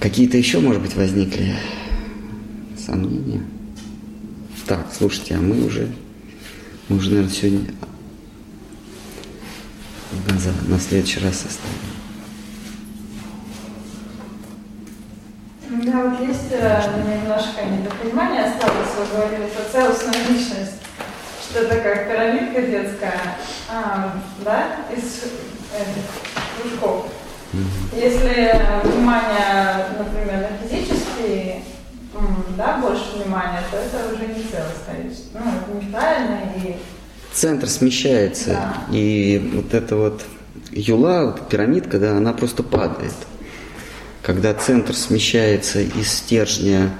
Какие-то 0.00 0.36
еще, 0.36 0.60
может 0.60 0.82
быть, 0.82 0.94
возникли 0.94 1.54
сомнения? 2.76 3.42
Так, 4.66 4.86
слушайте, 4.96 5.34
а 5.34 5.40
мы 5.40 5.64
уже, 5.64 5.88
мы 6.88 6.96
уже, 6.96 7.10
наверное, 7.10 7.32
сегодня 7.32 7.74
на, 10.26 10.74
на 10.74 10.80
следующий 10.80 11.20
раз 11.20 11.44
оставим. 11.44 11.98
Да, 15.84 16.08
вот 16.08 16.26
есть 16.26 16.50
э, 16.50 16.82
немножко 17.06 17.64
недопонимание 17.64 18.44
осталось, 18.44 18.88
вы 18.98 19.16
говорили 19.16 19.48
про 19.48 19.64
целостную 19.70 20.16
личность, 20.30 20.80
что 21.42 21.60
это 21.60 21.76
как 21.76 22.08
пирамидка 22.08 22.62
детская, 22.62 23.36
а, 23.70 24.14
да, 24.44 24.76
из 24.90 25.24
этих 25.74 26.62
кружков. 26.62 27.06
Если 27.94 28.60
внимание, 28.84 29.88
например, 29.98 30.50
на 30.50 30.68
физические, 30.68 31.62
да, 32.56 32.78
больше 32.78 33.16
внимания, 33.16 33.62
то 33.70 33.76
это 33.76 34.14
уже 34.14 34.26
не 34.26 34.42
целостное 34.42 35.12
Ну, 35.34 35.40
это 35.40 35.86
неправильно 35.86 36.40
и... 36.56 36.76
Центр 37.32 37.68
смещается, 37.68 38.50
да. 38.50 38.84
и 38.90 39.50
вот 39.54 39.74
эта 39.74 39.96
вот 39.96 40.24
юла, 40.70 41.26
вот 41.26 41.48
пирамидка, 41.48 41.98
да, 41.98 42.16
она 42.16 42.32
просто 42.32 42.62
падает. 42.62 43.14
Когда 44.22 44.54
центр 44.54 44.94
смещается 44.94 45.80
из 45.80 46.12
стержня 46.12 46.90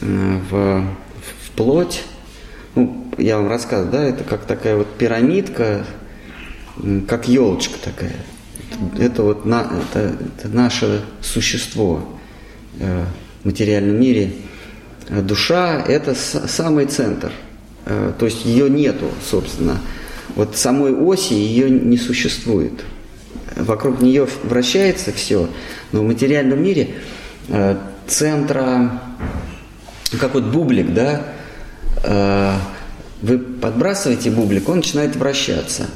э, 0.00 0.40
в, 0.50 0.80
в 0.80 1.50
плоть, 1.56 2.02
ну, 2.74 3.06
я 3.18 3.36
вам 3.36 3.48
рассказываю, 3.48 3.92
да, 3.92 4.02
это 4.02 4.24
как 4.24 4.44
такая 4.44 4.76
вот 4.76 4.88
пирамидка, 4.96 5.84
как 7.06 7.28
елочка 7.28 7.74
такая 7.84 8.14
это 8.98 9.22
вот 9.22 9.44
на, 9.44 9.62
это, 9.62 10.16
это 10.38 10.48
наше 10.48 11.02
существо 11.20 12.02
э, 12.78 13.04
материальном 13.44 14.00
мире. 14.00 14.32
Душа– 15.08 15.82
это 15.88 16.14
самый 16.14 16.86
центр. 16.86 17.32
Э, 17.84 18.12
то 18.18 18.26
есть 18.26 18.44
ее 18.44 18.70
нету, 18.70 19.10
собственно. 19.28 19.78
Вот 20.34 20.56
самой 20.56 20.92
оси 20.94 21.34
ее 21.34 21.68
не 21.68 21.98
существует. 21.98 22.72
Вокруг 23.56 24.00
нее 24.00 24.26
вращается 24.44 25.12
все, 25.12 25.48
но 25.90 26.00
в 26.00 26.06
материальном 26.06 26.62
мире 26.62 26.94
э, 27.48 27.76
центра, 28.06 29.02
как 30.18 30.34
вот 30.34 30.44
бублик, 30.44 30.94
да, 30.94 31.22
э, 32.02 32.54
вы 33.20 33.38
подбрасываете 33.38 34.30
бублик, 34.30 34.68
он 34.68 34.76
начинает 34.76 35.16
вращаться. 35.16 35.86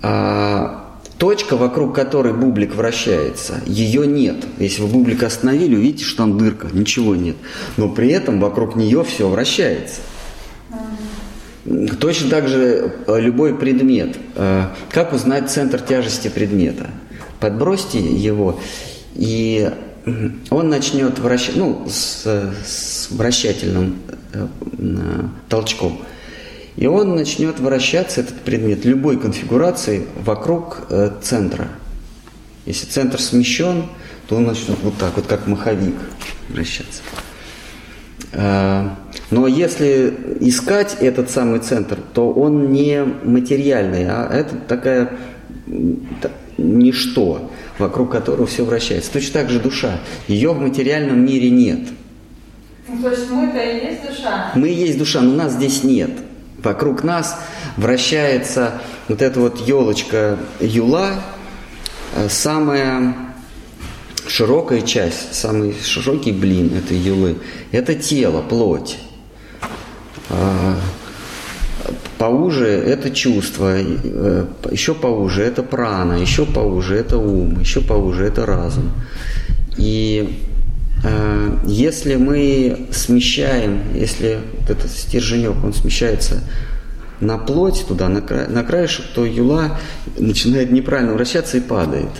А 0.00 0.87
Точка, 1.18 1.56
вокруг 1.56 1.96
которой 1.96 2.32
бублик 2.32 2.76
вращается, 2.76 3.60
ее 3.66 4.06
нет. 4.06 4.36
Если 4.58 4.82
вы 4.82 4.88
бублик 4.88 5.24
остановили, 5.24 5.74
увидите, 5.74 6.04
что 6.04 6.18
там 6.18 6.38
дырка, 6.38 6.68
ничего 6.72 7.16
нет. 7.16 7.34
Но 7.76 7.88
при 7.88 8.10
этом 8.10 8.40
вокруг 8.40 8.76
нее 8.76 9.02
все 9.02 9.28
вращается. 9.28 10.00
Точно 12.00 12.30
так 12.30 12.48
же 12.48 12.94
э, 13.06 13.20
любой 13.20 13.56
предмет. 13.56 14.16
Э, 14.36 14.66
как 14.90 15.12
узнать 15.12 15.50
центр 15.50 15.80
тяжести 15.80 16.28
предмета? 16.28 16.88
Подбросьте 17.40 17.98
его, 17.98 18.60
и 19.14 19.70
он 20.50 20.68
начнет 20.68 21.18
вращать, 21.18 21.56
ну, 21.56 21.84
с, 21.88 22.24
с 22.64 23.08
вращательным 23.10 23.96
э, 24.32 24.46
толчком– 25.48 26.00
и 26.78 26.86
он 26.86 27.16
начнет 27.16 27.58
вращаться, 27.58 28.20
этот 28.20 28.36
предмет, 28.36 28.84
любой 28.84 29.18
конфигурации 29.18 30.06
вокруг 30.24 30.86
э, 30.90 31.10
центра. 31.20 31.66
Если 32.66 32.86
центр 32.86 33.20
смещен, 33.20 33.86
то 34.28 34.36
он 34.36 34.44
начнет 34.44 34.78
вот 34.82 34.96
так, 34.96 35.16
вот 35.16 35.26
как 35.26 35.48
маховик 35.48 35.96
вращаться. 36.48 37.02
Э, 38.30 38.90
но 39.30 39.48
если 39.48 40.14
искать 40.38 40.98
этот 41.00 41.30
самый 41.30 41.58
центр, 41.58 41.98
то 42.14 42.32
он 42.32 42.70
не 42.70 43.02
материальный, 43.24 44.06
а 44.08 44.28
это 44.32 44.54
такая 44.54 45.10
ничто, 46.58 47.50
вокруг 47.78 48.12
которого 48.12 48.46
все 48.46 48.64
вращается. 48.64 49.12
Точно 49.12 49.32
так 49.32 49.50
же 49.50 49.58
душа. 49.58 49.98
Ее 50.28 50.52
в 50.52 50.60
материальном 50.60 51.26
мире 51.26 51.50
нет. 51.50 51.80
Ну, 52.86 53.02
то 53.02 53.10
есть 53.10 53.28
мы-то 53.32 53.58
и 53.58 53.84
есть 53.84 54.08
душа? 54.08 54.52
Мы 54.54 54.68
и 54.68 54.74
есть 54.74 54.96
душа, 54.96 55.20
но 55.20 55.34
нас 55.34 55.54
здесь 55.54 55.82
нет. 55.82 56.10
Вокруг 56.62 57.04
нас 57.04 57.38
вращается 57.76 58.80
вот 59.08 59.22
эта 59.22 59.38
вот 59.38 59.60
елочка 59.60 60.38
юла, 60.60 61.12
э, 62.16 62.28
самая 62.28 63.14
широкая 64.26 64.82
часть, 64.82 65.34
самый 65.34 65.74
широкий 65.82 66.32
блин 66.32 66.76
этой 66.76 66.96
юлы, 66.96 67.38
это 67.70 67.94
тело, 67.94 68.42
плоть. 68.42 68.98
А, 70.30 70.76
поуже 72.18 72.66
это 72.66 73.10
чувство, 73.10 73.76
э, 73.76 74.46
еще 74.70 74.94
поуже 74.94 75.44
это 75.44 75.62
прана, 75.62 76.14
еще 76.14 76.44
поуже 76.44 76.96
это 76.96 77.18
ум, 77.18 77.60
еще 77.60 77.80
поуже 77.80 78.24
это 78.24 78.44
разум. 78.44 78.90
И 79.76 80.47
если 81.64 82.16
мы 82.16 82.88
смещаем, 82.92 83.94
если 83.94 84.40
вот 84.60 84.70
этот 84.70 84.90
стерженек, 84.90 85.62
он 85.62 85.72
смещается 85.72 86.42
на 87.20 87.38
плоть 87.38 87.84
туда, 87.86 88.08
на, 88.08 88.20
край, 88.20 88.48
на 88.48 88.64
краешек, 88.64 89.06
то 89.14 89.24
юла 89.24 89.78
начинает 90.18 90.70
неправильно 90.70 91.14
вращаться 91.14 91.56
и 91.56 91.60
падает. 91.60 92.10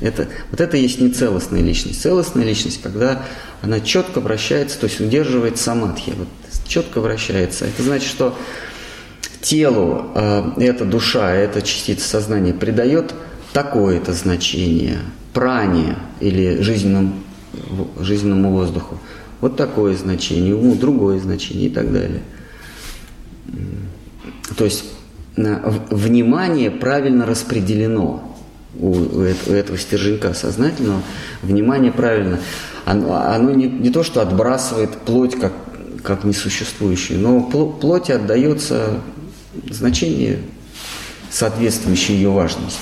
Это, 0.00 0.28
вот 0.50 0.60
это 0.60 0.76
есть 0.76 1.00
не 1.00 1.10
целостная 1.10 1.62
личность. 1.62 2.02
Целостная 2.02 2.44
личность, 2.44 2.80
когда 2.82 3.22
она 3.62 3.80
четко 3.80 4.20
вращается, 4.20 4.78
то 4.78 4.86
есть 4.86 5.00
удерживает 5.00 5.58
самадхи, 5.58 6.12
вот, 6.16 6.28
четко 6.66 7.00
вращается. 7.00 7.64
Это 7.64 7.82
значит, 7.82 8.08
что 8.08 8.36
телу 9.40 10.10
э, 10.14 10.52
эта 10.58 10.84
душа, 10.84 11.32
эта 11.32 11.62
частица 11.62 12.08
сознания 12.08 12.52
придает 12.52 13.14
такое-то 13.52 14.12
значение, 14.12 14.98
пране 15.32 15.96
или 16.20 16.60
жизненному, 16.60 17.14
жизненному 18.00 18.50
воздуху. 18.52 18.98
Вот 19.40 19.56
такое 19.56 19.96
значение, 19.96 20.54
уму 20.54 20.74
другое 20.74 21.18
значение 21.20 21.66
и 21.66 21.70
так 21.70 21.92
далее. 21.92 22.22
То 24.56 24.64
есть 24.64 24.84
внимание 25.36 26.70
правильно 26.70 27.26
распределено 27.26 28.34
у 28.78 29.20
этого 29.20 29.78
стерженька 29.78 30.34
сознательного, 30.34 31.02
внимание 31.42 31.92
правильно. 31.92 32.40
Оно, 32.84 33.14
оно 33.14 33.50
не, 33.52 33.66
не 33.66 33.90
то, 33.90 34.02
что 34.02 34.20
отбрасывает 34.20 34.90
плоть 34.90 35.38
как, 35.38 35.52
как 36.02 36.24
несуществующую, 36.24 37.20
но 37.20 37.40
плоти 37.40 38.12
отдается 38.12 39.00
значение, 39.70 40.38
соответствующее 41.30 42.16
ее 42.18 42.30
важности. 42.30 42.80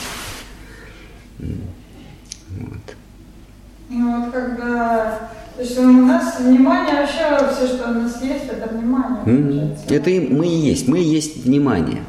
Вот. 1.39 2.97
Ну 3.93 4.21
вот 4.23 4.33
когда 4.33 5.31
то 5.55 5.63
есть 5.63 5.79
у 5.79 5.83
нас 5.83 6.41
внимание 6.41 6.95
вообще, 6.95 7.55
все, 7.55 7.67
что 7.67 7.91
у 7.91 7.95
нас 7.95 8.23
есть, 8.23 8.47
это 8.51 8.75
внимание. 8.75 9.23
Mm-hmm. 9.27 9.95
Это 9.95 10.11
и 10.11 10.21
мы 10.21 10.47
и 10.47 10.57
есть. 10.57 10.89
Мы 10.89 11.01
и 11.01 11.05
есть 11.05 11.45
внимание. 11.45 12.03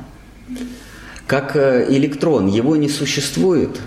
Как 1.28 1.56
э, 1.56 1.88
электрон, 1.90 2.48
его 2.48 2.78
не 2.78 2.88
существует, 2.88 3.82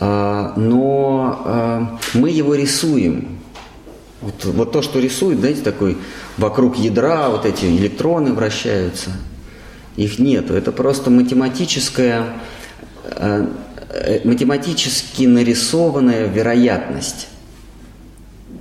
а, 0.00 0.52
но 0.56 1.42
а, 1.44 1.98
мы 2.14 2.30
его 2.30 2.54
рисуем. 2.54 3.38
Вот, 4.20 4.44
вот 4.44 4.72
то, 4.72 4.82
что 4.82 5.00
рисует, 5.00 5.38
знаете, 5.40 5.62
такой 5.62 5.98
вокруг 6.38 6.76
ядра 6.76 7.28
вот 7.28 7.44
эти 7.44 7.66
электроны 7.66 8.32
вращаются. 8.32 9.10
Их 9.96 10.18
нет. 10.18 10.50
Это 10.50 10.72
просто 10.72 11.10
математическая, 11.10 12.24
э, 13.04 13.46
э, 13.46 13.46
математически 14.24 15.24
нарисованная 15.24 16.26
вероятность 16.26 17.28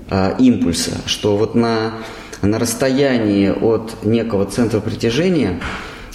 а, 0.09 0.35
импульса, 0.39 0.91
что 1.05 1.37
вот 1.37 1.55
на, 1.55 1.93
на 2.41 2.59
расстоянии 2.59 3.49
от 3.49 4.03
некого 4.03 4.45
центра 4.45 4.79
притяжения 4.79 5.59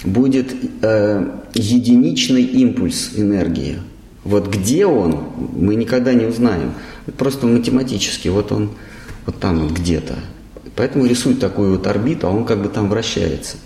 будет 0.05 0.53
э, 0.81 1.39
единичный 1.53 2.43
импульс 2.43 3.11
энергии. 3.15 3.79
Вот 4.23 4.47
где 4.47 4.85
он, 4.85 5.23
мы 5.55 5.75
никогда 5.75 6.13
не 6.13 6.25
узнаем. 6.25 6.73
Просто 7.17 7.47
математически, 7.47 8.29
вот 8.29 8.51
он 8.51 8.71
вот 9.25 9.39
там 9.39 9.59
вот 9.59 9.71
где-то. 9.71 10.15
Поэтому 10.75 11.05
рисует 11.05 11.39
такую 11.39 11.71
вот 11.71 11.87
орбиту, 11.87 12.27
а 12.27 12.29
он 12.29 12.45
как 12.45 12.61
бы 12.61 12.69
там 12.69 12.89
вращается. 12.89 13.57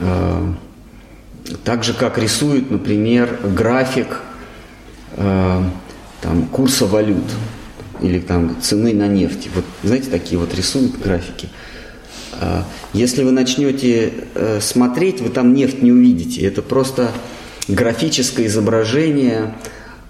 Э, 0.00 0.52
так 1.64 1.84
же, 1.84 1.94
как 1.94 2.18
рисует, 2.18 2.70
например, 2.70 3.38
график 3.42 4.20
э, 5.12 5.62
там, 6.20 6.46
курса 6.46 6.86
валют 6.86 7.24
или 8.00 8.18
там 8.18 8.56
цены 8.60 8.94
на 8.94 9.06
нефть. 9.06 9.48
Вот 9.54 9.64
знаете, 9.82 10.10
такие 10.10 10.38
вот 10.38 10.54
рисуют 10.54 10.98
графики. 10.98 11.48
А, 12.40 12.64
если 12.92 13.22
вы 13.22 13.30
начнете 13.32 14.12
э, 14.34 14.60
смотреть, 14.60 15.20
вы 15.20 15.30
там 15.30 15.54
нефть 15.54 15.82
не 15.82 15.92
увидите. 15.92 16.42
Это 16.46 16.62
просто 16.62 17.10
графическое 17.68 18.46
изображение 18.46 19.54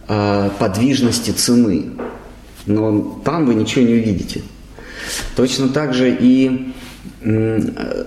а, 0.09 0.51
подвижности 0.59 1.31
цены. 1.31 1.91
Но 2.67 3.21
там 3.25 3.47
вы 3.47 3.55
ничего 3.55 3.85
не 3.85 3.95
увидите. 3.95 4.43
Точно 5.37 5.69
так 5.69 5.95
же 5.95 6.17
и 6.19 6.73
э, 7.21 8.05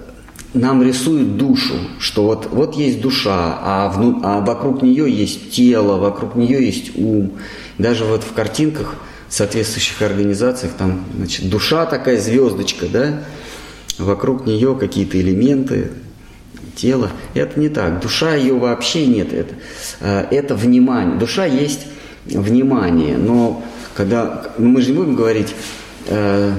нам 0.56 0.82
рисуют 0.84 1.38
душу, 1.38 1.74
что 2.00 2.24
вот, 2.24 2.48
вот 2.52 2.76
есть 2.76 3.02
душа, 3.02 3.60
а, 3.62 3.90
вну, 3.90 4.20
а 4.24 4.42
вокруг 4.42 4.82
нее 4.82 5.12
есть 5.12 5.52
тело, 5.52 5.98
вокруг 5.98 6.36
нее 6.36 6.66
есть 6.66 6.98
ум. 6.98 7.34
Даже 7.78 8.06
вот 8.06 8.24
в 8.24 8.34
картинках– 8.34 8.96
соответствующих 9.30 10.02
организациях, 10.02 10.74
там, 10.78 11.04
значит, 11.16 11.50
душа 11.50 11.86
такая 11.86 12.20
звездочка, 12.20 12.88
да, 12.88 13.24
вокруг 13.98 14.46
нее 14.46 14.76
какие-то 14.80 15.20
элементы, 15.20 15.92
тело. 16.76 17.10
Это 17.34 17.60
не 17.60 17.70
так. 17.70 18.02
Душа 18.02 18.36
ее 18.36 18.54
вообще 18.56 19.06
нет. 19.06 19.34
Это, 19.34 19.56
э, 20.02 20.28
это 20.32 20.56
внимание. 20.56 21.18
Душа 21.18 21.46
есть 21.46 21.88
внимание. 22.26 23.18
Но 23.18 23.64
когда 23.94 24.52
ну, 24.58 24.70
мы 24.70 24.82
же 24.82 24.92
не 24.92 24.98
будем 24.98 25.16
говорить 25.16 25.54
э, 26.08 26.54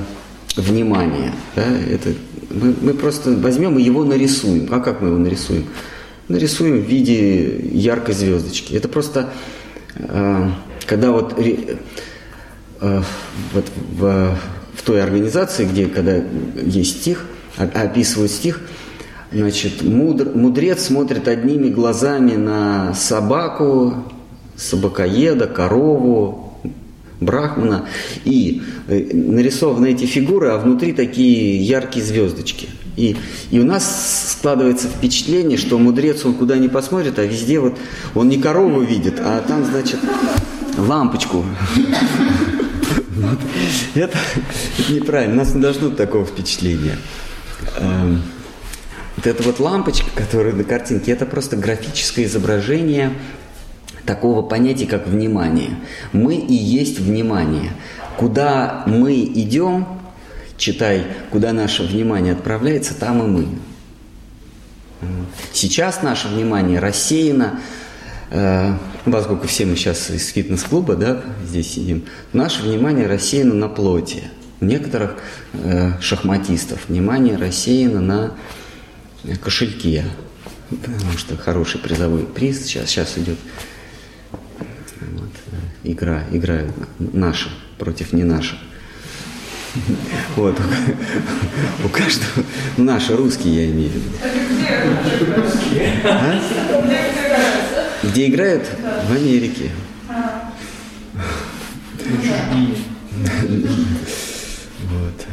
внимание, 0.57 1.33
да, 1.55 1.65
это 1.67 2.15
мы, 2.51 2.75
мы 2.81 2.95
просто 2.95 3.33
возьмем 3.33 3.79
и 3.79 3.83
его 3.83 4.05
нарисуем. 4.05 4.69
А 4.73 4.81
как 4.81 5.01
мы 5.01 5.09
его 5.09 5.19
нарисуем? 5.19 5.67
Нарисуем 6.29 6.83
в 6.83 6.87
виде 6.87 7.59
яркой 7.73 8.15
звездочки. 8.15 8.75
Это 8.75 8.89
просто 8.89 9.31
э, 9.97 10.51
когда 10.87 11.13
вот 11.13 11.35
Э, 12.81 13.03
вот 13.55 13.65
в, 13.99 14.37
в 14.75 14.83
той 14.83 15.03
организации, 15.03 15.65
где 15.65 15.87
когда 15.87 16.23
есть 16.63 17.01
стих, 17.01 17.25
описывают 17.57 18.31
стих, 18.31 18.61
значит, 19.33 19.83
мудр, 19.83 20.31
мудрец 20.35 20.85
смотрит 20.85 21.27
одними 21.27 21.69
глазами 21.71 22.37
на 22.37 22.93
собаку, 22.95 24.05
собакоеда, 24.57 25.47
корову, 25.47 26.46
брахмана, 27.21 27.89
и 28.25 28.63
э, 28.89 29.11
нарисованы 29.13 29.93
эти 29.93 30.05
фигуры, 30.05 30.51
а 30.51 30.59
внутри 30.59 30.93
такие 30.93 31.61
яркие 31.63 32.05
звездочки. 32.05 32.69
И, 32.97 33.17
и 33.51 33.61
у 33.61 33.65
нас 33.65 34.37
складывается 34.39 34.89
впечатление, 34.89 35.59
что 35.59 35.79
мудрец, 35.79 36.25
он 36.25 36.35
куда 36.35 36.57
ни 36.57 36.69
посмотрит, 36.69 37.19
а 37.19 37.25
везде 37.25 37.61
вот 37.61 37.77
он 38.15 38.29
не 38.29 38.39
корову 38.39 38.81
видит, 38.81 39.21
а 39.21 39.43
там, 39.47 39.65
значит, 39.65 39.99
лампочку. 40.79 41.45
Это, 43.95 44.19
неправильно. 44.91 45.37
Нас 45.37 45.55
не 45.55 45.61
должно 45.61 45.91
такого 45.91 46.25
впечатления. 46.25 46.97
Эм, 47.79 48.23
вот 49.17 49.27
эта 49.27 49.43
вот 49.43 49.59
лампочка, 49.59 50.11
которая 50.15 50.53
на 50.53 50.65
картинке, 50.65 51.13
это 51.13 51.27
просто 51.27 51.57
графическое 51.57 52.27
изображение 52.27 53.13
такого 54.07 54.43
понятия, 54.43 54.87
как 54.87 55.07
внимание. 55.07 55.71
Мы 56.13 56.37
и 56.37 56.55
есть 56.55 56.99
внимание. 56.99 57.73
Куда 58.17 58.85
мы 58.87 59.15
идем, 59.25 59.87
читай, 60.57 61.05
куда 61.31 61.53
наше 61.53 61.83
внимание 61.83 62.33
отправляется, 62.33 62.95
там 62.95 63.23
и 63.23 63.27
мы. 63.27 63.47
Сейчас 65.53 66.03
наше 66.03 66.29
внимание 66.29 66.79
рассеяно 66.79 67.61
Э, 68.31 68.77
поскольку 69.05 69.47
все 69.47 69.67
мы 69.67 69.77
сейчас 69.77 70.11
из 70.11 70.29
фитнес-клуба, 70.29 70.97
да, 70.97 71.23
здесь 71.45 71.73
сидим, 71.73 72.05
наше 72.33 72.63
внимание 72.63 73.07
рассеяно 73.07 73.55
на 73.55 73.69
плоти. 73.69 74.25
У 74.61 74.65
некоторых 74.65 75.17
э, 75.53 76.01
шахматистов 76.01 76.89
внимание 76.89 77.37
рассеяно 77.37 78.01
на 78.01 78.35
кошельке, 79.43 80.05
потому 80.71 81.13
что 81.17 81.37
хороший 81.37 81.81
призовой 81.81 82.23
приз 82.23 82.65
сейчас, 82.65 82.89
сейчас 82.89 83.17
идет 83.19 83.39
игра, 85.93 86.25
играют 86.31 86.73
наши 86.99 87.49
против 87.79 88.13
не 88.13 88.25
наших. 88.25 88.59
Вот. 90.37 90.59
У 91.85 91.89
каждого, 91.89 92.45
наши 92.77 93.15
русские 93.17 93.67
я 93.67 93.71
имею 93.71 93.91
в 93.91 93.95
виду. 93.95 94.09
А? 96.05 96.41
Где 98.03 98.29
играют? 98.29 98.67
В 99.09 99.13
Америке. 99.13 99.71
Вот. 104.89 105.27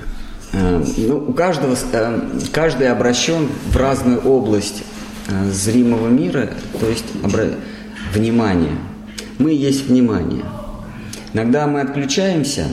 А, 0.54 0.84
ну, 0.98 1.18
у 1.30 1.34
каждого, 1.34 1.78
а, 1.94 2.30
каждый 2.52 2.90
обращен 2.90 3.48
в 3.70 3.78
разную 3.78 4.20
область 4.20 4.84
а, 5.30 5.50
зримого 5.50 6.10
мира, 6.10 6.50
то 6.80 6.90
есть 6.90 7.06
обра... 7.24 7.46
внимание. 8.14 8.78
Мы 9.40 9.52
есть 9.52 9.88
внимание. 9.88 10.46
Иногда 11.34 11.68
мы 11.68 11.82
отключаемся, 11.82 12.68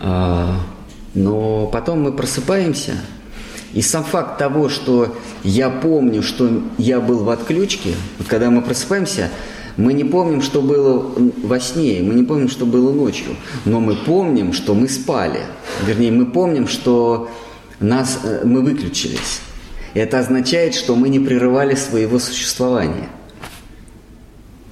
но 0.00 1.70
потом 1.72 2.02
мы 2.02 2.12
просыпаемся– 2.12 2.92
и 3.72 3.80
сам 3.80 4.04
факт 4.04 4.38
того, 4.38 4.68
что 4.68 5.16
я 5.44 5.70
помню, 5.70 6.22
что 6.22 6.62
я 6.78 7.00
был 7.00 7.24
в 7.24 7.30
отключке, 7.30 7.94
вот 8.18 8.28
когда 8.28 8.50
мы 8.50 8.60
просыпаемся, 8.62 9.30
мы 9.78 9.94
не 9.94 10.04
помним, 10.04 10.42
что 10.42 10.60
было 10.60 11.10
во 11.42 11.58
сне, 11.58 12.02
мы 12.02 12.14
не 12.14 12.24
помним, 12.24 12.50
что 12.50 12.66
было 12.66 12.92
ночью, 12.92 13.36
но 13.64 13.80
мы 13.80 13.96
помним, 13.96 14.52
что 14.52 14.74
мы 14.74 14.88
спали. 14.88 15.40
Вернее, 15.86 16.12
мы 16.12 16.26
помним, 16.26 16.68
что 16.68 17.30
нас, 17.80 18.20
э, 18.22 18.42
мы 18.44 18.60
выключились. 18.60 19.40
Это 19.94 20.18
означает, 20.18 20.74
что 20.74 20.94
мы 20.94 21.08
не 21.08 21.20
прерывали 21.20 21.74
своего 21.74 22.18
существования. 22.18 23.08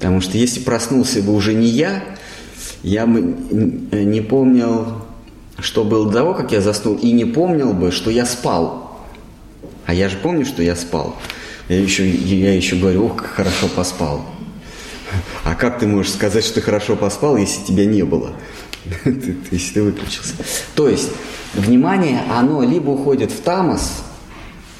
Потому 0.00 0.22
что 0.22 0.38
если 0.38 0.60
проснулся 0.60 1.22
бы 1.22 1.34
уже 1.34 1.52
не 1.52 1.66
я, 1.66 2.02
я 2.82 3.06
бы 3.06 3.20
не 3.20 4.22
помнил, 4.22 4.94
что 5.58 5.84
было 5.84 6.06
до 6.06 6.12
того, 6.12 6.32
как 6.32 6.52
я 6.52 6.62
заснул, 6.62 6.96
и 6.96 7.12
не 7.12 7.26
помнил 7.26 7.74
бы, 7.74 7.92
что 7.92 8.10
я 8.10 8.24
спал. 8.24 8.98
А 9.84 9.92
я 9.92 10.08
же 10.08 10.16
помню, 10.16 10.46
что 10.46 10.62
я 10.62 10.74
спал. 10.74 11.16
Я 11.68 11.78
еще, 11.78 12.08
я 12.08 12.54
еще 12.54 12.76
говорю, 12.76 13.06
ох, 13.06 13.16
как 13.16 13.26
хорошо 13.26 13.68
поспал. 13.68 14.24
А 15.44 15.54
как 15.54 15.78
ты 15.78 15.86
можешь 15.86 16.12
сказать, 16.12 16.44
что 16.44 16.54
ты 16.54 16.60
хорошо 16.62 16.96
поспал, 16.96 17.36
если 17.36 17.62
тебя 17.66 17.84
не 17.84 18.02
было? 18.02 18.32
Если 19.50 19.74
ты 19.74 19.82
выключился. 19.82 20.32
То 20.74 20.88
есть, 20.88 21.10
внимание, 21.52 22.22
оно 22.30 22.62
либо 22.62 22.90
уходит 22.90 23.30
в 23.30 23.42
тамос, 23.42 24.02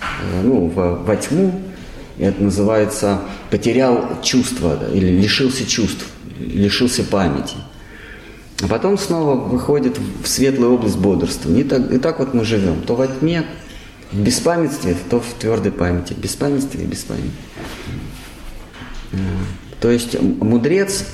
э, 0.01 0.43
ну, 0.43 0.69
во, 0.69 0.95
во 0.95 1.17
тьму, 1.17 1.61
это 2.21 2.43
называется 2.43 3.21
потерял 3.51 4.21
чувство 4.23 4.79
или 4.93 5.21
лишился 5.21 5.67
чувств, 5.67 6.07
лишился 6.39 7.05
памяти. 7.05 7.57
А 8.63 8.69
потом 8.69 8.99
снова 8.99 9.37
выходит 9.37 9.99
в 9.99 10.27
светлую 10.27 10.75
область 10.75 10.99
бодрствования. 10.99 11.63
И 11.63 11.65
так, 11.65 11.93
и 11.93 11.99
так 11.99 12.19
вот 12.19 12.35
мы 12.35 12.45
живем. 12.45 12.83
То 12.83 12.95
во 12.95 13.07
тьме, 13.07 13.47
в 14.13 14.21
беспамятстве, 14.21 14.97
то 15.09 15.21
в 15.21 15.33
твердой 15.39 15.73
памяти. 15.73 16.13
В 16.13 16.19
беспамятстве 16.19 16.85
и 16.85 16.87
беспамятстве. 16.87 17.33
То 19.81 19.91
есть 19.91 20.21
мудрец 20.21 21.07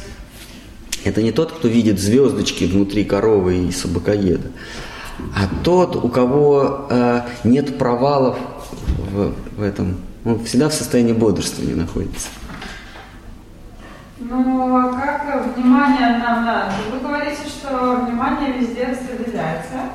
–это 1.05 1.23
не 1.23 1.31
тот, 1.31 1.53
кто 1.53 1.69
видит 1.69 2.01
звездочки 2.01 2.65
внутри 2.65 3.05
коровы 3.05 3.69
и 3.69 3.71
собакоеда, 3.71 4.51
а 5.35 5.49
тот, 5.63 5.95
у 5.97 6.09
кого 6.09 6.89
э, 6.91 7.21
нет 7.45 7.79
провалов 7.79 8.37
в, 9.13 9.33
в 9.57 9.63
этом. 9.63 9.99
Он 10.27 10.45
всегда 10.45 10.69
в 10.69 10.75
состоянии 10.75 11.13
бодрствования 11.13 11.77
находится. 11.77 12.29
Ну, 14.19 14.77
а 14.77 14.93
как 14.93 15.55
внимание 15.55 16.19
нам 16.19 16.45
надо? 16.45 16.73
Вы 16.91 16.99
говорите, 16.99 17.43
что 17.47 18.05
внимание 18.05 18.55
везде 18.59 18.87
распределяется. 18.87 19.93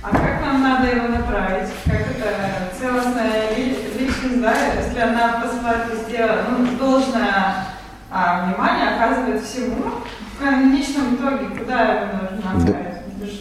А 0.00 0.10
как 0.10 0.40
нам 0.42 0.62
надо 0.62 0.86
его 0.86 1.08
направить? 1.08 1.70
Как 1.84 2.02
это 2.02 2.72
целостная 2.78 3.56
личность, 3.98 4.40
да, 4.40 4.54
если 4.80 5.00
она 5.00 5.40
посылает 5.42 5.92
везде 5.92 6.24
ну, 6.50 6.76
должное 6.78 7.66
а 8.10 8.46
внимание 8.46 8.94
оказывает 8.94 9.42
всему, 9.42 9.86
в 10.34 10.42
конечном 10.42 11.16
итоге, 11.16 11.46
куда 11.58 11.82
его 11.82 12.06
нужно 12.22 12.52
направить? 12.54 12.94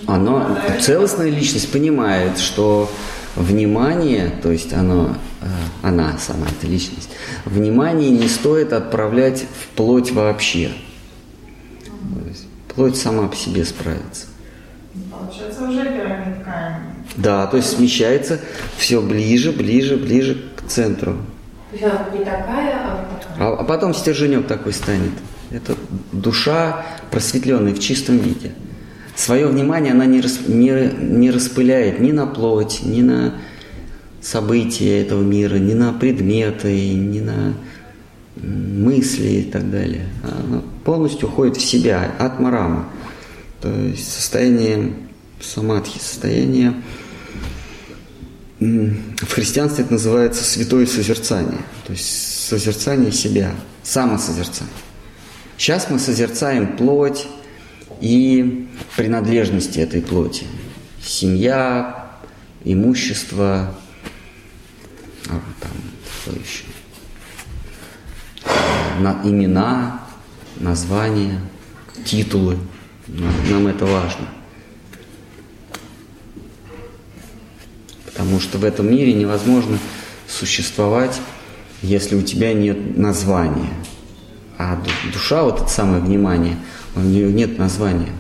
Да. 0.05 0.13
Оно, 0.13 0.57
целостная 0.82 1.30
личность 1.30 1.72
понимает, 1.72 2.39
что 2.39 2.89
внимание, 3.38 4.32
то 4.42 4.52
есть 4.52 4.74
оно, 4.74 5.16
э, 5.42 5.46
она 5.84 6.18
сама, 6.18 6.48
эта 6.48 6.68
личность, 6.68 7.10
внимание 7.46 8.10
не 8.10 8.28
стоит 8.28 8.74
отправлять 8.74 9.46
в 9.62 9.68
плоть 9.76 10.12
вообще. 10.12 10.72
То 11.86 12.28
есть 12.28 12.48
плоть 12.74 12.98
сама 12.98 13.28
по 13.28 13.36
себе 13.36 13.64
справится. 13.64 14.26
Получается, 15.12 15.64
уже 15.64 15.84
пирамидка. 15.84 16.80
Да, 17.16 17.48
то 17.48 17.58
есть 17.58 17.76
смещается 17.76 18.40
все 18.78 19.02
ближе, 19.02 19.52
ближе, 19.52 19.98
ближе 19.98 20.44
к 20.56 20.68
центру. 20.68 21.18
То 21.72 21.78
есть 21.78 21.84
она 21.84 22.08
не 22.12 22.20
такая, 22.26 22.76
а 22.76 23.08
такая. 23.22 23.48
А, 23.48 23.54
а 23.60 23.64
потом 23.64 23.94
стерженек 23.94 24.48
такой 24.48 24.74
станет. 24.74 25.12
Это 25.52 25.76
душа 26.12 26.86
просветленная 27.12 27.74
в 27.74 27.80
чистом 27.80 28.18
виде. 28.18 28.54
Свое 29.18 29.47
внимание 29.47 29.93
она 29.93 30.05
не, 30.05 30.22
не, 30.47 30.93
не 30.93 31.32
распыляет 31.32 31.99
ни 31.99 32.11
на 32.11 32.28
плоть, 32.28 32.82
ни 32.84 33.01
на 33.01 33.34
события 34.22 35.01
этого 35.01 35.24
мира, 35.24 35.55
ни 35.55 35.74
на 35.74 35.91
предметы, 35.91 36.93
ни 36.93 37.20
на 37.20 37.55
мысли 38.36 39.28
и 39.28 39.43
так 39.43 39.72
далее. 39.72 40.05
Она 40.22 40.61
полностью 40.86 41.30
уходит 41.30 41.57
в 41.57 41.65
себя, 41.65 42.11
от. 42.20 42.38
То 43.59 43.70
есть 43.72 44.13
состояние 44.13 44.93
самадхи, 45.41 45.97
состояние 45.97 46.76
в 48.59 49.32
христианстве 49.32 49.84
это 49.84 49.93
называется 49.93 50.43
святое 50.43 50.86
созерцание, 50.86 51.61
то 51.86 51.93
есть 51.93 52.47
созерцание 52.47 53.11
себя, 53.11 53.51
самосозерцание. 53.82 54.74
Сейчас 55.57 55.89
мы 55.89 55.97
созерцаем 55.97 56.78
плоть 56.78 57.28
и 58.02 58.68
принадлежности 58.95 59.80
этой 59.80 60.02
плоти. 60.02 60.45
Семья, 61.02 62.12
имущество, 62.64 63.76
а, 65.28 65.41
там, 65.60 65.72
что 66.22 66.32
еще? 66.32 66.64
На, 69.00 69.22
имена, 69.24 70.02
названия, 70.58 71.39
титулы. 72.06 72.58
Нам 73.08 73.68
это 73.68 73.86
важно. 73.86 74.28
Потому 78.06 78.39
что 78.39 78.58
в 78.58 78.64
этом 78.66 78.89
мире 78.89 79.14
невозможно 79.14 79.78
существовать, 80.28 81.22
если 81.82 82.16
у 82.16 82.22
тебя 82.22 82.54
нет 82.54 82.98
названия. 82.98 83.70
А 84.58 84.82
душа, 85.14 85.43
вот 85.43 85.62
это 85.62 85.70
самое 85.70 86.02
внимание, 86.02 86.58
у 86.98 87.02
нее 87.02 87.32
нет 87.32 87.58
названия. 87.58 88.12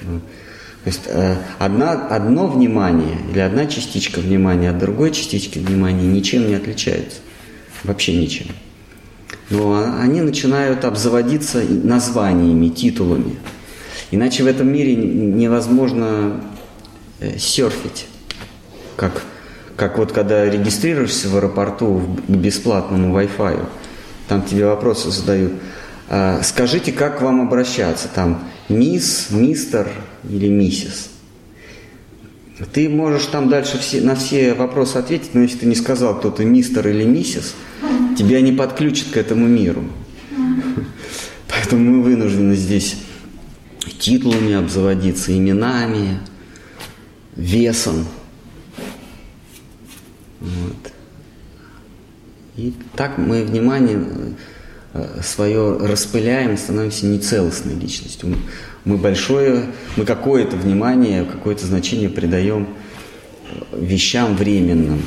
То 0.00 0.90
есть 0.90 1.02
э, 1.06 1.36
одна, 1.58 1.92
одно 2.08 2.46
внимание 2.46 3.18
или 3.30 3.40
одна 3.40 3.66
частичка 3.66 4.20
внимания 4.20 4.70
от 4.70 4.78
другой 4.78 5.10
частички 5.10 5.58
внимания 5.58 6.06
ничем 6.06 6.46
не 6.46 6.54
отличается. 6.54 7.18
Вообще 7.84 8.16
ничем. 8.16 8.46
Но 9.50 9.96
они 10.00 10.20
начинают 10.20 10.84
обзаводиться 10.84 11.62
названиями, 11.62 12.68
титулами. 12.68 13.36
Иначе 14.10 14.42
в 14.44 14.46
этом 14.46 14.68
мире 14.68 14.96
невозможно 14.96 16.40
э, 17.20 17.38
серфить 17.38 18.06
как, 18.98 19.22
как 19.76 19.96
вот 19.96 20.12
когда 20.12 20.44
регистрируешься 20.44 21.28
в 21.28 21.36
аэропорту 21.36 22.18
к 22.26 22.30
бесплатному 22.30 23.16
Wi-Fi, 23.18 23.64
там 24.26 24.42
тебе 24.42 24.66
вопросы 24.66 25.10
задают. 25.10 25.52
А, 26.08 26.42
скажите, 26.42 26.92
как 26.92 27.18
к 27.18 27.22
вам 27.22 27.40
обращаться? 27.40 28.08
Там 28.08 28.48
мисс, 28.68 29.28
мистер 29.30 29.88
или 30.28 30.48
миссис? 30.48 31.10
Ты 32.72 32.88
можешь 32.88 33.26
там 33.26 33.48
дальше 33.48 33.78
все, 33.78 34.00
на 34.00 34.16
все 34.16 34.54
вопросы 34.54 34.96
ответить, 34.96 35.34
но 35.34 35.42
если 35.42 35.58
ты 35.58 35.66
не 35.66 35.76
сказал, 35.76 36.18
кто 36.18 36.30
ты 36.30 36.44
мистер 36.44 36.88
или 36.88 37.04
миссис, 37.04 37.54
тебя 38.18 38.40
не 38.40 38.52
подключат 38.52 39.08
к 39.08 39.16
этому 39.16 39.46
миру. 39.46 39.84
Поэтому 41.48 41.90
мы 41.90 42.02
вынуждены 42.02 42.56
здесь 42.56 42.96
титулами 43.98 44.54
обзаводиться, 44.54 45.36
именами, 45.36 46.18
весом. 47.36 48.06
Вот. 50.40 50.92
И 52.56 52.74
так 52.96 53.18
мы 53.18 53.44
внимание 53.44 54.04
свое 55.22 55.76
распыляем, 55.76 56.56
становимся 56.56 57.06
нецелостной 57.06 57.74
личностью. 57.74 58.36
Мы 58.84 58.96
большое, 58.96 59.66
мы 59.96 60.04
какое-то 60.04 60.56
внимание, 60.56 61.24
какое-то 61.24 61.66
значение 61.66 62.08
придаем 62.08 62.68
э, 63.50 63.80
вещам 63.80 64.36
временным. 64.36 65.02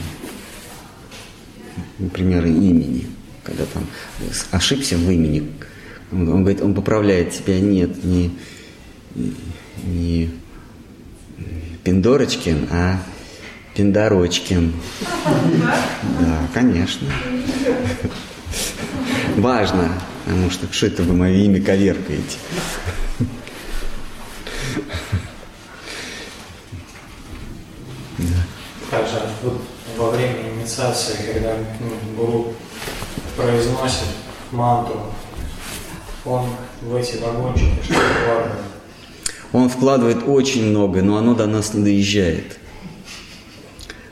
Например, 1.97 2.45
имени. 2.45 3.07
Когда 3.43 3.65
там 3.65 3.87
ошибся 4.51 4.97
в 4.97 5.09
имени, 5.09 5.51
он, 6.11 6.29
он 6.29 6.41
говорит, 6.41 6.61
он 6.61 6.75
поправляет 6.75 7.31
тебя, 7.31 7.59
нет, 7.59 8.03
не, 8.03 8.31
не 9.83 10.29
Пиндорочкин, 11.83 12.67
а 12.71 12.99
Пиндорочкин. 13.75 14.73
Да, 16.19 16.47
конечно. 16.53 17.07
Важно, 19.37 19.91
потому 20.25 20.49
что 20.49 20.71
что 20.71 20.87
это 20.87 21.03
вы 21.03 21.13
мое 21.13 21.33
имя 21.33 21.61
коверкаете. 21.61 22.37
Также 28.89 29.21
вот 29.43 29.61
во 29.97 30.09
время 30.11 30.51
инициации, 30.53 31.15
когда 31.33 31.55
гуру 32.15 32.53
произносит 33.37 34.07
мантру, 34.51 35.13
он 36.25 36.49
в 36.81 36.95
эти 36.95 37.17
вагончики 37.17 37.79
что 37.83 37.93
вкладывает? 37.93 38.61
Он 39.53 39.69
вкладывает 39.69 40.27
очень 40.27 40.65
много, 40.67 41.01
но 41.01 41.17
оно 41.17 41.35
до 41.35 41.47
нас 41.47 41.73
не 41.73 41.83
доезжает. 41.83 42.57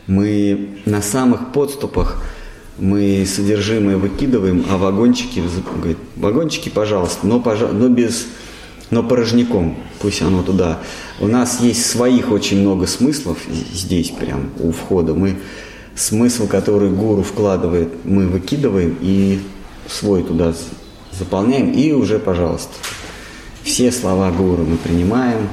Мы 0.07 0.79
на 0.85 1.01
самых 1.01 1.51
подступах 1.51 2.23
мы 2.79 3.25
содержимое 3.25 3.97
выкидываем, 3.97 4.65
а 4.69 4.77
вагончики, 4.77 5.43
говорит, 5.75 5.97
вагончики, 6.15 6.69
пожалуйста, 6.69 7.27
но, 7.27 7.43
но 7.71 7.89
без, 7.89 8.27
но 8.89 9.03
порожняком, 9.03 9.75
пусть 9.99 10.21
оно 10.21 10.43
туда. 10.43 10.79
У 11.19 11.27
нас 11.27 11.59
есть 11.61 11.85
своих 11.85 12.31
очень 12.31 12.61
много 12.61 12.87
смыслов 12.87 13.37
здесь, 13.73 14.09
прям 14.09 14.49
у 14.59 14.71
входа. 14.71 15.13
Мы 15.13 15.37
смысл, 15.95 16.47
который 16.47 16.89
гуру 16.89 17.23
вкладывает, 17.23 17.89
мы 18.05 18.27
выкидываем 18.27 18.97
и 19.01 19.39
свой 19.87 20.23
туда 20.23 20.53
заполняем 21.11 21.71
и 21.71 21.91
уже, 21.91 22.19
пожалуйста, 22.19 22.73
все 23.63 23.91
слова 23.91 24.31
гуру 24.31 24.63
мы 24.63 24.77
принимаем, 24.77 25.49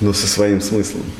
но 0.00 0.12
со 0.12 0.26
своим 0.26 0.60
смыслом. 0.60 1.02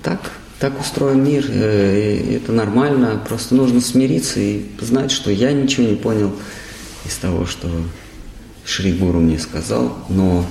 Так, 0.00 0.30
так 0.58 0.80
устроен 0.80 1.22
мир, 1.22 1.44
э, 1.48 2.16
и 2.16 2.34
это 2.34 2.52
нормально, 2.52 3.20
просто 3.26 3.54
нужно 3.54 3.80
смириться 3.80 4.40
и 4.40 4.64
знать, 4.80 5.10
что 5.10 5.30
я 5.30 5.52
ничего 5.52 5.86
не 5.86 5.96
понял 5.96 6.32
из 7.04 7.14
того, 7.16 7.46
что 7.46 7.68
Шри 8.64 8.92
Гуру 8.92 9.20
мне 9.20 9.38
сказал, 9.38 9.96
но 10.08 10.44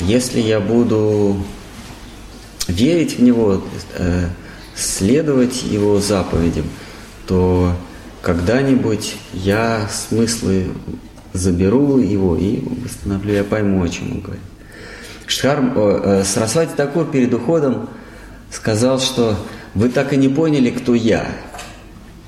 если 0.00 0.40
я 0.40 0.60
буду 0.60 1.42
верить 2.68 3.18
в 3.18 3.22
него, 3.22 3.62
э, 3.96 4.28
следовать 4.74 5.62
его 5.62 5.98
заповедям, 6.00 6.66
то 7.26 7.74
когда-нибудь 8.20 9.16
я 9.32 9.88
смыслы 9.90 10.66
заберу 11.32 11.98
его 11.98 12.36
и 12.36 12.62
восстановлю, 12.84 13.34
я 13.34 13.44
пойму, 13.44 13.82
о 13.82 13.88
чем 13.88 14.12
он 14.12 14.20
говорит. 14.20 14.42
Шхар, 15.26 15.60
э, 15.74 16.24
Сарасвати 16.24 16.72
Такур 16.76 17.06
перед 17.06 17.32
уходом 17.32 17.88
сказал, 18.52 19.00
что 19.00 19.36
вы 19.74 19.88
так 19.88 20.12
и 20.12 20.16
не 20.16 20.28
поняли, 20.28 20.70
кто 20.70 20.94
я. 20.94 21.26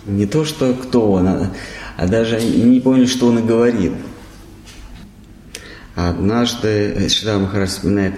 Не 0.07 0.27
то, 0.27 0.45
что 0.45 0.75
кто 0.75 1.13
он, 1.13 1.29
а, 1.29 1.55
а 1.97 2.07
даже 2.09 2.43
не 2.43 2.81
поняли, 2.81 3.07
что 3.07 3.29
он 3.29 3.39
и 3.39 3.43
говорит. 3.43 3.93
Однажды, 5.95 7.09
Шрила 7.09 7.39
Махарадж 7.39 7.69
вспоминает, 7.69 8.15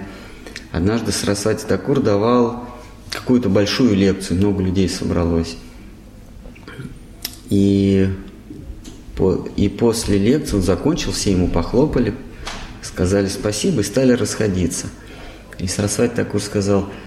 однажды 0.71 1.11
Сарасвати 1.11 1.65
Такур 1.65 2.01
давал 2.01 2.67
какую-то 3.11 3.49
большую 3.49 3.95
лекцию, 3.95 4.37
много 4.37 4.63
людей 4.63 4.89
собралось. 4.89 5.57
И, 7.49 8.09
и 9.55 9.69
после 9.69 10.17
лекции 10.17 10.55
он 10.55 10.61
закончил, 10.63 11.11
все 11.11 11.31
ему 11.31 11.47
похлопали, 11.47 12.15
сказали 12.81 13.27
спасибо 13.27 13.81
и 13.81 13.83
стали 13.83 14.13
расходиться. 14.13 14.87
И 15.59 15.67
Сарасвати 15.67 16.15
Такур 16.15 16.41
сказал, 16.41 16.81
«А 16.81 17.06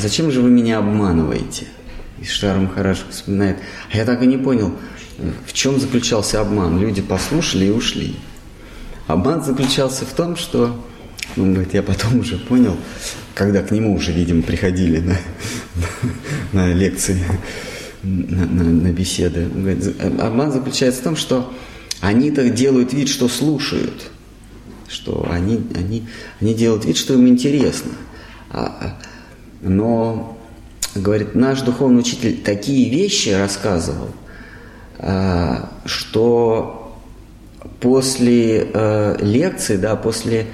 зачем 0.00 0.30
же 0.30 0.40
вы 0.40 0.50
меня 0.50 0.78
обманываете? 0.78 1.66
И 2.20 2.24
Шрара 2.24 2.58
Махарадж 2.58 2.98
вспоминает, 3.10 3.58
а 3.92 3.96
я 3.96 4.04
так 4.04 4.22
и 4.22 4.26
не 4.26 4.36
понял, 4.36 4.72
в 5.46 5.52
чем 5.52 5.78
заключался 5.80 6.40
обман. 6.40 6.80
Люди 6.80 7.02
послушали 7.02 7.66
и 7.66 7.70
ушли. 7.70 8.16
Обман 9.06 9.42
заключался 9.42 10.04
в 10.04 10.12
том, 10.12 10.36
что, 10.36 10.84
он 11.36 11.54
говорит, 11.54 11.74
я 11.74 11.82
потом 11.82 12.20
уже 12.20 12.36
понял, 12.36 12.76
когда 13.34 13.62
к 13.62 13.70
нему 13.70 13.94
уже, 13.94 14.12
видимо, 14.12 14.42
приходили 14.42 14.98
на, 14.98 15.16
на, 16.52 16.66
на 16.66 16.72
лекции, 16.72 17.18
на, 18.02 18.46
на, 18.46 18.64
на 18.64 18.92
беседы. 18.92 19.46
Говорит, 19.46 19.96
обман 20.20 20.52
заключается 20.52 21.00
в 21.00 21.04
том, 21.04 21.16
что 21.16 21.52
они 22.00 22.30
так 22.30 22.54
делают 22.54 22.92
вид, 22.92 23.08
что 23.08 23.28
слушают, 23.28 24.10
что 24.88 25.26
они, 25.30 25.60
они, 25.74 26.06
они 26.40 26.54
делают 26.54 26.84
вид, 26.84 26.96
что 26.96 27.14
им 27.14 27.26
интересно. 27.28 27.92
А, 28.50 28.98
но, 29.60 30.38
говорит, 30.94 31.34
наш 31.34 31.62
духовный 31.62 32.00
учитель 32.00 32.38
такие 32.42 32.88
вещи 32.88 33.30
рассказывал, 33.30 34.08
а, 34.98 35.70
что 35.84 36.96
после 37.80 38.68
э, 38.72 39.16
лекции, 39.20 39.76
да, 39.76 39.94
после 39.96 40.46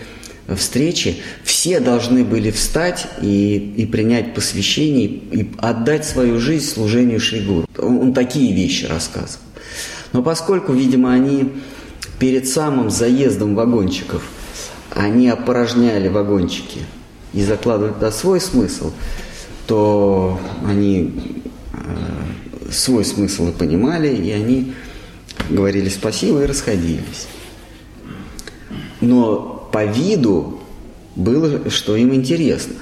встречи 0.54 1.22
все 1.42 1.80
должны 1.80 2.22
были 2.22 2.50
встать 2.50 3.06
и, 3.22 3.56
и 3.76 3.86
принять 3.86 4.34
посвящение, 4.34 5.06
и 5.06 5.50
отдать 5.58 6.04
свою 6.04 6.38
жизнь 6.38 6.66
служению 6.66 7.20
Шригуру. 7.20 7.66
Он 7.78 8.12
такие 8.12 8.52
вещи 8.54 8.84
рассказывал. 8.84 9.44
Но 10.12 10.22
поскольку, 10.22 10.72
видимо, 10.72 11.12
они 11.12 11.52
перед 12.18 12.46
самым 12.46 12.90
заездом 12.90 13.54
вагончиков, 13.54 14.22
они 14.94 15.28
опорожняли 15.28 16.08
вагончики 16.08 16.80
и 17.34 17.42
закладывали 17.42 17.92
туда 17.92 18.10
свой 18.10 18.40
смысл, 18.40 18.92
то 19.66 20.40
они 20.66 21.12
э, 21.72 22.70
свой 22.70 23.04
смысл 23.04 23.48
и 23.48 23.52
понимали, 23.52 24.14
и 24.14 24.30
они 24.30 24.74
говорили 25.50 25.88
спасибо 25.88 26.42
и 26.42 26.46
расходились. 26.46 27.26
Но 29.00 29.68
по 29.72 29.84
виду 29.84 30.60
было, 31.16 31.70
что 31.70 31.96
им 31.96 32.14
интересно, 32.14 32.76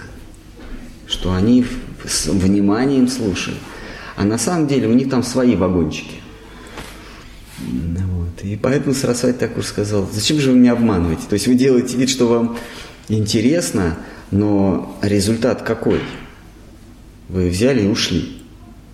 что 1.07 1.33
они 1.33 1.65
с 2.07 2.27
вниманием 2.27 3.09
слушают. 3.09 3.59
А 4.17 4.25
на 4.25 4.39
самом 4.39 4.67
деле 4.67 4.89
у 4.89 4.93
них 4.93 5.09
там 5.09 5.23
свои 5.23 5.57
вагончики. 5.57 6.17
Вот. 7.59 8.45
И 8.45 8.57
поэтому 8.57 8.95
Сарасвати 8.95 9.39
Такур 9.39 9.65
сказал, 9.65 10.09
зачем 10.13 10.39
же 10.39 10.51
вы 10.51 10.59
меня 10.59 10.73
обманываете? 10.73 11.23
То 11.29 11.35
есть 11.35 11.47
вы 11.47 11.55
делаете 11.55 11.97
вид, 11.97 12.11
что 12.11 12.27
вам 12.27 12.59
интересно, 13.09 13.99
но 14.33 14.99
результат 15.03 15.63
какой? 15.63 16.01
Вы 17.29 17.49
взяли 17.49 17.83
и 17.83 17.89
ушли. 17.89 18.43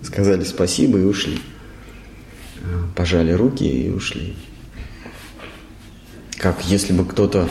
Сказали 0.03 0.43
спасибо 0.43 0.99
и 0.99 1.03
ушли 1.03 1.39
пожали 2.95 3.31
руки 3.31 3.63
и 3.63 3.89
ушли. 3.89 4.35
Как 6.37 6.63
если 6.65 6.93
бы 6.93 7.05
кто-то, 7.05 7.47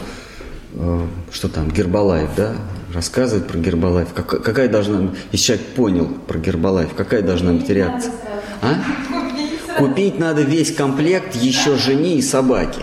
э, 0.74 1.07
что 1.30 1.49
там, 1.49 1.70
Гербалаев, 1.70 2.30
да, 2.36 2.55
рассказывает 2.93 3.47
про 3.47 3.59
Гербалаев. 3.59 4.09
Как, 4.14 4.26
какая 4.43 4.68
должна, 4.68 5.14
если 5.32 5.47
человек 5.47 5.66
понял 5.68 6.07
про 6.26 6.39
Гербалаев, 6.39 6.95
какая 6.95 7.22
должна 7.22 7.53
быть 7.53 7.68
реакция? 7.70 8.12
А? 8.62 8.74
Купить 9.78 10.18
надо 10.18 10.43
весь 10.43 10.74
комплект 10.74 11.34
еще 11.34 11.76
жене 11.76 12.16
и 12.16 12.22
собаке. 12.22 12.82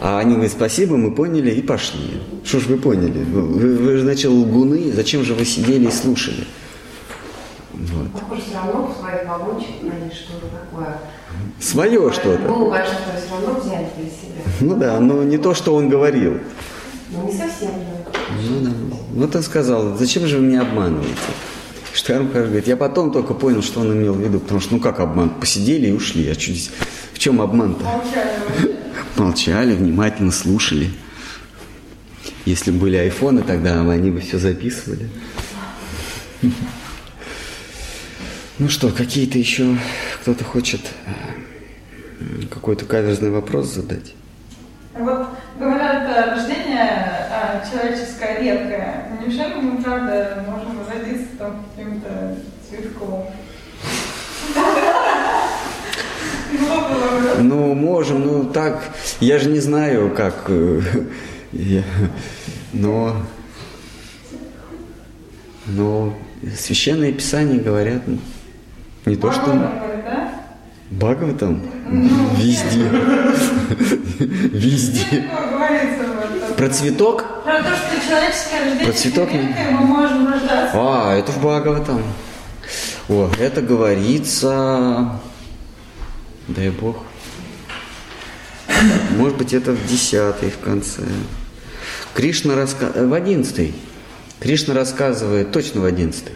А 0.00 0.18
они 0.20 0.34
говорят, 0.34 0.52
спасибо, 0.52 0.96
мы 0.96 1.12
поняли 1.12 1.50
и 1.50 1.62
пошли. 1.62 2.20
Что 2.44 2.60
ж 2.60 2.66
вы 2.66 2.76
поняли? 2.78 3.24
Вы, 3.24 3.76
вы, 3.76 4.00
значит, 4.00 4.30
лгуны, 4.30 4.92
зачем 4.92 5.24
же 5.24 5.34
вы 5.34 5.44
сидели 5.44 5.86
и 5.86 5.90
слушали? 5.90 6.46
Вот. 7.72 8.12
Похоже, 8.12 8.42
все 8.42 8.54
равно 8.56 8.86
в 8.86 9.00
своих 9.00 9.28
вагончиках 9.28 9.92
они 9.92 10.10
что-то 10.10 10.46
такое. 10.46 10.98
Свое 11.60 12.12
что-то. 12.12 12.48
Ну, 12.48 12.70
большое, 12.70 12.96
все 12.96 13.34
равно 13.34 13.60
взяли 13.60 13.88
для 13.96 14.06
себя. 14.06 14.42
Ну 14.60 14.76
да, 14.76 15.00
но 15.00 15.22
не 15.24 15.38
то, 15.38 15.54
что 15.54 15.74
он 15.74 15.88
говорил. 15.88 16.38
Ну, 17.10 17.26
не 17.26 17.32
совсем 17.32 17.70
же. 17.70 18.48
Ну 18.48 18.60
да. 18.60 18.70
Вот 19.14 19.36
он 19.36 19.42
сказал, 19.42 19.96
зачем 19.96 20.26
же 20.26 20.38
вы 20.38 20.44
меня 20.44 20.62
обманываете? 20.62 21.14
Штарм 21.92 22.28
говорит, 22.28 22.66
я 22.68 22.76
потом 22.76 23.10
только 23.10 23.34
понял, 23.34 23.62
что 23.62 23.80
он 23.80 23.92
имел 23.92 24.14
в 24.14 24.20
виду, 24.20 24.38
потому 24.38 24.60
что, 24.60 24.74
ну 24.74 24.80
как 24.80 25.00
обман, 25.00 25.30
посидели 25.30 25.88
и 25.88 25.92
ушли, 25.92 26.28
а 26.28 26.34
что 26.34 26.52
здесь, 26.52 26.70
в 27.12 27.18
чем 27.18 27.40
обман-то? 27.40 27.82
Молчали. 27.84 28.78
Молчали, 29.18 29.74
внимательно 29.74 30.30
слушали. 30.30 30.90
Если 32.44 32.70
были 32.70 32.96
айфоны, 32.96 33.42
тогда 33.42 33.80
они 33.90 34.10
бы 34.10 34.20
все 34.20 34.38
записывали. 34.38 35.08
Ну 38.58 38.68
что, 38.68 38.90
какие-то 38.90 39.38
еще 39.38 39.76
кто-то 40.20 40.44
хочет 40.44 40.80
э, 41.06 42.46
какой-то 42.50 42.84
каверзный 42.84 43.30
вопрос 43.30 43.74
задать? 43.74 44.14
Вот 44.94 45.28
говорят, 45.58 46.30
рождение 46.30 47.28
а, 47.30 47.64
человеческое 47.70 48.40
редкое. 48.40 49.18
Неужели 49.20 49.54
мы, 49.54 49.82
правда, 49.82 50.44
можем 50.48 50.78
родиться 50.88 51.28
там 51.38 51.64
каким-то 51.76 52.36
цветком? 52.68 53.26
Ну, 57.42 57.74
можем, 57.74 58.26
ну 58.26 58.44
так, 58.44 58.82
я 59.20 59.38
же 59.38 59.48
не 59.50 59.60
знаю, 59.60 60.12
как, 60.14 60.44
э, 60.48 60.80
но, 62.72 63.16
но 65.66 66.14
священные 66.56 67.12
писания 67.12 67.60
говорят, 67.60 68.02
не 69.06 69.16
то, 69.16 69.32
что... 69.32 69.72
Бхагаватам? 70.90 71.62
Везде. 72.36 72.90
Везде. 74.18 75.30
Про 76.56 76.68
цветок? 76.70 77.24
Про 77.44 77.62
то, 77.62 77.70
что 77.76 78.08
человеческое 78.08 78.64
рождение 78.64 78.86
Про 78.86 78.92
цветок? 78.94 79.28
мы 79.32 79.86
можем 79.86 80.26
рождаться. 80.32 80.70
А, 80.74 81.14
это 81.14 81.30
в 81.32 81.38
Бхагаватам. 81.38 82.02
О, 83.08 83.30
это 83.38 83.60
говорится... 83.62 85.20
Дай 86.48 86.70
Бог. 86.70 86.96
Может 89.18 89.36
быть, 89.36 89.52
это 89.52 89.72
в 89.72 89.86
десятый 89.88 90.50
в 90.50 90.58
конце. 90.58 91.02
Кришна 92.14 92.54
рассказывает... 92.54 93.08
В 93.08 93.12
одиннадцатый. 93.12 93.74
Кришна 94.38 94.74
рассказывает, 94.74 95.50
точно 95.50 95.80
в 95.80 95.84
одиннадцатый, 95.84 96.34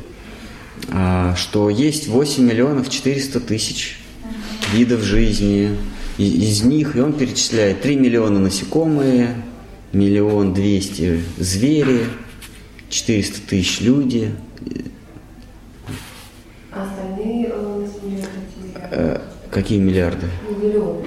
а, 0.90 1.36
что 1.36 1.70
есть 1.70 2.08
8 2.08 2.42
миллионов 2.42 2.90
400 2.90 3.38
тысяч 3.38 4.00
видов 4.72 5.02
жизни. 5.02 5.76
Из 6.18 6.62
них, 6.62 6.96
и 6.96 7.00
он 7.00 7.12
перечисляет, 7.12 7.80
3 7.82 7.96
миллиона 7.96 8.40
насекомые, 8.40 9.36
миллион 9.92 10.52
двести 10.52 11.22
звери, 11.38 12.06
400 12.90 13.40
тысяч 13.48 13.80
люди. 13.80 14.34
А 16.72 16.82
остальные 16.82 17.52
э, 17.52 17.86
э, 18.90 19.20
Какие 19.52 19.78
миллиарды? 19.78 20.26
Миллионы. 20.48 21.06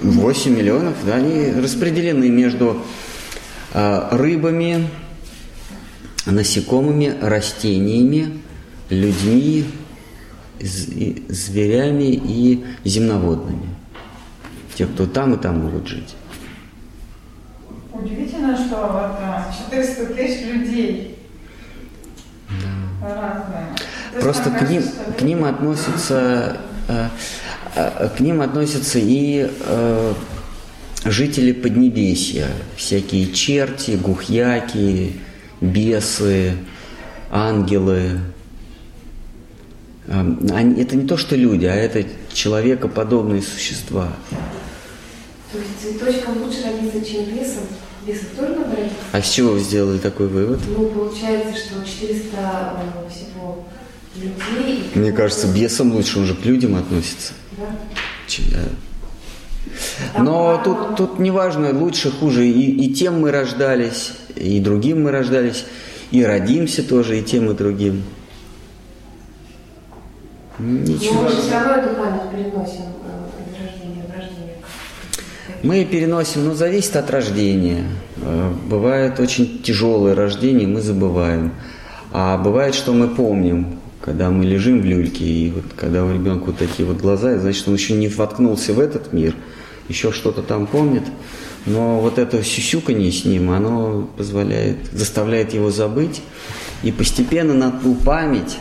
8 0.00 0.56
миллионов, 0.56 0.94
да, 1.04 1.16
они 1.16 1.52
распределены 1.52 2.28
между 2.28 2.82
а, 3.72 4.08
рыбами, 4.12 4.88
насекомыми, 6.26 7.14
растениями, 7.20 8.40
людьми, 8.90 9.64
зверями 10.60 12.12
и 12.12 12.64
земноводными. 12.84 13.68
Те, 14.74 14.86
кто 14.86 15.06
там 15.06 15.34
и 15.34 15.38
там 15.38 15.60
могут 15.60 15.88
жить. 15.88 16.14
Удивительно, 17.92 18.56
что 18.56 18.76
вот 18.76 19.70
400 19.70 20.06
тысяч 20.14 20.46
людей 20.46 21.18
да. 22.48 23.14
разные. 23.14 24.20
Просто 24.20 24.50
к 24.50 24.68
ним, 24.68 24.82
к 25.18 25.22
ним 25.22 25.44
относятся 25.44 26.58
э, 26.88 27.08
к 27.74 28.20
ним 28.20 28.40
относятся 28.40 28.98
и 28.98 29.48
э, 29.48 30.14
жители 31.04 31.52
Поднебесья, 31.52 32.48
всякие 32.76 33.32
черти, 33.32 33.92
гухьяки, 33.92 35.20
бесы, 35.60 36.54
ангелы. 37.30 38.20
Они, 40.08 40.80
это 40.82 40.96
не 40.96 41.06
то, 41.06 41.16
что 41.16 41.36
люди, 41.36 41.66
а 41.66 41.74
это 41.74 42.04
человекоподобные 42.32 43.42
существа. 43.42 44.12
То 45.52 45.58
есть 45.58 45.80
цветочкам 45.80 46.42
лучше 46.42 46.62
родиться, 46.64 47.00
чем 47.00 47.24
бесом? 47.24 47.64
Бесов 48.06 48.28
тоже 48.36 48.54
надо 48.54 48.76
родиться? 48.76 48.96
А 49.12 49.20
с 49.20 49.30
чего 49.30 49.52
вы 49.52 49.60
сделали 49.60 49.98
такой 49.98 50.28
вывод? 50.28 50.60
Ну, 50.66 50.88
получается, 50.88 51.54
что 51.58 51.84
400 51.84 52.26
э, 52.36 53.10
всего 53.10 53.64
людей... 54.16 54.90
Мне 54.94 55.12
кажется, 55.12 55.46
бесам 55.46 55.92
лучше, 55.92 56.18
он 56.18 56.26
же 56.26 56.34
к 56.34 56.44
людям 56.44 56.76
относится. 56.76 57.34
Да? 57.58 58.60
Но 60.18 60.60
тут, 60.64 60.96
тут 60.96 61.18
не 61.18 61.30
важно, 61.30 61.72
лучше, 61.72 62.10
хуже. 62.10 62.46
И, 62.46 62.86
и 62.86 62.92
тем 62.92 63.20
мы 63.20 63.30
рождались, 63.30 64.12
и 64.34 64.60
другим 64.60 65.04
мы 65.04 65.10
рождались, 65.10 65.66
и 66.10 66.24
родимся 66.24 66.82
тоже, 66.82 67.18
и 67.18 67.22
тем, 67.22 67.50
и 67.50 67.54
другим. 67.54 68.02
Ничего. 70.58 71.14
Но 71.14 71.22
мы 71.22 71.30
же 71.30 71.36
все 71.36 71.52
равно 71.52 71.74
эту 71.74 71.94
память 71.94 72.30
переносим 72.32 72.82
из 73.46 73.60
рождения 73.62 74.04
в 74.08 74.16
рождение. 74.16 74.56
Мы 75.62 75.84
переносим, 75.84 76.44
но 76.46 76.54
зависит 76.54 76.96
от 76.96 77.10
рождения. 77.10 77.84
Э, 78.16 78.52
бывает 78.68 79.20
очень 79.20 79.62
тяжелое 79.62 80.14
рождение, 80.16 80.66
мы 80.66 80.80
забываем. 80.80 81.52
А 82.10 82.38
бывает, 82.38 82.74
что 82.74 82.92
мы 82.92 83.08
помним, 83.08 83.77
когда 84.08 84.30
мы 84.30 84.46
лежим 84.46 84.80
в 84.80 84.86
люльке, 84.86 85.22
и 85.22 85.50
вот 85.50 85.64
когда 85.76 86.02
у 86.02 86.10
ребенка 86.10 86.46
вот 86.46 86.56
такие 86.56 86.88
вот 86.88 86.96
глаза, 86.96 87.36
значит, 87.38 87.68
он 87.68 87.74
еще 87.74 87.92
не 87.92 88.08
воткнулся 88.08 88.72
в 88.72 88.80
этот 88.80 89.12
мир, 89.12 89.34
еще 89.90 90.12
что-то 90.12 90.40
там 90.40 90.66
помнит. 90.66 91.02
Но 91.66 92.00
вот 92.00 92.18
это 92.18 92.42
сюсюканье 92.42 93.12
с 93.12 93.26
ним, 93.26 93.50
оно 93.50 94.08
позволяет, 94.16 94.78
заставляет 94.92 95.52
его 95.52 95.70
забыть. 95.70 96.22
И 96.82 96.90
постепенно 96.90 97.52
на 97.52 97.70
ту 97.70 97.96
память 97.96 98.56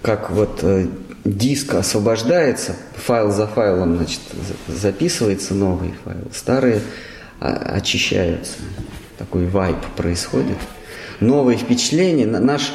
как 0.00 0.30
вот 0.30 0.60
э, 0.62 0.86
диск 1.26 1.74
освобождается, 1.74 2.74
файл 2.96 3.30
за 3.30 3.46
файлом, 3.46 3.98
значит, 3.98 4.20
записывается 4.66 5.52
новый 5.54 5.92
файл, 6.04 6.30
старые 6.32 6.80
очищаются. 7.38 8.54
Такой 9.18 9.46
вайп 9.46 9.84
происходит. 9.94 10.56
Новые 11.20 11.58
впечатления. 11.58 12.26
Наш, 12.26 12.72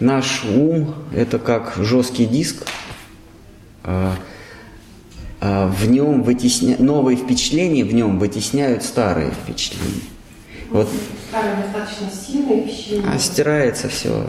наш 0.00 0.44
ум– 0.44 0.94
это 1.14 1.38
как 1.38 1.74
жесткий 1.76 2.26
диск. 2.26 2.66
А, 3.82 4.14
а 5.40 5.68
в 5.68 5.88
нем 5.88 6.22
вытесня... 6.22 6.76
новые 6.78 7.16
впечатления 7.16 7.84
в 7.84 7.94
нем 7.94 8.18
вытесняют 8.18 8.82
старые 8.82 9.30
впечатления. 9.30 10.02
Вот. 10.70 10.88
Старые 11.28 11.56
достаточно 11.56 12.08
сильные 12.10 12.62
впечатления. 12.62 13.04
А 13.12 13.18
стирается 13.18 13.88
все. 13.88 14.26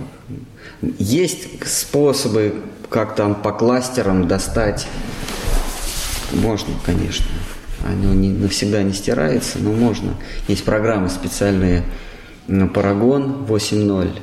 Есть 1.00 1.68
способы, 1.68 2.62
как 2.90 3.16
там 3.16 3.36
по 3.36 3.52
кластерам 3.52 4.28
достать. 4.28 4.88
Можно, 6.34 6.74
конечно. 6.86 7.26
Оно 7.86 8.14
не, 8.14 8.30
навсегда 8.30 8.84
не 8.84 8.94
стирается, 8.94 9.60
но 9.60 9.72
можно. 9.72 10.14
Есть 10.48 10.66
программы 10.66 11.10
специальные 11.10 11.84
на 12.48 12.64
Paragon 12.64 13.46
8.0. 13.48 14.20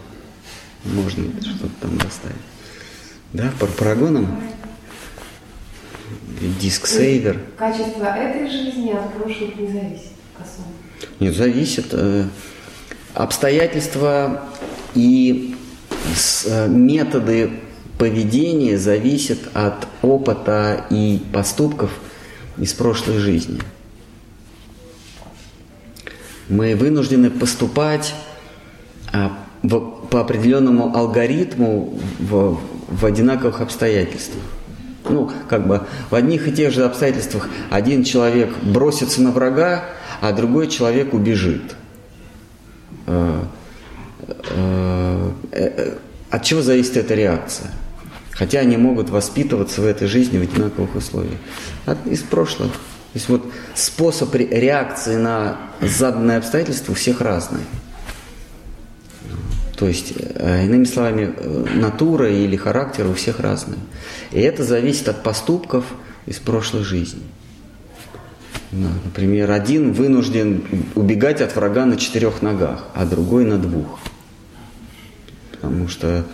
Можно 0.84 1.24
что-то 1.40 1.72
там 1.80 1.96
достать. 1.98 2.32
Да, 3.32 3.50
по 3.58 3.66
парагонам 3.66 4.40
диск 6.60 6.86
сейвер. 6.86 7.40
Качество 7.56 8.04
этой 8.04 8.48
жизни 8.50 8.90
от 8.92 9.12
прошлых 9.14 9.56
не 9.56 9.66
зависит, 9.68 10.12
Нет, 11.20 11.34
зависит. 11.34 11.86
Э, 11.92 12.26
обстоятельства 13.14 14.48
и 14.94 15.54
Э, 16.46 16.68
методы 16.68 17.50
поведения 17.98 18.76
зависят 18.76 19.38
от 19.54 19.86
опыта 20.02 20.86
и 20.90 21.22
поступков 21.32 21.90
из 22.58 22.72
прошлой 22.74 23.18
жизни. 23.18 23.60
Мы 26.48 26.76
вынуждены 26.76 27.30
поступать 27.30 28.14
а, 29.12 29.32
в, 29.64 29.80
по 30.06 30.20
определенному 30.20 30.96
алгоритму 30.96 31.98
в, 32.20 32.60
в 32.88 33.04
одинаковых 33.04 33.60
обстоятельствах. 33.60 34.44
Ну, 35.08 35.30
как 35.48 35.66
бы 35.66 35.82
в 36.10 36.14
одних 36.14 36.46
и 36.46 36.52
тех 36.52 36.72
же 36.72 36.84
обстоятельствах 36.84 37.48
один 37.70 38.04
человек 38.04 38.50
бросится 38.62 39.20
на 39.20 39.32
врага, 39.32 39.86
а 40.20 40.32
другой 40.32 40.68
человек 40.68 41.12
убежит. 41.12 41.74
Э, 43.06 43.42
Э, 44.50 45.30
э, 45.52 45.98
от 46.30 46.42
чего 46.42 46.62
зависит 46.62 46.96
эта 46.96 47.14
реакция? 47.14 47.70
Хотя 48.30 48.60
они 48.60 48.76
могут 48.76 49.10
воспитываться 49.10 49.80
в 49.80 49.86
этой 49.86 50.08
жизни 50.08 50.38
в 50.38 50.42
одинаковых 50.42 50.96
условиях. 50.96 51.38
От, 51.86 52.04
из 52.06 52.22
прошлого. 52.22 52.70
То 52.70 52.78
есть 53.14 53.28
вот 53.28 53.44
способ 53.74 54.34
реакции 54.34 55.16
на 55.16 55.56
заданное 55.80 56.38
обстоятельство 56.38 56.92
у 56.92 56.94
всех 56.94 57.20
разный. 57.20 57.60
То 59.76 59.88
есть, 59.88 60.12
э, 60.16 60.64
иными 60.66 60.84
словами, 60.84 61.34
натура 61.74 62.30
или 62.30 62.56
характер 62.56 63.06
у 63.06 63.14
всех 63.14 63.40
разный. 63.40 63.78
И 64.30 64.40
это 64.40 64.64
зависит 64.64 65.08
от 65.08 65.22
поступков 65.22 65.84
из 66.26 66.38
прошлой 66.38 66.84
жизни. 66.84 67.22
Например, 68.70 69.50
один 69.52 69.92
вынужден 69.92 70.64
убегать 70.94 71.40
от 71.40 71.54
врага 71.54 71.86
на 71.86 71.96
четырех 71.96 72.42
ногах, 72.42 72.84
а 72.94 73.04
другой 73.04 73.44
на 73.44 73.58
двух 73.58 74.00
потому 75.64 75.88
что 75.88 76.24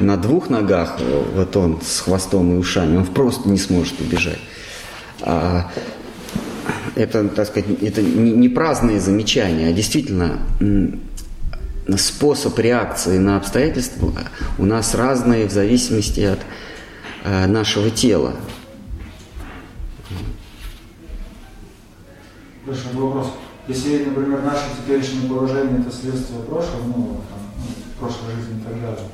на 0.00 0.16
двух 0.16 0.50
ногах, 0.50 0.98
вот 1.34 1.56
он 1.56 1.80
с 1.82 2.00
хвостом 2.00 2.54
и 2.54 2.58
ушами, 2.58 2.96
он 2.96 3.06
просто 3.06 3.48
не 3.48 3.58
сможет 3.58 4.00
убежать. 4.00 4.38
А 5.20 5.70
это, 6.96 7.28
так 7.28 7.46
сказать, 7.46 7.70
это 7.80 8.02
не 8.02 8.48
праздные 8.48 9.00
замечания, 9.00 9.68
а 9.68 9.72
действительно 9.72 10.40
способ 11.96 12.58
реакции 12.58 13.18
на 13.18 13.36
обстоятельства 13.36 14.12
у 14.58 14.64
нас 14.64 14.94
разные 14.94 15.46
в 15.46 15.52
зависимости 15.52 16.20
от 16.20 16.40
э, 17.24 17.46
нашего 17.46 17.90
тела. 17.90 18.34
Хорошо, 22.64 22.88
вопрос. 22.94 23.32
Если, 23.68 24.04
например, 24.04 24.42
наше 24.42 24.64
теперешнее 24.76 25.28
положение 25.28 25.80
это 25.80 25.90
следствие 25.94 26.40
прошлого, 26.40 26.84
ну, 26.84 27.20
там, 27.28 27.40
прошлой 27.98 28.34
жизни 28.36 28.60
и 28.60 28.64
так 28.64 28.74
далее. 28.80 29.08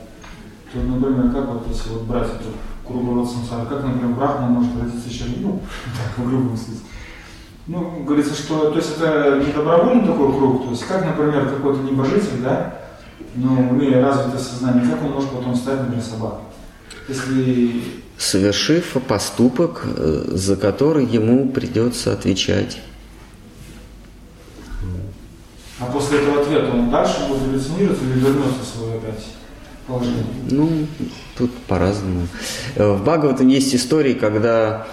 То, 0.73 0.79
например, 0.81 1.33
как 1.33 1.49
вот 1.49 1.67
если 1.69 1.91
вот 1.91 2.03
брать 2.03 2.29
эту 2.29 2.53
круговорот 2.87 3.31
самсара, 3.31 3.67
как, 3.67 3.85
например, 3.85 4.15
Брахма 4.15 4.49
может 4.49 4.71
родиться 4.81 5.09
еще, 5.09 5.25
ну, 5.41 5.61
так, 5.97 6.25
в 6.25 6.31
любом 6.31 6.57
смысле. 6.57 6.85
Ну, 7.69 8.03
говорится, 8.03 8.35
что, 8.35 8.71
то 8.71 8.77
есть 8.79 8.97
это 8.97 9.43
не 9.45 9.53
добровольный 9.53 10.07
такой 10.07 10.33
круг, 10.33 10.65
то 10.65 10.71
есть 10.71 10.87
как, 10.87 11.05
например, 11.05 11.51
какой-то 11.51 11.83
небожитель, 11.83 12.41
да, 12.43 12.79
но 13.35 13.59
имея 13.71 14.03
развитое 14.03 14.39
сознание, 14.39 14.91
как 14.91 15.05
он 15.05 15.11
может 15.11 15.29
потом 15.31 15.55
стать, 15.55 15.81
например, 15.81 16.03
собакой? 16.03 16.45
Если... 17.09 17.83
Совершив 18.17 18.97
поступок, 19.07 19.83
э, 19.85 20.25
за 20.29 20.57
который 20.57 21.05
ему 21.05 21.51
придется 21.51 22.13
отвечать. 22.15 22.79
А 25.79 25.85
после 25.93 26.21
этого 26.21 26.41
ответа 26.41 26.73
он 26.73 26.91
дальше 26.91 27.29
будет 27.29 27.43
эволюционировать 27.43 28.03
или 28.03 28.19
вернется 28.19 28.61
в 28.63 28.77
свое 28.79 28.97
опять 28.97 29.25
положение? 29.87 30.25
Ну, 30.51 30.87
тут 31.37 31.55
по-разному. 31.69 32.27
Э, 32.77 32.93
в 32.95 33.03
Бхагаватам 33.03 33.47
есть 33.47 33.75
истории, 33.75 34.15
когда 34.15 34.87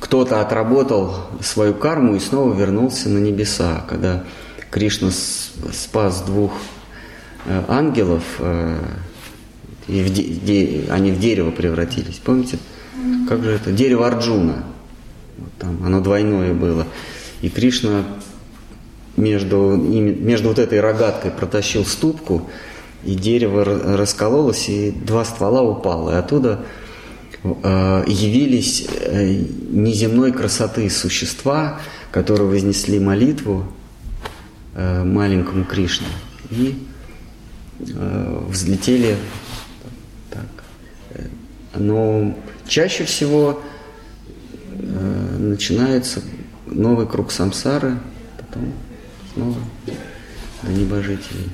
кто-то 0.00 0.40
отработал 0.40 1.14
свою 1.40 1.74
карму 1.74 2.16
и 2.16 2.20
снова 2.20 2.54
вернулся 2.54 3.08
на 3.08 3.18
небеса, 3.18 3.84
когда 3.88 4.24
Кришна 4.70 5.10
спас 5.10 6.22
двух 6.22 6.52
э, 7.46 7.62
ангелов, 7.68 8.22
э, 8.38 8.78
и 9.86 10.02
в 10.02 10.12
де- 10.12 10.84
они 10.90 11.12
в 11.12 11.18
дерево 11.18 11.50
превратились. 11.50 12.20
Помните? 12.22 12.58
как 13.28 13.44
же 13.44 13.50
это, 13.50 13.72
дерево 13.72 14.06
Арджуна. 14.06 14.64
Вот 15.36 15.52
там 15.58 15.78
оно 15.84 16.00
двойное 16.00 16.54
было. 16.54 16.86
И 17.42 17.48
Кришна 17.48 18.04
между, 19.16 19.76
между 19.76 20.48
вот 20.48 20.58
этой 20.58 20.80
рогаткой 20.80 21.30
протащил 21.30 21.84
ступку, 21.84 22.48
и 23.04 23.14
дерево 23.14 23.64
раскололось, 23.64 24.68
и 24.68 24.90
два 24.90 25.24
ствола 25.24 25.62
упало. 25.62 26.10
И 26.12 26.14
оттуда 26.14 26.60
явились 27.44 28.86
э, 28.88 29.44
неземной 29.70 30.32
красоты 30.32 30.90
существа, 30.90 31.80
которые 32.10 32.48
вознесли 32.48 32.98
молитву 32.98 33.64
э, 34.74 35.04
маленькому 35.04 35.64
Кришне 35.64 36.08
и 36.50 36.86
э, 37.80 38.44
взлетели 38.48 39.16
так. 40.30 40.46
Но 41.74 42.36
чаще 42.66 43.04
всего 43.04 43.62
э, 44.72 45.36
начинается 45.38 46.22
новый 46.66 47.06
круг 47.06 47.30
самсары, 47.30 47.98
потом 48.38 48.72
снова 49.32 49.56
до 50.62 50.72
небожителей. 50.72 51.50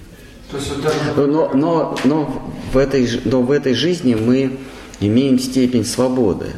Но, 1.17 1.51
но, 1.53 1.97
но, 2.05 2.53
в 2.73 2.77
этой, 2.77 3.09
но 3.25 3.43
в 3.43 3.51
этой 3.51 3.75
жизни 3.75 4.15
мы 4.15 4.59
имеем 5.01 5.39
степень 5.39 5.85
свободы. 5.85 6.53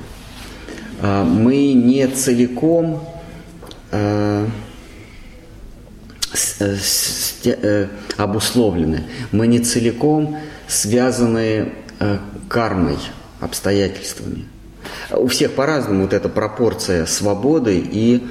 А, 1.01 1.25
мы 1.25 1.73
не 1.73 2.07
целиком 2.09 3.07
э, 3.91 4.47
э, 7.45 7.87
обусловлены, 8.17 9.05
мы 9.33 9.47
не 9.47 9.61
целиком 9.61 10.39
связаны 10.69 11.73
э, 11.99 12.19
кармой, 12.49 12.99
обстоятельствами. 13.41 14.47
У 15.11 15.27
всех 15.29 15.53
по-разному 15.53 16.03
вот 16.03 16.13
эта 16.13 16.29
пропорция 16.29 17.07
свободы 17.07 17.79
и 17.79 18.27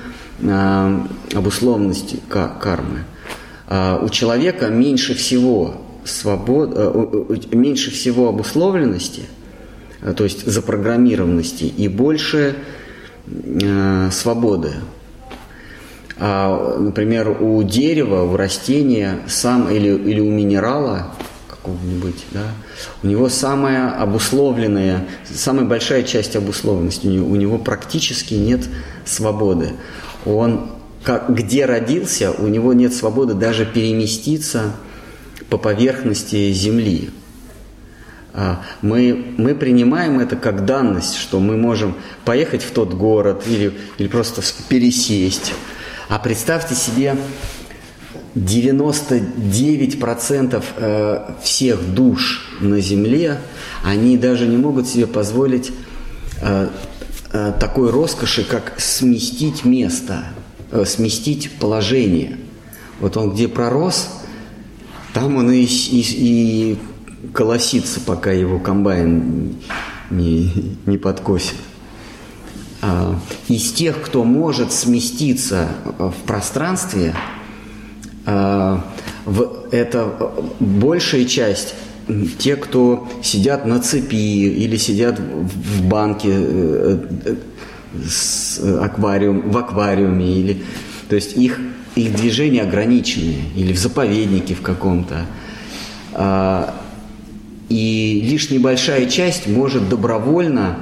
обусловленности 1.33 2.19
кармы. 2.27 3.05
А, 3.67 3.99
у 4.01 4.09
человека 4.09 4.67
меньше 4.67 5.15
всего 5.15 5.75
свобод, 6.03 6.71
э, 6.75 7.37
меньше 7.51 7.91
всего 7.91 8.29
обусловленности, 8.29 9.21
э, 9.21 9.34
то 10.13 10.23
есть 10.23 10.45
запрограммированности, 10.45 11.63
и 11.63 11.87
больше 11.87 12.55
э, 13.27 14.09
свободы. 14.11 14.73
А, 16.17 16.77
например, 16.79 17.41
у 17.41 17.61
дерева, 17.63 18.23
у 18.23 18.37
растения 18.37 19.19
сам 19.27 19.69
или, 19.69 19.89
или 19.89 20.19
у 20.19 20.29
минерала 20.29 21.11
какого-нибудь, 21.49 22.23
да, 22.31 22.45
у 23.03 23.07
него 23.07 23.27
самая 23.27 23.91
обусловленная, 23.91 25.05
самая 25.25 25.65
большая 25.65 26.03
часть 26.03 26.35
обусловленности, 26.35 27.07
у 27.07 27.11
него, 27.11 27.27
у 27.29 27.35
него 27.35 27.57
практически 27.57 28.35
нет 28.35 28.61
свободы. 29.03 29.73
Он 30.25 30.69
как, 31.03 31.33
где 31.33 31.65
родился, 31.65 32.31
у 32.31 32.47
него 32.47 32.73
нет 32.73 32.93
свободы 32.93 33.33
даже 33.33 33.65
переместиться 33.65 34.73
по 35.49 35.57
поверхности 35.57 36.51
Земли. 36.51 37.11
А, 38.37 38.61
мы, 38.81 39.33
мы 39.37 39.55
принимаем 39.55 40.19
это 40.19 40.35
как 40.35 40.65
данность, 40.65 41.15
что 41.15 41.39
мы 41.39 41.55
можем 41.55 41.95
поехать 42.25 42.63
в 42.63 42.71
тот 42.71 42.93
город 42.93 43.43
или, 43.47 43.71
или 43.97 44.09
просто 44.09 44.41
пересесть. 44.67 45.53
А 46.09 46.19
представьте 46.19 46.75
себе, 46.75 47.15
99% 48.35 50.63
э, 50.75 51.31
всех 51.41 51.93
душ 51.93 52.57
на 52.59 52.81
Земле, 52.81 53.39
они 53.85 54.17
даже 54.17 54.47
не 54.47 54.57
могут 54.57 54.89
себе 54.89 55.07
позволить 55.07 55.71
э, 56.41 56.67
э, 57.31 57.53
такой 57.57 57.89
роскоши, 57.89 58.43
как 58.43 58.73
сместить 58.77 59.63
место– 59.63 60.25
сместить 60.85 61.51
положение. 61.51 62.37
Вот 62.99 63.15
он 63.15 63.31
где 63.31 63.47
пророс, 63.47 64.09
там 65.13 65.37
он 65.37 65.49
и, 65.51 65.63
и, 65.63 66.01
и 66.01 66.77
колосится, 67.33 67.99
пока 67.99 68.31
его 68.31 68.59
комбайн 68.59 69.55
не, 70.09 70.51
не 70.85 70.97
подкосит. 70.97 71.55
А, 72.81 73.19
из 73.47 73.71
тех, 73.71 74.01
кто 74.01 74.23
может 74.23 74.71
сместиться 74.71 75.69
в 75.97 76.15
пространстве, 76.25 77.15
а, 78.25 78.83
это 79.71 80.31
большая 80.59 81.25
часть 81.25 81.75
те, 82.37 82.55
кто 82.55 83.07
сидят 83.23 83.65
на 83.65 83.79
цепи 83.79 84.15
или 84.15 84.77
сидят 84.77 85.19
в 85.19 85.87
банке 85.87 86.29
э, 86.31 86.99
с 88.07 88.59
аквариум, 88.59 89.49
в 89.49 89.57
аквариуме, 89.57 90.31
или, 90.33 90.63
то 91.09 91.15
есть 91.15 91.35
их, 91.35 91.59
их 91.95 92.15
движения 92.15 92.61
ограничены, 92.61 93.35
или 93.55 93.73
в 93.73 93.79
заповеднике 93.79 94.53
в 94.53 94.61
каком-то. 94.61 95.25
И 97.69 98.21
лишь 98.29 98.49
небольшая 98.49 99.07
часть 99.07 99.47
может 99.47 99.89
добровольно 99.89 100.77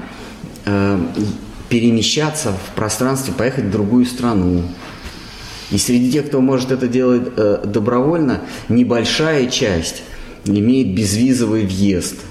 э, 0.66 1.00
перемещаться 1.70 2.52
в 2.52 2.76
пространстве, 2.76 3.34
поехать 3.38 3.66
в 3.66 3.72
другую 3.72 4.06
страну. 4.06 4.64
И 5.72 5.78
среди 5.78 6.12
тех, 6.12 6.28
кто 6.28 6.42
может 6.42 6.72
это 6.72 6.88
делать 6.88 7.30
э, 7.36 7.64
добровольно, 7.66 8.42
небольшая 8.70 9.48
часть 9.48 10.04
имеет 10.46 10.94
безвизовый 10.94 11.66
въезд– 11.66 12.16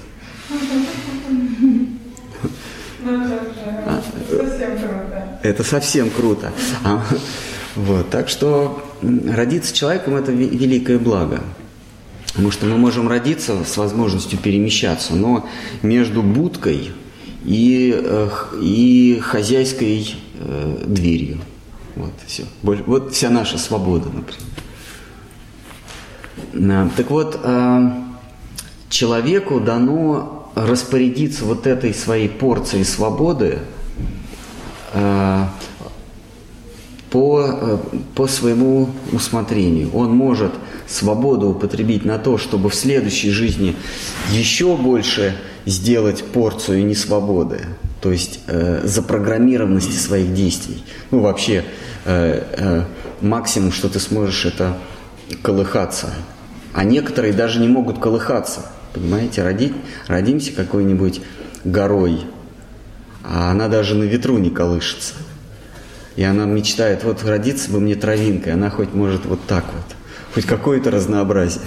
Это 5.43 5.63
совсем 5.63 6.09
круто. 6.09 6.53
А, 6.85 7.03
вот, 7.75 8.09
так 8.09 8.29
что 8.29 8.81
родиться 9.01 9.75
человеком– 9.75 10.15
это 10.17 10.31
великое 10.31 10.97
благо. 10.97 11.41
Потому 12.33 12.51
что 12.51 12.65
мы 12.65 12.77
можем 12.77 13.07
родиться 13.07 13.63
с 13.63 13.77
возможностью 13.77 14.39
перемещаться, 14.39 15.15
но 15.15 15.47
между 15.83 16.23
будкой 16.23 16.91
и, 17.45 17.93
э, 17.95 18.29
и 18.59 19.19
хозяйской 19.21 20.15
э, 20.39 20.83
дверью. 20.85 21.37
Вот, 21.95 22.13
все. 22.25 22.45
Вот 22.63 23.13
вся 23.13 23.29
наша 23.29 23.59
свобода, 23.59 24.09
например. 26.53 26.89
Так 26.97 27.11
вот, 27.11 27.39
э, 27.43 27.91
человеку 28.89 29.59
дано 29.59 30.51
распорядиться 30.55 31.45
вот 31.45 31.67
этой 31.67 31.93
своей 31.93 32.29
порцией 32.29 32.85
свободы– 32.85 33.59
по, 37.13 37.79
по 38.15 38.27
своему 38.27 38.89
усмотрению. 39.11 39.91
Он 39.93 40.15
может 40.15 40.51
свободу 40.93 41.49
употребить 41.49 42.05
на 42.05 42.17
то, 42.17 42.37
чтобы 42.37 42.69
в 42.69 42.75
следующей 42.75 43.31
жизни 43.31 43.75
еще 44.31 44.75
больше 44.77 45.35
сделать 45.65 46.23
порцию 46.23 46.85
несвободы, 46.85 47.61
то 48.01 48.11
есть 48.11 48.41
э, 48.47 48.81
запрограммированности 48.83 49.95
своих 49.95 50.33
действий. 50.33 50.83
Ну, 51.11 51.19
вообще, 51.19 51.63
э, 52.05 52.43
э, 52.57 52.83
максимум, 53.21 53.71
что 53.71 53.89
ты 53.89 53.99
сможешь, 53.99 54.45
это 54.45 54.77
колыхаться. 55.41 56.13
А 56.73 56.83
некоторые 56.83 57.33
даже 57.33 57.59
не 57.59 57.67
могут 57.67 57.99
колыхаться. 57.99 58.65
Понимаете, 58.93 59.43
родить, 59.43 59.73
родимся 60.07 60.51
какой-нибудь 60.51 61.21
горой, 61.63 62.21
а 63.23 63.51
она 63.51 63.67
даже 63.67 63.95
на 63.95 64.03
ветру 64.03 64.37
не 64.37 64.49
колышется. 64.49 65.13
И 66.15 66.23
она 66.23 66.45
мечтает, 66.45 67.03
вот 67.03 67.23
родиться 67.23 67.71
бы 67.71 67.79
мне 67.79 67.95
травинкой, 67.95 68.53
она 68.53 68.69
хоть 68.69 68.93
может 68.93 69.25
вот 69.25 69.39
так 69.47 69.65
вот, 69.73 69.95
хоть 70.33 70.45
какое-то 70.45 70.91
разнообразие. 70.91 71.63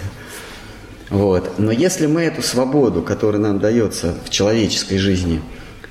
Вот. 1.10 1.58
Но 1.58 1.70
если 1.70 2.06
мы 2.06 2.22
эту 2.22 2.42
свободу, 2.42 3.02
которая 3.02 3.40
нам 3.40 3.58
дается 3.58 4.14
в 4.24 4.30
человеческой 4.30 4.98
жизни, 4.98 5.40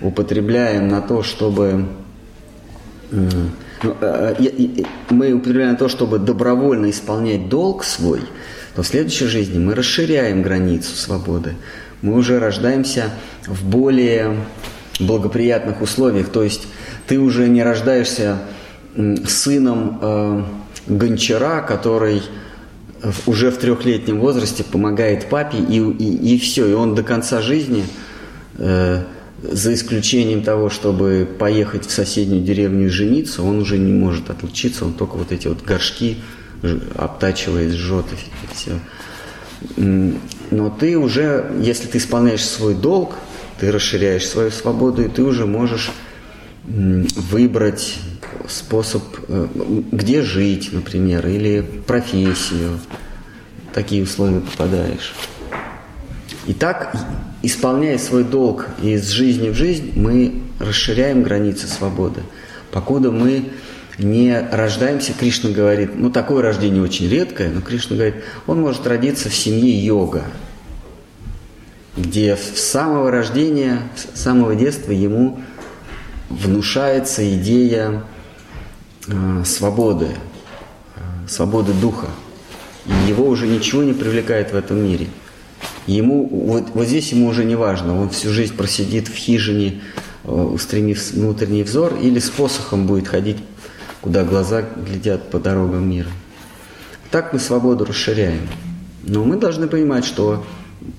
употребляем 0.02 0.88
на 0.88 1.02
то, 1.02 1.24
чтобы 1.24 1.88
ну, 3.12 3.96
э, 4.02 4.36
э, 4.40 4.84
мы 5.10 5.34
употребляем 5.34 5.72
на 5.72 5.78
то, 5.78 5.88
чтобы 5.88 6.20
добровольно 6.20 6.90
исполнять 6.90 7.48
долг 7.50 7.84
свой, 7.84 8.22
то 8.76 8.84
в 8.84 8.88
следующей 8.88 9.28
жизни 9.28 9.58
мы 9.58 9.74
расширяем 9.74 10.42
границу 10.42 10.96
свободы. 10.96 11.56
Мы 12.02 12.14
уже 12.14 12.40
рождаемся 12.40 13.12
в 13.48 13.66
более 13.66 14.36
благоприятных 15.00 15.82
условиях. 15.82 16.30
То 16.30 16.44
есть 16.44 16.68
ты 17.08 17.20
уже 17.20 17.48
не 17.48 17.64
рождаешься 17.64 18.40
сыном 19.28 20.00
э, 20.02 20.44
гончара, 20.88 21.62
который 21.62 22.22
уже 23.26 23.52
в 23.52 23.58
трехлетнем 23.58 24.20
возрасте 24.20 24.64
помогает 24.64 25.30
папе, 25.30 25.58
и, 25.58 25.80
и, 25.80 26.36
и 26.36 26.40
все, 26.40 26.68
и 26.68 26.74
он 26.74 26.96
до 26.96 27.04
конца 27.04 27.42
жизни, 27.42 27.86
э, 28.58 29.04
за 29.42 29.74
исключением 29.74 30.44
того, 30.44 30.70
чтобы 30.70 31.28
поехать 31.38 31.86
в 31.86 31.92
соседнюю 31.92 32.42
деревню 32.42 32.86
и 32.86 32.90
жениться, 32.90 33.44
он 33.44 33.60
уже 33.60 33.78
не 33.78 33.94
может 33.94 34.30
отлучиться, 34.30 34.86
он 34.86 34.94
только 34.94 35.16
вот 35.16 35.32
эти 35.32 35.48
вот 35.48 35.64
горшки 35.64 36.18
обтачивает, 36.96 37.74
жжет 37.74 38.06
и 38.12 38.56
все. 38.56 38.80
Но 40.52 40.70
ты 40.70 40.98
уже, 40.98 41.52
если 41.62 41.88
ты 41.88 41.98
исполняешь 41.98 42.44
свой 42.44 42.76
долг, 42.76 43.16
ты 43.60 43.72
расширяешь 43.72 44.28
свою 44.28 44.52
свободу, 44.52 45.04
и 45.04 45.10
ты 45.10 45.24
уже 45.24 45.46
можешь 45.46 45.92
выбрать 46.66 47.98
способ, 48.48 49.04
э, 49.28 49.48
где 49.92 50.22
жить, 50.22 50.70
например, 50.72 51.28
или 51.28 51.62
профессию. 51.86 52.80
Такие 53.74 54.04
условия 54.04 54.40
попадаешь. 54.40 55.14
И 56.48 56.54
так, 56.54 56.96
исполняя 57.42 57.98
свой 57.98 58.24
долг 58.24 58.68
из 58.82 59.10
жизни 59.10 59.50
в 59.50 59.56
жизнь, 59.56 59.94
мы 59.96 60.44
расширяем 60.60 61.24
границы 61.24 61.68
свободы. 61.68 62.22
Покуда 62.72 63.12
мы 63.12 63.50
не 63.98 64.38
рождаемся, 64.52 65.14
Кришна 65.14 65.52
говорит, 65.52 65.92
ну 65.96 66.10
такое 66.10 66.44
рождение 66.44 66.84
очень 66.84 67.10
редкое, 67.10 67.50
но 67.50 67.62
Кришна 67.62 67.96
говорит, 67.96 68.16
он 68.48 68.62
может 68.62 68.86
родиться 68.86 69.30
в 69.30 69.36
семье 69.36 69.74
йога, 69.74 70.24
где 71.98 72.36
с 72.36 72.60
самого 72.60 73.10
рождения, 73.10 73.80
с 73.96 74.20
самого 74.20 74.56
детства 74.56 74.92
ему 74.92 75.40
внушается 76.30 77.28
идея 77.38 78.04
свободы, 79.46 80.10
э, 80.96 81.28
свободы 81.28 81.74
духа. 81.74 82.08
И 82.86 83.10
его 83.10 83.26
уже 83.28 83.48
ничего 83.48 83.84
не 83.84 83.94
привлекает 83.94 84.52
в 84.52 84.56
этом 84.56 84.84
мире. 84.84 85.08
Ему, 85.88 86.28
вот, 86.28 86.70
вот 86.74 86.88
здесь 86.88 87.12
ему 87.12 87.28
уже 87.28 87.44
не 87.44 87.56
важно, 87.56 88.00
он 88.00 88.10
всю 88.10 88.30
жизнь 88.30 88.56
просидит 88.56 89.08
в 89.08 89.16
хижине, 89.16 89.82
э, 90.24 90.32
устремив 90.32 91.12
внутренний 91.12 91.64
взор, 91.64 91.96
или 91.96 92.20
с 92.20 92.30
посохом 92.30 92.88
будет 92.88 93.08
ходить, 93.08 93.38
куда 94.02 94.24
глаза 94.24 94.64
глядят 94.76 95.30
по 95.30 95.40
дорогам 95.40 95.90
мира. 95.90 96.10
Так 97.12 97.34
мы 97.34 97.40
свободу 97.40 97.86
расширяем. 97.86 98.48
Но 99.04 99.24
мы 99.24 99.38
должны 99.38 99.68
понимать, 99.68 100.06
что 100.06 100.44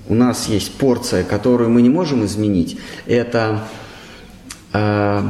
у 0.07 0.15
нас 0.15 0.47
есть 0.47 0.73
порция, 0.73 1.23
которую 1.23 1.69
мы 1.69 1.81
не 1.81 1.89
можем 1.89 2.25
изменить. 2.25 2.79
Это 3.05 3.67
э, 4.73 5.29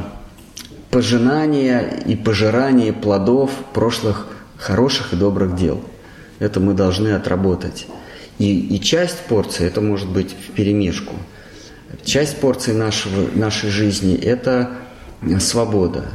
пожинание 0.91 2.01
и 2.05 2.15
пожирание 2.15 2.93
плодов 2.93 3.51
прошлых 3.73 4.27
хороших 4.57 5.13
и 5.13 5.15
добрых 5.15 5.55
дел. 5.55 5.81
Это 6.39 6.59
мы 6.59 6.73
должны 6.73 7.09
отработать. 7.09 7.87
И, 8.37 8.75
и 8.75 8.79
часть 8.79 9.19
порции, 9.21 9.65
это 9.65 9.81
может 9.81 10.09
быть 10.09 10.33
в 10.33 10.51
перемешку. 10.51 11.15
Часть 12.03 12.39
порции 12.39 12.73
нашего, 12.73 13.29
нашей 13.35 13.69
жизни– 13.69 14.15
это 14.21 14.71
свобода. 15.39 16.05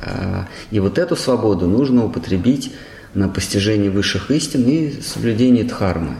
А, 0.00 0.48
и 0.70 0.80
вот 0.80 0.98
эту 0.98 1.16
свободу 1.16 1.66
нужно 1.66 2.06
употребить 2.06 2.72
на 3.14 3.28
постижение 3.28 3.90
высших 3.90 4.30
истин 4.30 4.68
и 4.68 5.00
соблюдение 5.02 5.64
дхармы. 5.64 6.16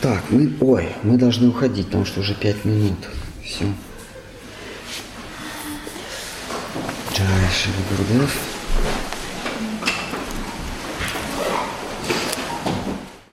Так, 0.00 0.30
мы, 0.30 0.50
ой, 0.60 0.88
мы 1.02 1.18
должны 1.18 1.48
уходить, 1.48 1.86
потому 1.86 2.06
что 2.06 2.20
уже 2.20 2.34
пять 2.34 2.64
минут. 2.64 2.96
Все. 3.44 3.66
Джай 7.12 7.48
Шри 7.52 7.72
Гурдев. 7.90 8.59